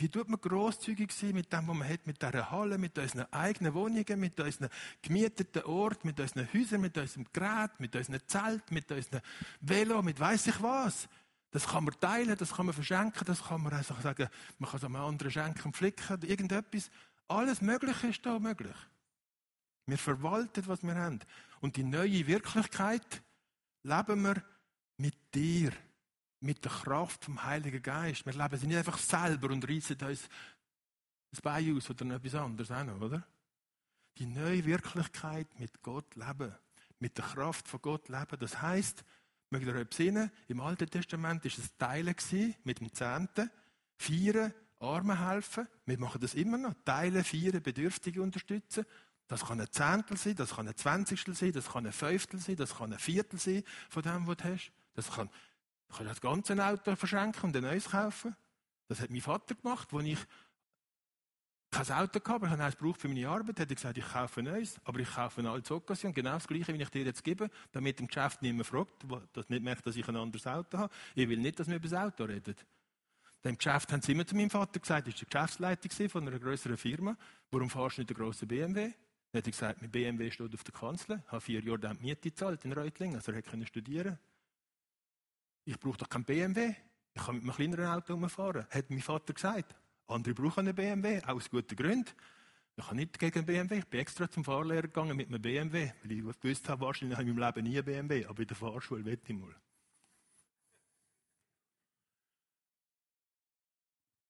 Wie 0.00 0.08
tut 0.08 0.30
man 0.30 0.40
grosszügig 0.40 1.12
sein 1.12 1.34
mit 1.34 1.52
dem, 1.52 1.68
was 1.68 1.76
man 1.76 1.86
hat, 1.86 2.06
mit 2.06 2.22
dieser 2.22 2.50
Halle, 2.50 2.78
mit 2.78 2.96
unseren 2.96 3.30
eigenen 3.30 3.74
Wohnungen, 3.74 4.18
mit 4.18 4.40
unseren 4.40 4.70
gemieteten 5.02 5.62
Orten, 5.64 6.06
mit 6.08 6.18
unseren 6.18 6.48
Häusern, 6.54 6.80
mit 6.80 6.96
unserem 6.96 7.26
Gerät, 7.30 7.78
mit 7.78 7.94
unseren 7.94 8.20
Zelt, 8.26 8.70
mit 8.70 8.90
unseren 8.90 9.20
Velo, 9.60 10.00
mit 10.00 10.18
weiss 10.18 10.46
ich 10.46 10.62
was. 10.62 11.06
Das 11.50 11.66
kann 11.66 11.84
man 11.84 12.00
teilen, 12.00 12.34
das 12.34 12.54
kann 12.54 12.64
man 12.64 12.74
verschenken, 12.74 13.26
das 13.26 13.44
kann 13.44 13.62
man 13.62 13.74
einfach 13.74 14.00
sagen, 14.00 14.30
man 14.58 14.70
kann 14.70 14.78
es 14.78 14.84
einem 14.84 14.96
anderen 14.96 15.30
schenken, 15.30 15.72
flicken, 15.74 16.22
irgendetwas. 16.22 16.90
Alles 17.28 17.60
Mögliche 17.60 18.06
ist 18.06 18.24
da 18.24 18.38
möglich. 18.38 18.76
Wir 19.84 19.98
verwalten, 19.98 20.66
was 20.66 20.82
wir 20.82 20.94
haben. 20.94 21.20
Und 21.60 21.76
die 21.76 21.84
neue 21.84 22.26
Wirklichkeit 22.26 23.22
leben 23.82 24.22
wir 24.22 24.42
mit 24.96 25.14
dir 25.34 25.72
mit 26.40 26.64
der 26.64 26.72
Kraft 26.72 27.24
vom 27.24 27.42
Heiligen 27.44 27.82
Geist. 27.82 28.24
Wir 28.26 28.32
leben 28.32 28.56
sie 28.56 28.66
nicht 28.66 28.78
einfach 28.78 28.98
selber 28.98 29.50
und 29.50 29.68
reißen 29.68 29.96
uns 30.00 30.28
das 31.30 31.40
Bein 31.40 31.76
aus 31.76 31.88
oder 31.90 32.14
etwas 32.14 32.34
anderes 32.34 32.70
auch 32.70 32.84
noch, 32.84 33.00
oder? 33.00 33.26
Die 34.18 34.26
neue 34.26 34.64
Wirklichkeit 34.64 35.46
mit 35.58 35.82
Gott 35.82 36.16
leben. 36.16 36.54
Mit 36.98 37.16
der 37.16 37.24
Kraft 37.24 37.68
von 37.68 37.80
Gott 37.80 38.08
leben. 38.08 38.38
Das 38.38 38.60
heisst, 38.60 39.04
mögt 39.50 39.66
ihr 39.66 39.74
euch 39.74 39.88
besinnen, 39.88 40.30
im 40.48 40.60
Alten 40.60 40.90
Testament 40.90 41.44
war 41.44 41.50
es 41.50 41.76
Teilen 41.78 42.14
mit 42.64 42.80
dem 42.80 42.92
Zehnten. 42.92 43.50
Vieren, 43.96 44.52
Armen 44.80 45.26
helfen. 45.26 45.68
Wir 45.86 45.98
machen 45.98 46.20
das 46.20 46.34
immer 46.34 46.58
noch. 46.58 46.74
Teilen, 46.84 47.22
vieren, 47.22 47.62
Bedürftige 47.62 48.22
unterstützen. 48.22 48.84
Das 49.28 49.46
kann 49.46 49.60
ein 49.60 49.70
Zehntel 49.70 50.16
sein, 50.16 50.34
das 50.34 50.56
kann 50.56 50.66
ein 50.66 50.76
Zwanzigstel 50.76 51.34
sein, 51.34 51.52
das 51.52 51.68
kann 51.68 51.86
ein 51.86 51.92
Fünftel 51.92 52.40
sein, 52.40 52.56
das 52.56 52.74
kann 52.74 52.92
ein 52.92 52.98
Viertel 52.98 53.38
sein 53.38 53.62
von 53.88 54.02
dem, 54.02 54.26
was 54.26 54.36
du 54.38 54.44
hast. 54.44 54.72
Das 54.94 55.08
kann 55.12 55.30
ich 55.90 55.96
kann 55.96 56.06
das 56.06 56.20
ganze 56.20 56.64
Auto 56.64 56.94
verschenken 56.94 57.42
und 57.42 57.56
ein 57.56 57.62
neues 57.62 57.90
kaufen. 57.90 58.36
Das 58.88 59.00
hat 59.00 59.10
mein 59.10 59.20
Vater 59.20 59.54
gemacht, 59.54 59.92
als 59.92 60.04
ich 60.04 60.18
kein 61.70 61.90
Auto 61.90 62.18
hatte, 62.18 62.18
ich 62.18 62.28
habe 62.28 62.64
eins 62.64 62.74
für 62.98 63.08
meine 63.08 63.28
Arbeit, 63.28 63.60
hat 63.60 63.70
er 63.70 63.74
gesagt, 63.74 63.98
ich 63.98 64.08
kaufe 64.08 64.40
ein 64.40 64.46
neues, 64.46 64.80
aber 64.84 64.98
ich 65.00 65.10
kaufe 65.10 65.40
eine 65.40 65.50
alte 65.50 65.74
Occasion, 65.74 66.12
genau 66.12 66.32
das 66.32 66.48
Gleiche, 66.48 66.74
wie 66.74 66.82
ich 66.82 66.88
dir 66.88 67.04
jetzt 67.04 67.22
gebe, 67.22 67.48
damit 67.70 68.00
im 68.00 68.08
Geschäft 68.08 68.42
niemand 68.42 68.66
fragt, 68.66 69.04
dass 69.32 69.48
nicht 69.48 69.62
merkt, 69.62 69.86
dass 69.86 69.94
ich 69.94 70.08
ein 70.08 70.16
anderes 70.16 70.46
Auto 70.46 70.78
habe. 70.78 70.92
Ich 71.14 71.28
will 71.28 71.38
nicht, 71.38 71.60
dass 71.60 71.68
wir 71.68 71.76
über 71.76 71.88
das 71.88 71.98
Auto 71.98 72.24
reden. 72.24 72.56
Im 73.42 73.56
Geschäft 73.56 73.92
haben 73.92 74.02
sie 74.02 74.12
immer 74.12 74.26
zu 74.26 74.34
meinem 74.34 74.50
Vater 74.50 74.80
gesagt, 74.80 75.06
das 75.06 75.14
war 75.14 75.24
die 75.24 75.88
Geschäftsleitung 75.88 76.08
von 76.08 76.28
einer 76.28 76.38
größeren 76.38 76.76
Firma, 76.76 77.16
warum 77.50 77.70
fahrst 77.70 77.98
du 77.98 78.02
nicht 78.02 78.10
einen 78.10 78.18
grossen 78.18 78.48
BMW? 78.48 78.92
Dann 79.32 79.38
hat 79.38 79.46
er 79.46 79.50
gesagt, 79.52 79.80
mein 79.80 79.90
BMW 79.90 80.30
steht 80.30 80.54
auf 80.54 80.64
der 80.64 80.74
Kanzler, 80.74 81.22
habe 81.28 81.40
vier 81.40 81.62
Jahre 81.62 81.78
die 81.78 82.02
Miete 82.02 82.30
gezahlt 82.30 82.64
in 82.64 82.72
Reutlingen, 82.72 83.16
also 83.16 83.32
er 83.32 83.42
konnte 83.42 83.66
studieren 83.66 84.18
ich 85.70 85.78
brauche 85.78 85.98
doch 85.98 86.08
kein 86.08 86.24
BMW. 86.24 86.74
Ich 87.14 87.22
kann 87.22 87.36
mit 87.36 87.44
einem 87.44 87.54
kleineren 87.54 87.86
Auto 87.86 88.14
umfahren. 88.14 88.66
Hat 88.70 88.90
mein 88.90 89.00
Vater 89.00 89.32
gesagt. 89.32 89.76
Andere 90.08 90.34
brauchen 90.34 90.60
einen 90.66 90.74
BMW, 90.74 91.22
aus 91.22 91.48
guten 91.48 91.76
Gründen. 91.76 92.10
Ich 92.76 92.84
habe 92.84 92.96
nicht 92.96 93.18
gegen 93.18 93.38
einen 93.38 93.46
BMW. 93.46 93.78
Ich 93.78 93.86
bin 93.86 94.00
extra 94.00 94.28
zum 94.28 94.44
Fahrlehrer 94.44 94.82
gegangen 94.82 95.16
mit 95.16 95.28
einem 95.28 95.40
BMW, 95.40 95.92
weil 96.02 96.12
ich 96.12 96.40
gewusst 96.40 96.68
habe, 96.68 96.84
wahrscheinlich 96.84 97.16
habe 97.16 97.24
ich 97.24 97.30
in 97.30 97.36
meinem 97.36 97.54
Leben 97.54 97.68
nie 97.68 97.76
einen 97.76 97.84
BMW, 97.84 98.26
aber 98.26 98.42
in 98.42 98.48
der 98.48 98.56
Fahrschule 98.56 99.04
will 99.04 99.20
ich 99.22 99.34
mal. 99.34 99.54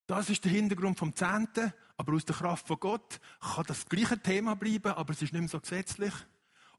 Das 0.07 0.29
ist 0.29 0.45
der 0.45 0.53
Hintergrund 0.53 0.99
vom 0.99 1.15
Zehnten, 1.15 1.73
aber 1.97 2.15
aus 2.15 2.25
der 2.25 2.35
Kraft 2.35 2.67
von 2.67 2.81
Gott 2.81 3.21
kann 3.41 3.65
das 3.67 3.87
gleiche 3.87 4.19
Thema 4.21 4.57
bleiben, 4.57 4.93
aber 4.93 5.13
es 5.13 5.23
ist 5.23 5.33
nicht 5.33 5.41
mehr 5.41 5.49
so 5.49 5.61
gesetzlich. 5.61 6.13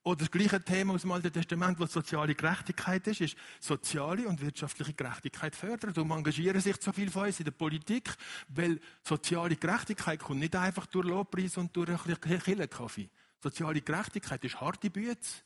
Oder 0.03 0.17
das 0.17 0.31
gleiche 0.31 0.63
Thema 0.63 0.95
aus 0.95 1.01
dem 1.01 1.11
Alten 1.11 1.31
Testament, 1.31 1.79
was 1.79 1.93
soziale 1.93 2.33
Gerechtigkeit 2.33 3.05
ist, 3.05 3.21
ist 3.21 3.35
soziale 3.59 4.27
und 4.27 4.41
wirtschaftliche 4.41 4.93
Gerechtigkeit 4.93 5.55
fördern. 5.55 5.93
Darum 5.93 6.11
engagieren 6.11 6.59
sich 6.59 6.75
so 6.81 6.91
viele 6.91 7.11
von 7.11 7.27
uns 7.27 7.39
in 7.39 7.45
der 7.45 7.51
Politik, 7.51 8.15
weil 8.47 8.79
soziale 9.03 9.55
Gerechtigkeit 9.55 10.19
kommt 10.19 10.39
nicht 10.39 10.55
einfach 10.55 10.87
durch 10.87 11.05
Lobpreis 11.05 11.57
und 11.57 11.75
durch 11.75 11.89
ein 11.89 12.15
bisschen 12.15 12.41
Killenkaffee. 12.41 13.09
Soziale 13.39 13.81
Gerechtigkeit 13.81 14.43
ist 14.43 14.59
harte 14.59 14.89
Bütze. 14.89 15.41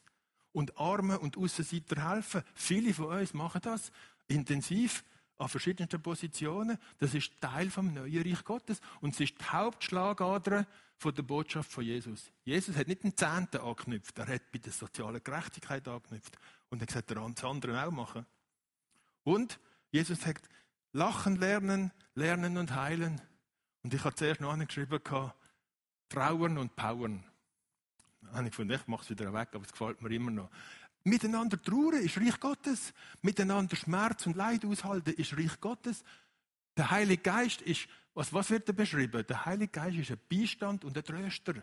Und 0.54 0.78
Arme 0.78 1.20
und 1.20 1.36
Aussenseiter 1.36 2.10
helfen. 2.10 2.42
Viele 2.54 2.94
von 2.94 3.08
uns 3.08 3.34
machen 3.34 3.60
das 3.62 3.92
intensiv 4.30 5.04
an 5.38 5.50
verschiedensten 5.50 6.02
Positionen. 6.02 6.78
Das 7.00 7.14
ist 7.14 7.40
Teil 7.42 7.70
vom 7.70 7.94
neuen 7.94 8.24
Reich 8.24 8.44
Gottes. 8.44 8.80
Und 9.02 9.14
es 9.14 9.20
ist 9.20 9.40
die 9.40 9.46
Hauptschlagader 9.46 10.66
von 10.98 11.14
der 11.14 11.24
Botschaft 11.24 11.72
von 11.72 11.84
Jesus. 11.84 12.32
Jesus 12.44 12.76
hat 12.76 12.88
nicht 12.88 13.04
den 13.04 13.16
Zehnten 13.16 13.58
angeknüpft, 13.58 14.18
er 14.18 14.28
hat 14.28 14.52
bei 14.52 14.60
der 14.60 14.72
sozialen 14.72 15.24
Gerechtigkeit 15.24 15.88
angeknüpft. 15.88 16.38
Und 16.70 16.82
er 16.82 16.88
gesagt, 16.88 17.10
der 17.10 17.18
andere 17.18 17.86
auch 17.86 17.92
machen. 17.92 18.26
Und 19.24 19.60
Jesus 19.92 20.22
sagt, 20.22 20.48
lachen 20.94 21.36
lernen, 21.36 21.92
lernen 22.14 22.58
und 22.58 22.74
heilen. 22.74 23.22
Und 23.84 23.94
ich 23.94 24.04
habe 24.04 24.16
zuerst 24.16 24.42
noch 24.42 24.54
einen 24.54 24.68
geschrieben, 24.68 25.00
trauern 26.10 26.58
und 26.58 26.76
powern. 26.76 27.24
Habe 28.32 28.46
ich 28.46 28.52
gefunden, 28.52 28.74
ich 28.74 28.88
mache 28.88 29.04
es 29.04 29.10
wieder 29.10 29.32
weg, 29.34 29.50
aber 29.54 29.64
es 29.64 29.72
gefällt 29.72 30.02
mir 30.02 30.10
immer 30.12 30.32
noch. 30.32 30.50
Miteinander 31.08 31.62
trauern 31.62 32.02
ist 32.02 32.18
Reich 32.18 32.40
Gottes. 32.40 32.92
Miteinander 33.22 33.76
Schmerz 33.76 34.26
und 34.26 34.36
Leid 34.36 34.66
aushalten 34.66 35.14
ist 35.14 35.38
Reich 35.38 35.62
Gottes. 35.62 36.04
Der 36.76 36.90
Heilige 36.90 37.22
Geist 37.22 37.62
ist, 37.62 37.88
was, 38.16 38.34
was 38.34 38.50
wird 38.50 38.68
da 38.68 38.74
beschrieben? 38.74 39.24
Der 39.28 39.46
Heilige 39.46 39.72
Geist 39.72 39.98
ist 39.98 40.12
ein 40.12 40.20
Beistand 40.28 40.84
und 40.84 40.98
ein 40.98 41.04
Tröster. 41.04 41.54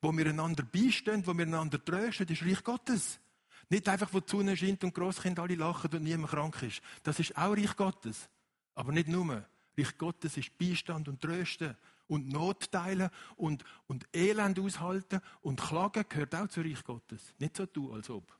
Wo 0.00 0.16
wir 0.16 0.26
einander 0.26 0.62
beistehen, 0.62 1.26
wo 1.26 1.36
wir 1.36 1.44
einander 1.44 1.84
trösten, 1.84 2.26
ist 2.28 2.42
Reich 2.42 2.64
Gottes. 2.64 3.20
Nicht 3.68 3.86
einfach, 3.86 4.14
wo 4.14 4.20
die 4.20 4.30
Sonne 4.30 4.56
scheint 4.56 4.82
und 4.82 4.94
Grosskind 4.94 5.38
alle 5.38 5.56
lachen 5.56 5.90
und 5.92 6.02
niemand 6.02 6.30
krank 6.30 6.62
ist. 6.62 6.80
Das 7.02 7.20
ist 7.20 7.36
auch 7.36 7.54
Reich 7.54 7.76
Gottes. 7.76 8.30
Aber 8.74 8.92
nicht 8.92 9.08
nur. 9.08 9.44
Reich 9.76 9.98
Gottes 9.98 10.38
ist 10.38 10.56
Beistand 10.56 11.06
und 11.06 11.20
Trösten 11.20 11.76
und 12.06 12.28
Not 12.28 12.72
teilen 12.72 13.10
und, 13.36 13.62
und 13.88 14.08
Elend 14.14 14.58
aushalten 14.58 15.20
und 15.42 15.60
Klagen 15.60 16.06
gehört 16.08 16.34
auch 16.34 16.48
zu 16.48 16.62
Reich 16.62 16.82
Gottes. 16.82 17.34
Nicht 17.38 17.58
so 17.58 17.66
du, 17.66 17.92
als 17.92 18.08
ob. 18.08 18.39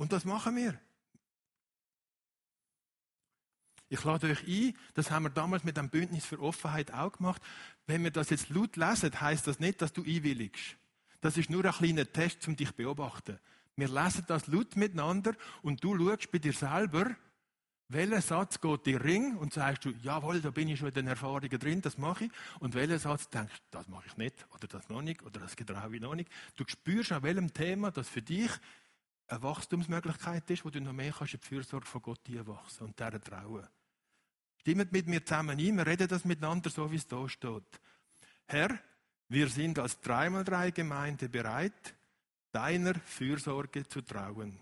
Und 0.00 0.12
das 0.12 0.24
machen 0.24 0.56
wir. 0.56 0.80
Ich 3.90 4.02
lade 4.02 4.28
euch 4.28 4.48
ein, 4.48 4.74
das 4.94 5.10
haben 5.10 5.24
wir 5.24 5.30
damals 5.30 5.62
mit 5.62 5.76
dem 5.76 5.90
Bündnis 5.90 6.24
für 6.24 6.40
Offenheit 6.40 6.90
auch 6.94 7.12
gemacht. 7.12 7.42
Wenn 7.86 8.02
wir 8.02 8.10
das 8.10 8.30
jetzt 8.30 8.48
laut 8.48 8.76
lesen, 8.76 9.20
heißt 9.20 9.46
das 9.46 9.60
nicht, 9.60 9.82
dass 9.82 9.92
du 9.92 10.02
einwilligst. 10.02 10.78
Das 11.20 11.36
ist 11.36 11.50
nur 11.50 11.62
ein 11.66 11.72
kleiner 11.72 12.10
Test, 12.10 12.48
um 12.48 12.56
dich 12.56 12.68
zu 12.68 12.76
beobachten. 12.76 13.38
Wir 13.76 13.88
lesen 13.88 14.24
das 14.26 14.46
laut 14.46 14.74
miteinander 14.74 15.34
und 15.60 15.84
du 15.84 15.94
schaust 15.98 16.32
bei 16.32 16.38
dir 16.38 16.54
selber, 16.54 17.14
welcher 17.88 18.22
Satz 18.22 18.58
geht 18.58 18.86
dir 18.86 19.04
ring 19.04 19.36
und 19.36 19.52
sagst 19.52 19.84
du, 19.84 19.90
jawohl, 20.00 20.40
da 20.40 20.50
bin 20.50 20.68
ich 20.68 20.78
schon 20.78 20.88
in 20.88 20.94
den 20.94 21.08
Erfahrungen 21.08 21.58
drin, 21.58 21.82
das 21.82 21.98
mache 21.98 22.24
ich. 22.24 22.30
Und 22.60 22.74
welcher 22.74 23.00
Satz 23.00 23.28
denkst 23.28 23.52
du, 23.52 23.78
das 23.78 23.88
mache 23.88 24.04
ich 24.06 24.16
nicht, 24.16 24.46
oder 24.54 24.66
das 24.66 24.88
noch 24.88 25.02
nicht, 25.02 25.22
oder 25.24 25.40
das 25.40 25.56
getraue 25.56 25.94
ich 25.94 26.00
noch 26.00 26.14
nicht. 26.14 26.30
Du 26.56 26.64
spürst 26.66 27.12
an 27.12 27.22
welchem 27.22 27.52
Thema 27.52 27.90
das 27.90 28.08
für 28.08 28.22
dich 28.22 28.50
eine 29.30 29.42
Wachstumsmöglichkeit 29.42 30.50
ist, 30.50 30.64
wo 30.64 30.70
du 30.70 30.80
noch 30.80 30.92
mehr 30.92 31.12
kannst 31.12 31.34
in 31.34 31.40
die 31.40 31.46
Fürsorge 31.46 31.86
von 31.86 32.02
Gott 32.02 32.20
einwachsen 32.28 32.86
und 32.86 32.98
dieser 32.98 33.20
trauen. 33.20 33.66
Stimmt 34.58 34.92
mit 34.92 35.06
mir 35.06 35.24
zusammen 35.24 35.58
ein, 35.58 35.76
wir 35.76 35.86
reden 35.86 36.08
das 36.08 36.24
miteinander 36.24 36.68
so, 36.68 36.90
wie 36.90 36.96
es 36.96 37.06
da 37.06 37.28
steht. 37.28 37.80
Herr, 38.46 38.78
wir 39.28 39.48
sind 39.48 39.78
als 39.78 40.00
dreimal 40.00 40.44
drei 40.44 40.72
Gemeinde 40.72 41.28
bereit, 41.28 41.94
deiner 42.50 42.94
Fürsorge 42.94 43.86
zu 43.86 44.02
trauen, 44.02 44.58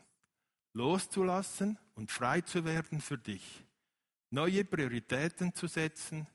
loszulassen 0.74 1.78
und 1.94 2.10
frei 2.10 2.42
zu 2.42 2.64
werden 2.64 3.00
für 3.00 3.16
dich, 3.16 3.64
neue 4.30 4.64
Prioritäten 4.64 5.54
zu 5.54 5.66
setzen, 5.66 6.26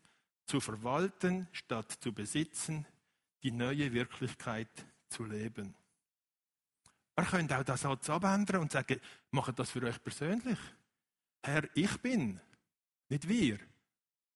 zu 0.45 0.59
verwalten 0.59 1.47
statt 1.51 1.91
zu 1.91 2.11
besitzen, 2.11 2.87
die 3.43 3.51
neue 3.51 3.93
Wirklichkeit 3.93 4.87
zu 5.09 5.23
leben. 5.23 5.75
Ihr 7.15 7.25
könnt 7.25 7.53
auch 7.53 7.63
das 7.63 7.81
Satz 7.81 8.09
abändern 8.09 8.61
und 8.61 8.71
sagen, 8.71 8.99
macht 9.31 9.57
das 9.59 9.69
für 9.69 9.83
euch 9.83 10.01
persönlich. 10.03 10.57
Herr, 11.43 11.63
ich 11.75 11.97
bin, 11.97 12.39
nicht 13.09 13.27
wir. 13.27 13.59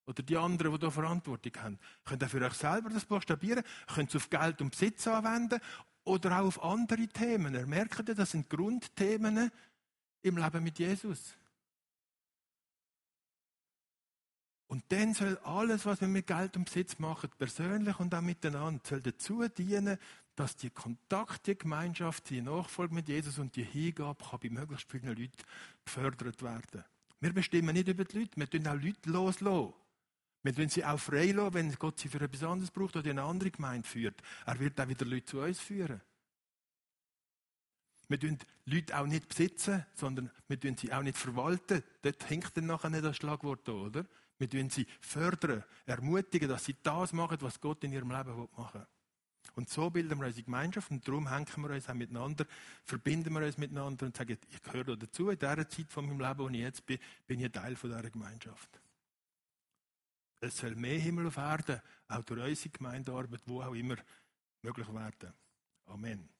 Oder 0.05 0.23
die 0.23 0.37
anderen, 0.37 0.73
die 0.73 0.79
da 0.79 0.91
Verantwortung 0.91 1.51
haben. 1.57 1.73
Ihr 1.73 2.09
könnt 2.09 2.23
auch 2.23 2.29
für 2.29 2.45
euch 2.45 2.53
selber 2.53 2.89
das 2.89 3.05
buchstabieren, 3.05 3.63
ihr 3.63 3.93
könnt 3.93 4.09
es 4.09 4.15
auf 4.15 4.29
Geld 4.29 4.61
und 4.61 4.71
Besitz 4.71 5.07
anwenden 5.07 5.59
oder 6.03 6.39
auch 6.39 6.45
auf 6.45 6.63
andere 6.63 7.07
Themen. 7.07 7.55
Ihr 7.55 7.67
merkt, 7.67 8.07
das 8.17 8.31
sind 8.31 8.49
Grundthemen 8.49 9.51
im 10.21 10.37
Leben 10.37 10.63
mit 10.63 10.79
Jesus. 10.79 11.35
Und 14.67 14.83
dann 14.89 15.13
soll 15.13 15.37
alles, 15.43 15.85
was 15.85 16.01
wir 16.01 16.07
mit 16.07 16.27
Geld 16.27 16.55
und 16.57 16.65
Besitz 16.65 16.99
machen, 16.99 17.29
persönlich 17.37 17.99
und 17.99 18.13
auch 18.13 18.21
miteinander, 18.21 18.81
soll 18.83 19.01
dazu 19.01 19.47
dienen, 19.47 19.97
dass 20.37 20.55
die 20.55 20.69
Kontakt, 20.69 21.47
die 21.47 21.57
Gemeinschaft, 21.57 22.29
die 22.29 22.41
Nachfolge 22.41 22.93
mit 22.93 23.07
Jesus 23.09 23.39
und 23.39 23.55
die 23.55 23.63
Hingabe 23.63 24.23
kann 24.23 24.39
bei 24.39 24.49
möglichst 24.49 24.89
vielen 24.89 25.07
Leuten 25.07 25.31
gefördert 25.83 26.43
werden. 26.43 26.83
Wir 27.19 27.33
bestimmen 27.33 27.73
nicht 27.73 27.87
über 27.87 28.05
die 28.05 28.19
Leute, 28.19 28.37
wir 28.37 28.47
tun 28.47 28.67
auch 28.67 28.75
Leute 28.75 29.09
loslassen. 29.09 29.73
Wir 30.43 30.53
tun 30.53 30.69
sie 30.69 30.85
auch 30.85 30.99
frei 30.99 31.31
lassen, 31.31 31.55
wenn 31.55 31.73
Gott 31.73 31.99
sie 31.99 32.07
für 32.07 32.21
etwas 32.21 32.43
anderes 32.43 32.69
braucht 32.69 32.95
oder 32.95 33.09
in 33.09 33.17
eine 33.17 33.27
andere 33.27 33.49
Gemeinde 33.49 33.87
führt. 33.87 34.21
Er 34.45 34.59
wird 34.59 34.79
auch 34.79 34.87
wieder 34.87 35.07
Leute 35.07 35.25
zu 35.25 35.39
uns 35.39 35.59
führen. 35.59 36.01
Wir 38.07 38.19
tun 38.19 38.37
Leute 38.65 38.97
auch 38.97 39.07
nicht 39.07 39.27
besitzen, 39.27 39.87
sondern 39.95 40.29
wir 40.47 40.59
tun 40.59 40.77
sie 40.77 40.93
auch 40.93 41.01
nicht 41.01 41.17
verwalten. 41.17 41.81
Dort 42.03 42.29
hängt 42.29 42.55
dann 42.55 42.67
nachher 42.67 42.91
nicht 42.91 43.03
das 43.03 43.17
Schlagwort 43.17 43.67
da, 43.67 43.71
oder? 43.71 44.05
Wir 44.37 44.47
tun 44.47 44.69
sie 44.69 44.85
fördern, 45.01 45.63
ermutigen, 45.87 46.47
dass 46.47 46.65
sie 46.65 46.75
das 46.83 47.11
machen, 47.11 47.37
was 47.41 47.59
Gott 47.59 47.83
in 47.83 47.91
ihrem 47.91 48.11
Leben 48.11 48.47
machen 48.55 48.81
will. 48.81 48.87
Und 49.57 49.69
so 49.69 49.89
bilden 49.89 50.19
wir 50.19 50.27
unsere 50.27 50.43
Gemeinschaft 50.43 50.91
und 50.91 51.07
darum 51.07 51.27
hängen 51.27 51.47
wir 51.57 51.71
uns 51.71 51.89
auch 51.89 51.95
miteinander, 51.95 52.45
verbinden 52.83 53.33
wir 53.33 53.43
uns 53.43 53.57
miteinander 53.57 54.05
und 54.05 54.15
sagen, 54.15 54.37
ich 54.51 54.61
gehöre 54.61 54.95
dazu, 54.95 55.31
in 55.31 55.39
dieser 55.39 55.67
Zeit 55.67 55.91
von 55.91 56.05
meinem 56.05 56.19
Leben, 56.19 56.37
wo 56.37 56.47
ich 56.49 56.57
jetzt 56.57 56.85
bin, 56.85 56.99
bin 57.25 57.39
ich 57.39 57.51
Teil 57.51 57.75
von 57.75 57.89
dieser 57.89 58.07
Gemeinschaft. 58.11 58.79
Es 60.41 60.57
soll 60.57 60.75
mehr 60.75 60.99
Himmel 60.99 61.25
auf 61.25 61.37
Erden, 61.37 61.81
auch 62.07 62.23
durch 62.23 62.49
unsere 62.49 62.69
Gemeindearbeit, 62.69 63.41
wo 63.47 63.63
auch 63.63 63.73
immer, 63.73 63.95
möglich 64.61 64.93
werden. 64.93 65.33
Amen. 65.87 66.36